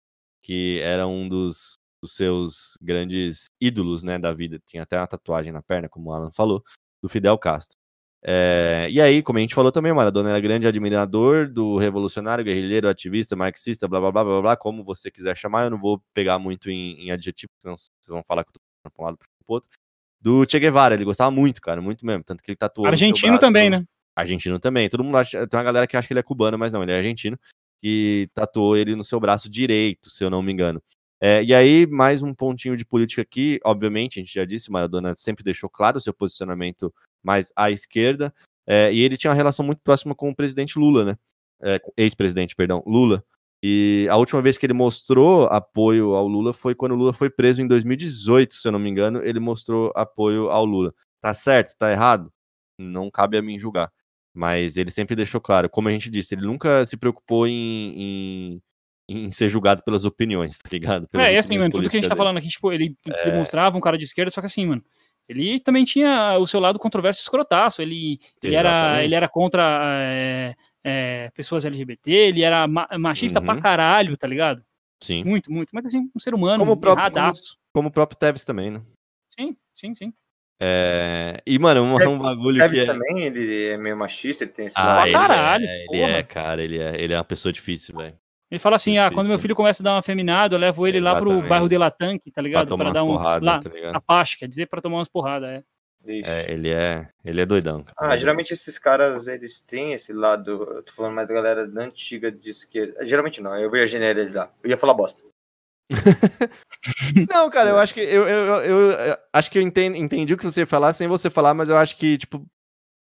[0.47, 4.61] que era um dos, dos seus grandes ídolos, né, da vida.
[4.65, 6.63] Tinha até uma tatuagem na perna, como o Alan falou,
[7.03, 7.75] do Fidel Castro.
[8.23, 12.87] É, e aí, como a gente falou também, Maradona era grande admirador do revolucionário, guerrilheiro,
[12.87, 16.39] ativista, marxista, blá blá blá blá blá, como você quiser chamar, eu não vou pegar
[16.39, 19.27] muito em, em adjetivo, senão vocês vão falar que eu tô pra um lado pro
[19.47, 19.69] outro.
[20.21, 23.41] Do Che Guevara, ele gostava muito, cara, muito mesmo, tanto que ele tatuou Argentino braço-
[23.41, 23.83] também, né?
[24.15, 24.89] Argentino também.
[24.89, 26.93] Todo mundo acha, tem uma galera que acha que ele é cubano, mas não, ele
[26.93, 27.37] é argentino,
[27.81, 30.81] que tatuou ele no seu braço direito, se eu não me engano.
[31.19, 35.15] É, e aí, mais um pontinho de política aqui, obviamente, a gente já disse, Maradona
[35.17, 36.93] sempre deixou claro o seu posicionamento
[37.23, 38.33] mais à esquerda,
[38.67, 41.17] é, e ele tinha uma relação muito próxima com o presidente Lula, né?
[41.61, 43.23] É, ex-presidente, perdão, Lula.
[43.63, 47.29] E a última vez que ele mostrou apoio ao Lula foi quando o Lula foi
[47.29, 50.93] preso em 2018, se eu não me engano, ele mostrou apoio ao Lula.
[51.19, 51.75] Tá certo?
[51.75, 52.31] Tá errado?
[52.79, 53.91] Não cabe a mim julgar.
[54.37, 58.61] Mas ele sempre deixou claro, como a gente disse, ele nunca se preocupou em, em,
[59.09, 61.07] em ser julgado pelas opiniões, tá ligado?
[61.07, 62.95] Pelas É, e assim, mano, tudo que a gente tá políticas falando aqui, tipo, ele
[63.15, 63.31] se É.
[63.31, 64.83] demonstrava um cara de esquerda, só que assim, mano,
[65.27, 69.63] ele também tinha o seu lado controverso e escrotaço, ele, ele, era, ele era contra
[70.03, 73.59] é, é, pessoas LGBT, ele era ma- machista pra Uhum.
[73.59, 74.57] caralho, tá ligado?
[74.57, 74.67] dele.
[75.01, 75.23] Sim.
[75.23, 77.57] Muito, muito, mas assim, um ser humano, Como o próprio- erradaço.
[77.73, 78.81] Como o próprio Tevez também, né?
[79.37, 80.13] Sim, sim, sim.
[80.59, 82.93] É, E, mano, um, um bagulho Tevez que é...
[82.93, 84.97] também, ele é meio machista, ele tem esse Ah, lado.
[84.97, 86.11] Pra ele caralho, é, ele porra.
[86.11, 88.17] é, cara, ele é, ele é uma pessoa difícil, velho.
[88.49, 89.39] Ele fala assim, ah, quando meu Difícil.
[89.41, 91.49] filho começa a dar uma afeminada, eu levo ele lá pro Exatamente.
[91.49, 92.67] bairro de Latanque, tá Pra ligado?
[92.69, 94.37] tomar Pra umas dar um, porradas, lá, tá ligado?
[94.39, 95.63] quer dizer, pra tomar umas porradas, é.
[96.05, 96.23] Ixi.
[96.29, 98.13] É, ele é, ele é doidão, cara.
[98.13, 101.81] Ah, geralmente esses caras, eles têm esse lado, eu tô falando mais da galera da
[101.83, 103.05] antiga de esquerda.
[103.05, 104.49] Geralmente não, eu ia generalizar.
[104.63, 105.21] Eu ia falar bosta.
[107.29, 110.37] Não, cara, eu acho que eu, eu, eu, eu- acho que eu entendi, entendi o
[110.37, 112.45] que você ia falar sem você falar, mas eu acho que, tipo,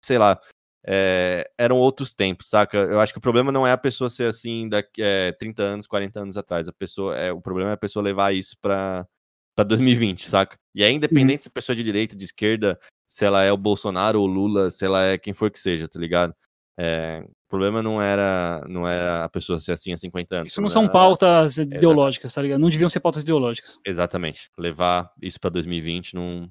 [0.03, 0.39] sei lá,
[0.87, 2.77] é, eram outros tempos, saca?
[2.77, 5.87] Eu acho que o problema não é a pessoa ser assim daqui é, 30 anos,
[5.87, 6.67] 40 anos atrás.
[6.67, 9.07] A pessoa, é, o problema é a pessoa levar isso pra,
[9.55, 10.57] pra 2020, saca?
[10.75, 13.57] E é independente se a pessoa é de direita, de esquerda, se ela é o
[13.57, 16.33] Bolsonaro ou o Lula, se ela é quem for que seja, tá ligado?
[16.79, 20.51] É, o problema não era, não era a pessoa ser assim há 50 anos.
[20.51, 22.59] Isso não são era- pautas ideológicas, tá ligado?
[22.59, 23.79] Não deviam ser pautas ideológicas.
[23.85, 24.49] Exatamente.
[24.57, 26.49] Levar isso pra 2020 não,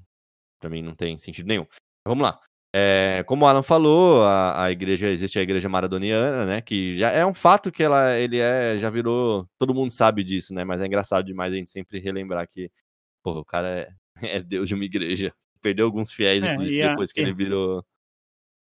[0.61, 1.67] para mim não tem sentido nenhum.
[2.07, 2.41] Vamos lá.
[2.75, 6.61] É, como o Alan falou, a, a igreja existe a igreja maradoniana, né?
[6.61, 10.53] Que já é um fato que ela ele é já virou, todo mundo sabe disso,
[10.55, 10.65] né?
[10.65, 12.71] Mas é engraçado demais a gente sempre relembrar que,
[13.23, 13.89] porra, o cara é,
[14.39, 15.33] é Deus de uma igreja.
[15.61, 17.85] Perdeu alguns fiéis É, e a- depois que ele virou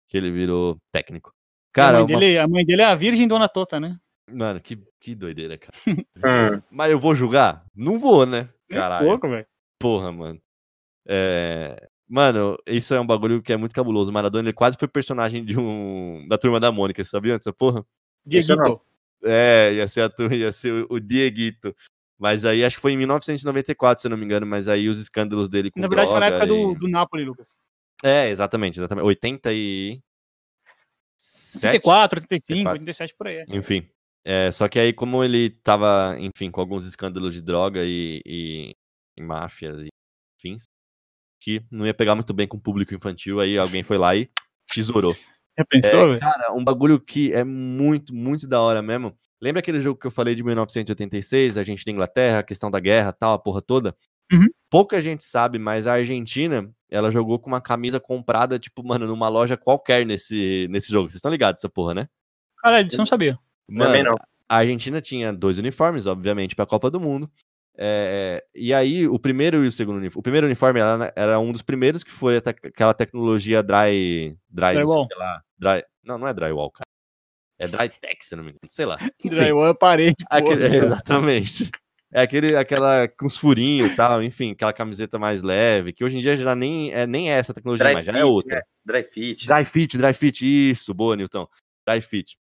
[0.09, 1.34] que ele virou técnico.
[1.80, 3.96] A, Cara, mãe uma- dele, a mãe dele é a Virgem Dona Tota, né?
[4.30, 5.72] mano, que, que doideira, cara.
[5.86, 6.62] Hum.
[6.70, 7.64] Mas eu vou julgar?
[7.74, 8.48] Não vou, né?
[8.70, 9.06] Nem Caralho.
[9.06, 9.46] pouco, velho.
[9.78, 10.40] Porra, mano.
[11.06, 14.10] É, Mano, isso é um bagulho que é muito cabuloso.
[14.10, 16.24] O Maradona ele quase foi personagem de um.
[16.28, 17.84] da turma da Mônica, você sabia dessa porra?
[18.26, 18.80] Dieguito.
[19.22, 21.74] É, ia ser a turma, ia ser o- Dieguito.
[22.18, 24.98] Mas aí acho que foi em 1994, se eu não me engano, mas aí os
[24.98, 27.56] escândalos dele com Na verdade, foi na época do, e- do Napoli, Lucas.
[28.02, 29.05] É, exatamente, exatamente.
[29.06, 30.01] 80 e.
[31.62, 32.72] 84, 85, 84.
[32.80, 33.36] 87 por aí.
[33.36, 33.44] é.
[33.48, 33.88] Enfim.
[34.26, 38.74] É, só que aí, como ele tava, enfim, com alguns escândalos de droga e, e,
[39.18, 39.88] e máfia e
[40.40, 40.64] fins,
[41.40, 44.30] que não ia pegar muito bem com o público infantil, aí alguém foi lá e
[44.72, 45.14] tesourou.
[45.59, 46.20] Já pensou, É, velho?
[46.20, 49.14] cara, um bagulho que é muito, muito da hora mesmo.
[49.42, 52.80] Lembra aquele jogo que eu falei de 1986, a gente da Inglaterra, a questão da
[52.80, 53.94] guerra, tal, a porra toda?
[54.32, 54.46] Uhum.
[54.70, 59.28] Pouca gente sabe, mas a Argentina, ela jogou com uma camisa comprada, tipo, mano, numa
[59.28, 61.06] loja qualquer nesse, nesse jogo.
[61.09, 62.09] Vocês estão ligados essa porra, né?
[62.59, 63.38] Caralho, isso eu não sabia.
[63.68, 64.14] Também não.
[64.48, 67.30] a Argentina tinha dois uniformes, obviamente, para a Copa do Mundo.
[67.76, 70.20] É, e aí, o primeiro e o segundo uniforme.
[70.20, 74.36] O primeiro uniforme era, era um dos primeiros que foi a tec- aquela tecnologia dry.
[74.48, 75.09] Dry, não Drywall.
[75.09, 75.42] que lá.
[75.59, 76.84] Dry, não, não é drywall, cara.
[77.59, 78.60] É dry tech, se eu não me engano.
[78.68, 78.96] Sei lá.
[79.18, 81.70] Enfim, Drywall é parede, aquele- é, exatamente.
[82.15, 86.16] É aquele, aquela com os furinhos e tal, enfim, aquela camiseta mais leve, que hoje
[86.16, 88.57] em dia já nem é, nem é essa tecnologia, Dry mas já fit, é outra.
[88.57, 88.62] né?
[88.85, 89.47] Dry fit.
[89.49, 91.49] Dry fit, dry fit, isso, boa, Newton.
[91.85, 92.36] Dry fit.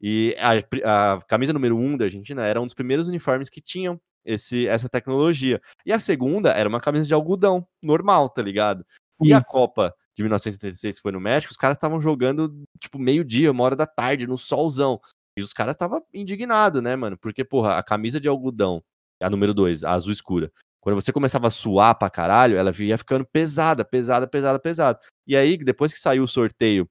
[0.00, 3.60] E a, a camisa número 1 um da Argentina era um dos primeiros uniformes que
[3.60, 5.60] tinham esse, essa tecnologia.
[5.84, 8.82] E a segunda era uma camisa de algodão, normal, tá ligado?
[9.22, 13.52] E a Copa de 1986, que foi no México, os caras estavam jogando, tipo, meio-dia,
[13.52, 15.00] uma hora da tarde, no solzão.
[15.36, 17.18] E os caras estavam indignados, né, mano?
[17.18, 18.82] Porque, porra, a camisa de algodão,
[19.20, 22.96] a número 2, a azul escura, quando você começava a suar pra caralho, ela ia
[22.96, 25.00] ficando pesada, pesada, pesada, pesada.
[25.26, 26.88] E aí, depois que saiu o sorteio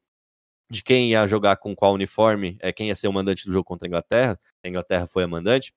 [0.69, 3.63] de quem ia jogar com qual uniforme, é quem ia ser o mandante do jogo
[3.63, 5.73] contra a Inglaterra, a Inglaterra foi a mandante,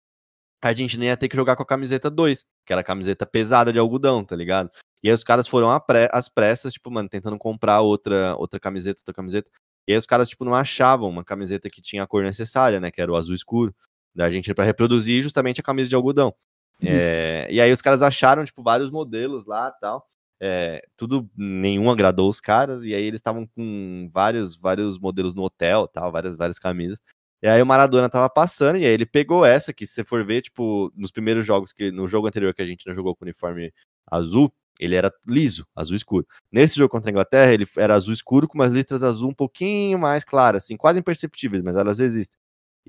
[0.62, 3.72] a Argentina ia ter que jogar com a camiseta 2, que era a camiseta pesada
[3.72, 4.70] de algodão, tá ligado?
[5.02, 5.70] E aí os caras foram
[6.12, 9.50] às pressas, tipo, mano, tentando comprar outra, outra camiseta, outra camiseta.
[9.88, 12.90] E aí os caras, tipo, não achavam uma camiseta que tinha a cor necessária, né?
[12.90, 13.74] Que era o azul escuro
[14.14, 16.34] da Argentina para reproduzir justamente a camisa de algodão.
[16.82, 16.88] Uhum.
[16.88, 20.06] É, e aí os caras acharam, tipo, vários modelos lá tal.
[20.42, 25.42] É, tudo, nenhum agradou os caras, e aí eles estavam com vários, vários modelos no
[25.42, 26.98] hotel, tal, várias, várias camisas.
[27.42, 30.24] E aí o Maradona tava passando, e aí ele pegou essa, que se você for
[30.24, 33.24] ver, tipo, nos primeiros jogos, que no jogo anterior que a gente não jogou com
[33.24, 33.72] uniforme
[34.10, 36.26] azul, ele era liso, azul escuro.
[36.50, 39.98] Nesse jogo contra a Inglaterra, ele era azul escuro com umas letras azul um pouquinho
[39.98, 42.39] mais claras, assim, quase imperceptíveis, mas elas existem.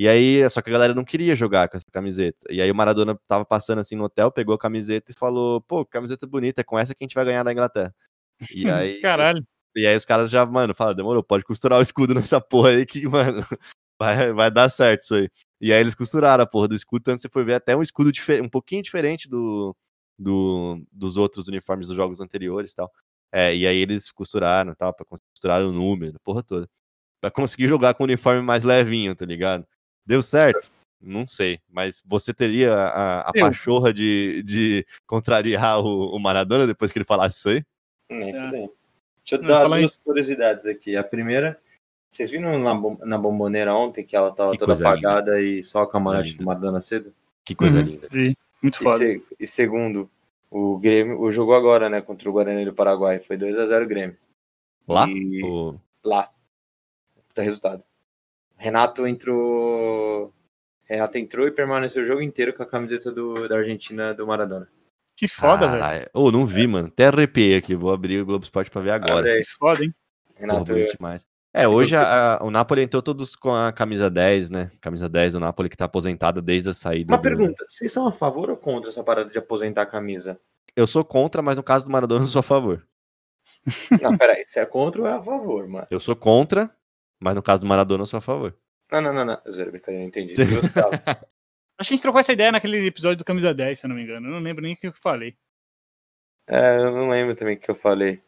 [0.02, 2.52] E aí, só que a galera não queria jogar com essa camiseta.
[2.52, 5.86] E aí o Maradona tava passando assim no hotel, pegou a camiseta e falou: pô,
[5.86, 7.94] camiseta bonita, é com essa que a gente vai ganhar da Inglaterra.
[8.52, 9.00] E aí.
[9.00, 9.46] Caralho.
[9.76, 12.84] E aí os caras já, mano, fala, demorou, pode costurar o escudo nessa porra aí
[12.84, 13.46] que, mano,
[14.00, 15.30] vai, vai dar certo isso aí.
[15.62, 18.12] E aí eles costuraram a porra do escudo, tanto você foi ver até um escudo
[18.44, 19.76] um pouquinho diferente do,
[20.18, 22.92] do, dos outros uniformes dos jogos anteriores e tal.
[23.32, 26.68] É, e aí eles costuraram, tal, pra costurar o número, porra toda.
[27.22, 29.68] Pra conseguir jogar com um uniforme mais levinho, tá ligado?
[30.06, 30.72] Deu certo?
[31.02, 36.92] Não sei, mas você teria a, a pachorra de, de contrariar o, o, Maradona depois
[36.92, 37.64] que ele falasse isso aí?
[38.08, 38.52] Nem é.
[38.52, 40.96] Deixa eu dar duas curiosidades aqui.
[40.96, 41.60] A primeira,
[42.08, 45.42] vocês viram na, na bomboneira ontem que ela tava que toda apagada linda.
[45.42, 47.14] e só a camarote do Maradona cedo?
[47.44, 47.86] Que coisa uhum.
[47.86, 48.08] linda.
[48.62, 49.04] Muito foda.
[49.04, 50.10] E, se, e, segundo,
[50.52, 53.88] o Grêmio, o jogou agora, né, contra o Guarani do Paraguai, foi 2 a 0
[53.88, 54.18] Grêmio.
[54.88, 55.08] Lá?
[55.08, 55.44] E...
[55.44, 55.80] O...
[56.04, 56.30] Lá.
[57.34, 57.84] Tá resultado.
[58.62, 60.32] Renato entrou.
[60.84, 64.68] Renato entrou e permaneceu o jogo inteiro com a camiseta do, da Argentina do Maradona.
[65.16, 66.10] Que foda, velho.
[66.14, 66.88] Ô, oh, não vi, mano.
[66.88, 67.74] Até arrepiei aqui.
[67.74, 69.34] Vou abrir o Globo Esporte pra ver agora.
[69.34, 69.96] Ah, que foda, hein?
[70.36, 70.74] Renato.
[70.74, 71.26] Porra, demais.
[71.52, 74.72] É, hoje a, a, o Napoli entrou todos com a camisa 10, né?
[74.80, 77.12] Camisa 10 do Napoli que tá aposentada desde a saída.
[77.12, 77.24] Uma do...
[77.24, 80.40] pergunta: vocês são a favor ou contra essa parada de aposentar a camisa?
[80.76, 82.88] Eu sou contra, mas no caso do Maradona eu sou a favor.
[84.02, 85.88] Não, peraí, você é contra ou é a favor, mano?
[85.90, 86.70] Eu sou contra,
[87.22, 88.56] mas no caso do Maradona, eu sou a favor.
[88.92, 89.42] Não, não, não, não.
[89.52, 90.34] Zero brincadeira, entendi.
[91.78, 93.96] Acho que a gente trocou essa ideia naquele episódio do Camisa 10, se eu não
[93.96, 94.28] me engano.
[94.28, 95.36] Eu não lembro nem o que eu falei.
[96.48, 98.22] É, eu não lembro também o que eu falei.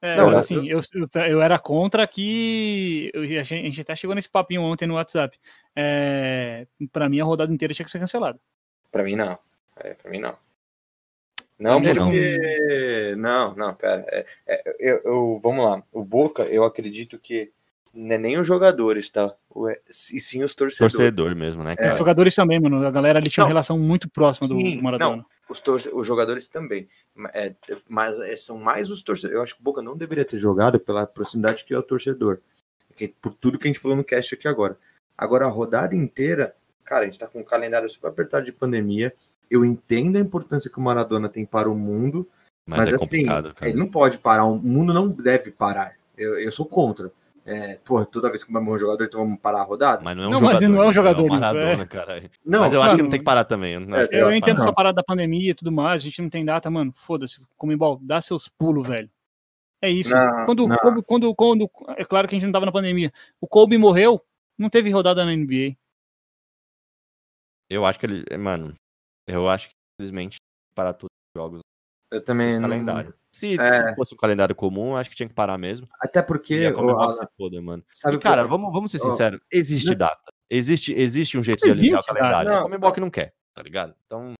[0.00, 0.80] É, não, assim, eu,
[1.28, 3.10] eu era contra que.
[3.14, 5.38] a, gente, a gente até chegou nesse papinho ontem no WhatsApp.
[5.74, 8.38] É, pra mim, a rodada inteira tinha que ser cancelada.
[8.90, 9.38] Pra mim, não.
[9.76, 10.36] É, pra mim, não.
[11.58, 13.14] Não, porque.
[13.16, 14.04] Não, não, pera.
[14.08, 15.82] É, é, eu, eu, vamos lá.
[15.92, 17.50] O Boca, eu acredito que
[17.96, 19.34] não é nem os jogadores, tá?
[20.12, 20.92] E sim os torcedores.
[20.92, 21.88] Torcedor mesmo, né, cara?
[21.88, 22.86] É, os jogadores também, mano.
[22.86, 25.16] A galera ali tinha não, uma relação muito próxima sim, do Maradona.
[25.16, 25.88] Não, os, torce...
[25.92, 26.88] os jogadores também.
[27.32, 27.54] É,
[27.88, 29.34] mas é, são mais os torcedores.
[29.34, 32.38] Eu acho que o Boca não deveria ter jogado pela proximidade que é o torcedor.
[33.20, 34.78] Por tudo que a gente falou no cast aqui agora.
[35.16, 36.54] Agora, a rodada inteira,
[36.84, 39.14] cara, a gente tá com um calendário super apertado de pandemia.
[39.50, 42.28] Eu entendo a importância que o Maradona tem para o mundo,
[42.66, 43.24] mas, mas é assim,
[43.62, 44.44] ele não pode parar.
[44.44, 45.94] O mundo não deve parar.
[46.16, 47.10] Eu, eu sou contra.
[47.48, 50.02] É, pô, toda vez que vai morrer um jogador, então vamos parar a rodada?
[50.02, 50.60] Mas não é um não, jogador.
[50.60, 51.22] Mas não é um jogador.
[51.22, 51.86] É um Maradona, é.
[51.86, 52.30] cara.
[52.44, 53.74] Não, mas eu acho que não tem que parar também.
[53.74, 56.28] Eu, é, eu, eu entendo essa parada da pandemia e tudo mais, a gente não
[56.28, 56.92] tem data, mano.
[56.96, 59.08] Foda-se, Comembol, dá seus pulos, velho.
[59.80, 60.12] É isso.
[60.12, 60.76] Não, quando, não.
[60.76, 63.12] Quando, quando, quando, É claro que a gente não tava na pandemia.
[63.40, 64.20] O Kobe morreu,
[64.58, 65.76] não teve rodada na NBA.
[67.70, 68.24] Eu acho que ele.
[68.36, 68.74] Mano,
[69.28, 70.38] eu acho que infelizmente
[70.74, 71.60] para todos os jogos.
[72.10, 72.60] Eu também.
[72.60, 73.14] Calendário.
[73.32, 73.88] Se, é...
[73.88, 75.88] se, fosse um calendário comum, acho que tinha que parar mesmo.
[76.00, 76.68] Até porque.
[76.68, 77.84] Oh, se foda, mano.
[77.92, 78.48] Sabe e, cara, que...
[78.48, 79.40] vamos, vamos ser sinceros.
[79.50, 80.32] Existe data.
[80.48, 82.50] Existe, existe um jeito de alinhar o calendário.
[82.50, 83.94] Não, a Comembol que não quer, tá ligado?
[84.06, 84.34] Então.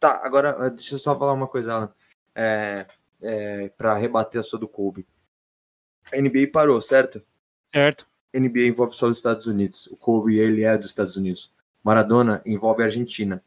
[0.00, 1.92] Tá, agora eh, deixa eu só falar uma coisa, Alan.
[2.34, 2.86] É,
[3.22, 5.06] é, pra rebater a sua do Kobe.
[6.12, 7.22] A NBA parou, certo?
[7.72, 8.06] Certo.
[8.34, 9.86] A NBA envolve só os Estados Unidos.
[9.88, 11.52] O Kobe, ele é dos Estados Unidos.
[11.84, 13.42] Maradona envolve a Argentina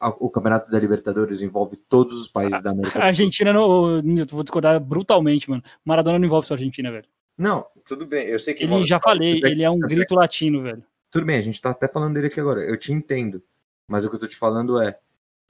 [0.00, 3.02] o Campeonato da Libertadores envolve todos os países da América do Sul.
[3.02, 5.62] A Argentina, não, vou discordar brutalmente, mano.
[5.84, 7.06] Maradona não envolve só a Argentina, velho.
[7.36, 8.26] Não, tudo bem.
[8.26, 8.64] Eu sei que.
[8.64, 10.84] Ele já falei, ele é um grito latino, velho.
[11.10, 12.60] Tudo bem, a gente tá até falando dele aqui agora.
[12.62, 13.42] Eu te entendo.
[13.86, 14.98] Mas o que eu tô te falando é.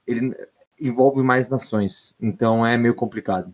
[0.07, 0.35] Ele
[0.79, 2.15] envolve mais nações.
[2.19, 3.53] Então é meio complicado.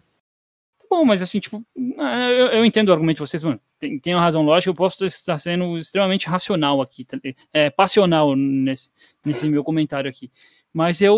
[0.90, 1.66] Bom, mas assim, tipo,
[1.98, 3.60] ah, eu, eu entendo o argumento de vocês, mano.
[3.80, 7.18] Tem, tem uma razão lógica, eu posso estar sendo extremamente racional aqui, tá
[7.52, 8.92] é, passional nesse,
[9.26, 10.32] nesse meu comentário aqui.
[10.76, 11.16] Mas eu,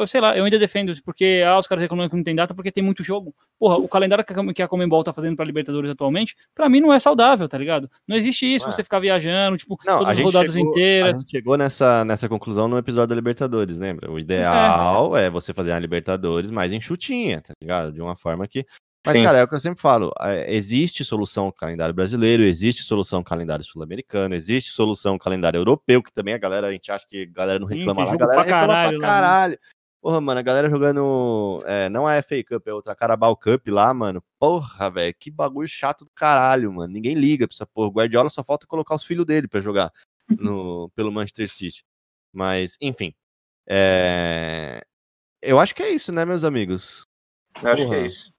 [0.00, 2.52] eu, sei lá, eu ainda defendo, porque ah, os caras reclamam que não tem data
[2.52, 3.32] porque tem muito jogo.
[3.56, 6.98] Porra, o calendário que a Comembol tá fazendo pra Libertadores atualmente, pra mim não é
[6.98, 7.88] saudável, tá ligado?
[8.08, 8.72] Não existe isso, Ué.
[8.72, 11.14] você ficar viajando, tipo, não, todas as rodadas chegou, inteiras.
[11.14, 14.10] A gente chegou nessa, nessa conclusão no episódio da Libertadores, lembra?
[14.10, 15.26] O ideal é.
[15.26, 17.92] é você fazer a Libertadores mais enxutinha, tá ligado?
[17.92, 18.66] De uma forma que
[19.08, 19.22] Mas, Sim.
[19.24, 20.12] cara, é o que eu sempre falo.
[20.20, 26.34] é, existe solução calendário brasileiro, existe solução calendário sul-americano, existe solução calendário europeu, que também
[26.34, 28.12] a galera, a gente acha que a galera não Sim, reclama lá.
[28.12, 29.20] A galera pra reclama caralho pra lá, né?
[29.20, 29.58] caralho.
[30.00, 31.62] Porra, mano, a galera jogando.
[31.66, 34.22] é, não é a FA Cup, é outra Carabao Cup lá, mano.
[34.38, 36.92] Porra, velho, que bagulho chato do caralho, mano.
[36.92, 37.88] Ninguém liga pra essa porra.
[37.88, 39.92] O Guardiola só falta colocar os filhos dele pra jogar
[40.38, 41.84] no, pelo Manchester City.
[42.32, 43.12] Mas, enfim.
[43.66, 44.82] é,
[45.42, 47.02] Eu acho que é isso, né, meus amigos?
[47.62, 48.32] Eu acho que é isso.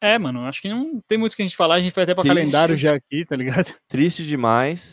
[0.00, 2.04] É, mano, acho que não tem muito o que a gente falar, a gente foi
[2.04, 2.36] até pra Triste.
[2.36, 3.74] calendário já aqui, tá ligado?
[3.88, 4.92] Triste demais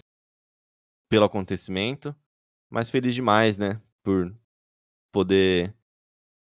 [1.10, 2.16] pelo acontecimento,
[2.70, 3.80] mas feliz demais, né?
[4.04, 4.36] Por
[5.14, 5.74] poder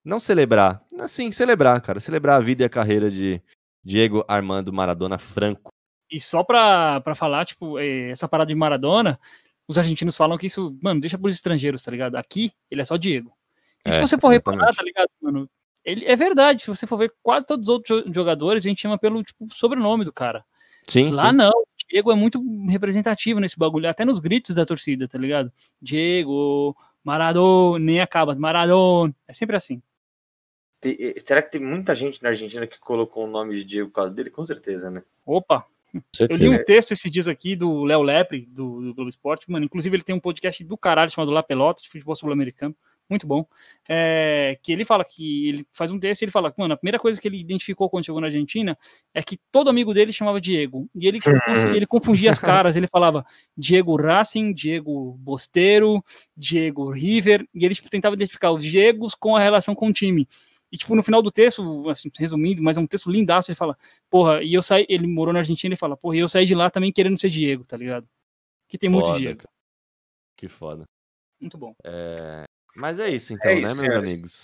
[0.04, 3.42] não celebrar, assim, celebrar, cara, celebrar a vida e a carreira de
[3.84, 5.70] Diego Armando Maradona Franco.
[6.10, 9.20] E só pra, pra falar, tipo, eh, essa parada de Maradona,
[9.68, 12.14] os argentinos falam que isso, mano, deixa pros estrangeiros, tá ligado?
[12.16, 13.36] Aqui, ele é só Diego.
[13.84, 14.76] E se É, você for reparar, exatamente.
[14.76, 15.50] tá ligado, mano?
[15.86, 18.82] Ele, é verdade, se você for ver quase todos os outros jo- jogadores, a gente
[18.82, 20.44] chama pelo tipo, sobrenome do cara.
[20.88, 21.36] Sim, Lá sim.
[21.36, 25.50] não, o Diego é muito representativo nesse bagulho, até nos gritos da torcida, tá ligado?
[25.80, 29.80] Diego, Maradona, nem acaba, Maradona, é sempre assim.
[30.80, 33.94] Te- Será que tem muita gente na Argentina que colocou o nome de Diego por
[33.94, 34.30] causa dele?
[34.30, 35.02] Com certeza, né?
[35.24, 35.64] Opa,
[36.18, 39.64] eu li um texto esses dias aqui do Léo Lepre, do, do Globo Esporte, mano,
[39.64, 42.74] inclusive ele tem um podcast do caralho chamado La Pelota, de futebol sul-americano,
[43.08, 43.46] muito bom,
[43.88, 46.98] é, que ele fala que, ele faz um texto e ele fala, mano, a primeira
[46.98, 48.76] coisa que ele identificou quando chegou na Argentina
[49.14, 51.20] é que todo amigo dele chamava Diego, e ele,
[51.74, 53.24] ele confundia as caras, ele falava
[53.56, 56.04] Diego Racing, Diego Bosteiro,
[56.36, 60.28] Diego River, e ele tipo, tentava identificar os Diegos com a relação com o time.
[60.70, 63.78] E, tipo, no final do texto, assim, resumindo, mas é um texto lindaço, ele fala,
[64.10, 66.54] porra, e eu saí, ele morou na Argentina, ele fala, porra, e eu saí de
[66.54, 68.08] lá também querendo ser Diego, tá ligado?
[68.68, 69.38] Que tem muito Foda, Diego.
[69.38, 69.50] cara.
[70.36, 70.84] Que foda.
[71.40, 71.74] Muito bom.
[71.84, 72.44] É,
[72.76, 74.10] Mas é isso, então, É né, isso, meus senhores.
[74.10, 74.42] amigos?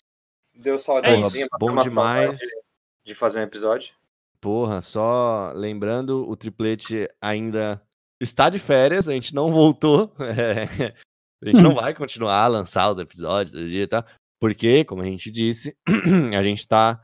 [0.55, 1.49] Deu saudadezinha, isso.
[1.53, 2.39] matou Bom demais.
[2.39, 2.63] saudade
[3.05, 3.95] De fazer um episódio.
[4.41, 7.81] Porra, só lembrando, o triplete ainda
[8.21, 10.13] está de férias, a gente não voltou.
[10.19, 10.65] é,
[11.43, 14.05] a gente não vai continuar a lançar os episódios do dia, tá?
[14.41, 15.77] Porque, como a gente disse,
[16.37, 17.01] a gente está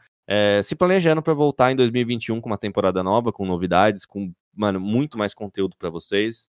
[0.63, 5.17] se planejando para voltar em 2021 com uma temporada nova, com novidades, com, mano, muito
[5.17, 6.49] mais conteúdo para vocês.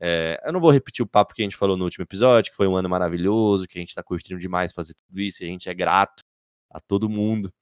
[0.00, 2.56] É, eu não vou repetir o papo que a gente falou no último episódio, que
[2.56, 5.48] foi um ano maravilhoso, que a gente está curtindo demais fazer tudo isso, e a
[5.48, 6.22] gente é grato
[6.70, 7.52] a todo mundo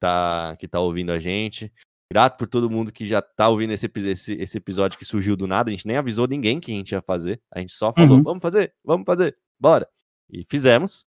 [0.00, 1.72] tá, que tá ouvindo a gente.
[2.12, 5.46] Grato por todo mundo que já tá ouvindo esse, esse, esse episódio que surgiu do
[5.46, 5.70] nada.
[5.70, 7.40] A gente nem avisou ninguém que a gente ia fazer.
[7.50, 8.22] A gente só falou, Uhum.
[8.22, 9.88] vamos fazer, vamos fazer, bora.
[10.30, 11.04] E fizemos.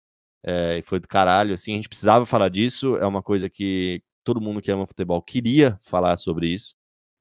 [0.47, 1.73] É, e foi do caralho, assim.
[1.73, 2.97] A gente precisava falar disso.
[2.99, 6.74] É uma coisa que todo mundo que ama futebol queria falar sobre isso.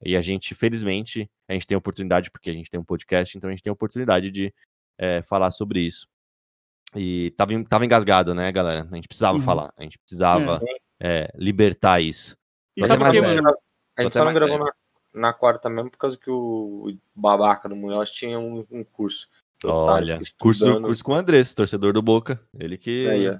[0.05, 3.37] E a gente, felizmente, a gente tem a oportunidade, porque a gente tem um podcast,
[3.37, 4.53] então a gente tem a oportunidade de
[4.97, 6.07] é, falar sobre isso.
[6.95, 8.87] E tava, tava engasgado, né, galera?
[8.91, 9.43] A gente precisava Uhum.
[9.43, 9.73] falar.
[9.77, 10.61] A gente precisava
[10.99, 12.37] é, libertar isso.
[12.75, 13.55] E Tô sabe o que, mano?
[13.97, 14.71] A gente só não gravou na,
[15.13, 19.27] na quarta mesmo por causa que o, babaca do Munhoz tinha um, um curso.
[19.63, 22.39] Olha, curso, curso com o Andrés, torcedor do Boca.
[22.59, 23.07] Ele que.
[23.29, 23.39] Ó.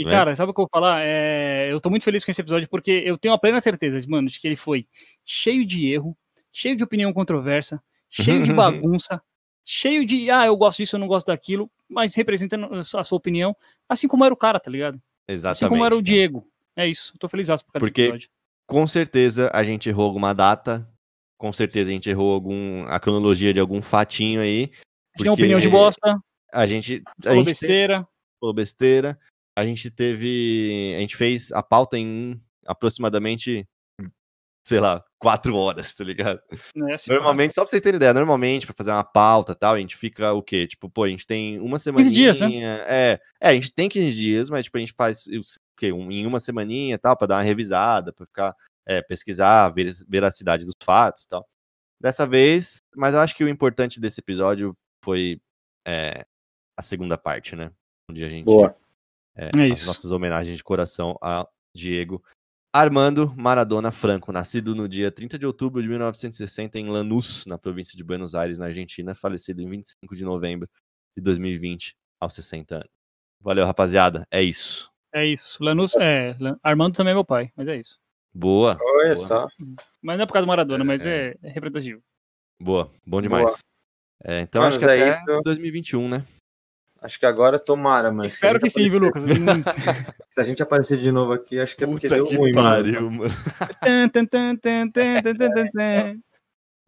[0.00, 0.10] E, né?
[0.10, 1.02] cara, sabe o que eu vou falar?
[1.02, 4.08] É, eu tô muito feliz com esse episódio porque eu tenho a plena certeza, de,
[4.08, 4.86] mano, de que ele foi
[5.24, 6.16] cheio de erro,
[6.52, 9.22] cheio de opinião controversa, cheio de bagunça,
[9.64, 13.14] cheio de, ah, eu gosto disso, eu não gosto daquilo, mas representando a sua a
[13.16, 13.56] opinião,
[13.88, 15.00] assim como era o cara, tá ligado?
[15.28, 15.64] Exatamente.
[15.64, 16.02] Assim como era o cara.
[16.04, 16.46] Diego.
[16.76, 18.30] É isso, tô feliz por causa Porque- desse episódio.
[18.66, 20.88] Com certeza a gente errou alguma data.
[21.36, 24.70] Com certeza a gente errou algum, a cronologia de algum fatinho aí.
[25.18, 26.22] Tinha opinião de porque bosta,
[26.52, 27.02] A gente.
[27.04, 28.08] A falou gente besteira.
[28.38, 29.18] falou besteira.
[29.60, 30.94] A gente teve.
[30.96, 33.68] A gente fez a pauta em aproximadamente,
[34.64, 36.40] sei lá, quatro horas, tá ligado?
[36.74, 39.74] Né, assim, Normalmente, só pra vocês terem ideia, normalmente, pra fazer uma pauta e tal,
[39.74, 40.66] a gente fica o quê?
[40.66, 42.02] Tipo, pô, a gente tem uma semana.
[42.02, 42.48] 15 dias, né?
[42.54, 45.40] É, é, a gente tem 15 dias, mas tipo, a gente faz o
[45.76, 45.92] quê?
[45.92, 48.56] Um, em uma semaninha e tal, pra dar uma revisada, pra ficar,
[48.86, 51.46] é, pesquisar, ver veracidade dos fatos e tal.
[52.00, 54.74] Dessa vez, mas eu acho que o importante desse episódio
[55.04, 55.38] foi
[55.86, 56.24] é,
[56.76, 57.70] a segunda parte, né?
[58.10, 58.74] Onde a gente Boa.
[59.36, 59.86] É, É as isso.
[59.86, 62.22] nossas homenagens de coração a Diego
[62.72, 67.96] Armando Maradona Franco, nascido no dia 30 de outubro de 1960 em Lanús, na província
[67.96, 70.68] de Buenos Aires, na Argentina, falecido em 25 de novembro
[71.16, 72.88] de 2020, aos 60 anos.
[73.40, 74.24] Valeu, rapaziada.
[74.30, 74.88] É isso.
[75.12, 75.62] É isso.
[75.62, 77.98] Lanús, é, Armando também é meu pai, mas é isso.
[78.32, 79.26] Boa, Olha Boa.
[79.26, 79.48] só.
[80.00, 82.00] Mas não é por causa do Maradona, mas é, é representativo.
[82.62, 82.92] boa.
[83.04, 83.46] Bom demais.
[83.46, 83.58] Boa.
[84.22, 85.42] É, então Mas acho que é até isso.
[85.42, 86.24] 2021, né?
[87.02, 88.34] Acho que agora tomara, mas.
[88.34, 88.82] Espero que aparecer...
[88.82, 89.22] sim, viu, Lucas?
[90.28, 92.52] se a gente aparecer de novo aqui, acho que é porque Puta deu que ruim,
[92.52, 93.34] pariu, mano.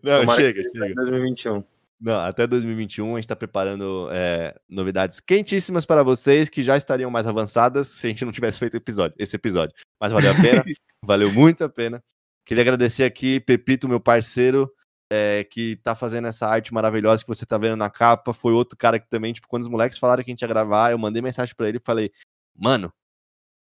[0.03, 0.95] Não, tomara chega, chega.
[0.95, 1.65] 2021.
[2.03, 7.09] Não, até 2021 a gente está preparando é, novidades quentíssimas para vocês que já estariam
[7.13, 9.73] mais avançadas se a gente não tivesse feito episódio, esse episódio.
[10.01, 10.65] Mas valeu a pena,
[11.01, 12.03] valeu muito a pena.
[12.45, 14.69] Queria agradecer aqui, Pepito, meu parceiro,
[15.15, 18.33] é, que tá fazendo essa arte maravilhosa que você tá vendo na capa.
[18.33, 20.91] Foi outro cara que também, tipo, quando os moleques falaram que a gente ia gravar,
[20.91, 22.11] eu mandei mensagem para ele e falei,
[22.57, 22.91] mano,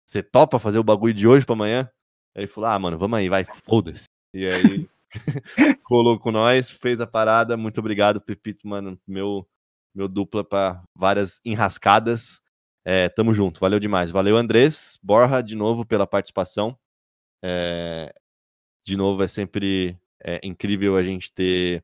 [0.05, 1.89] você topa fazer o bagulho de hoje para amanhã?
[2.35, 4.07] Aí ele falou, ah, mano, vamos aí, vai, foda-se.
[4.33, 4.89] E aí
[5.83, 7.55] colou com nós, fez a parada.
[7.55, 8.99] Muito obrigado, Pepito, mano.
[9.07, 9.47] Meu,
[9.95, 12.41] meu dupla para várias enrascadas.
[12.83, 14.11] É, tamo junto, valeu demais.
[14.11, 16.77] Valeu, Andrés Borra, de novo, pela participação.
[17.41, 18.13] É,
[18.85, 19.97] de novo, é sempre
[20.27, 21.81] é, incrível a gente ter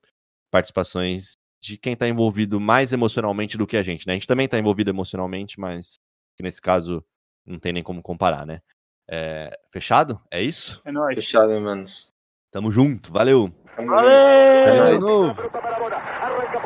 [0.51, 4.13] participações de quem está envolvido mais emocionalmente do que a gente, né?
[4.13, 5.93] A gente também está envolvido emocionalmente, mas
[6.41, 7.01] nesse caso
[7.45, 8.61] não tem nem como comparar, né?
[9.09, 10.19] É, fechado?
[10.29, 10.81] É isso?
[10.83, 11.15] É nóis.
[11.15, 12.11] Fechado, manos.
[12.51, 13.49] Tamo junto, valeu!
[13.77, 14.93] Valeu!
[14.93, 15.29] De novo.
[15.29, 16.59] Arranca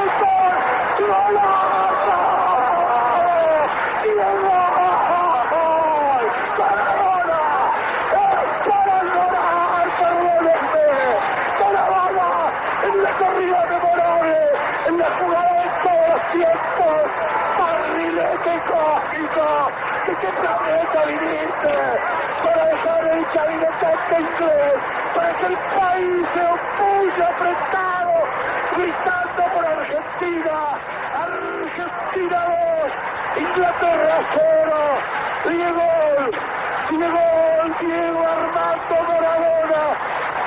[0.00, 0.39] Thursday!
[20.10, 21.72] ¿De qué planeta viniste?
[22.42, 24.74] Para dejar el chavinetante inglés,
[25.14, 28.14] para que el país se opulle apretado,
[28.76, 30.56] gritando por Argentina,
[31.14, 34.76] Argentina 2, Inglaterra 0,
[35.48, 35.88] Diego,
[36.90, 37.24] Diego,
[37.80, 39.82] Diego Armando Maradona,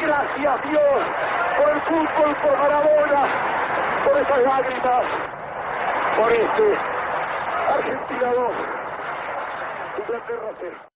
[0.02, 1.00] gracias Dios
[1.58, 3.24] por el fútbol, por Maradona,
[4.04, 5.06] por esas lágrimas,
[6.18, 6.78] por este
[7.70, 8.83] Argentina 2,
[10.14, 10.93] Inglaterra 0.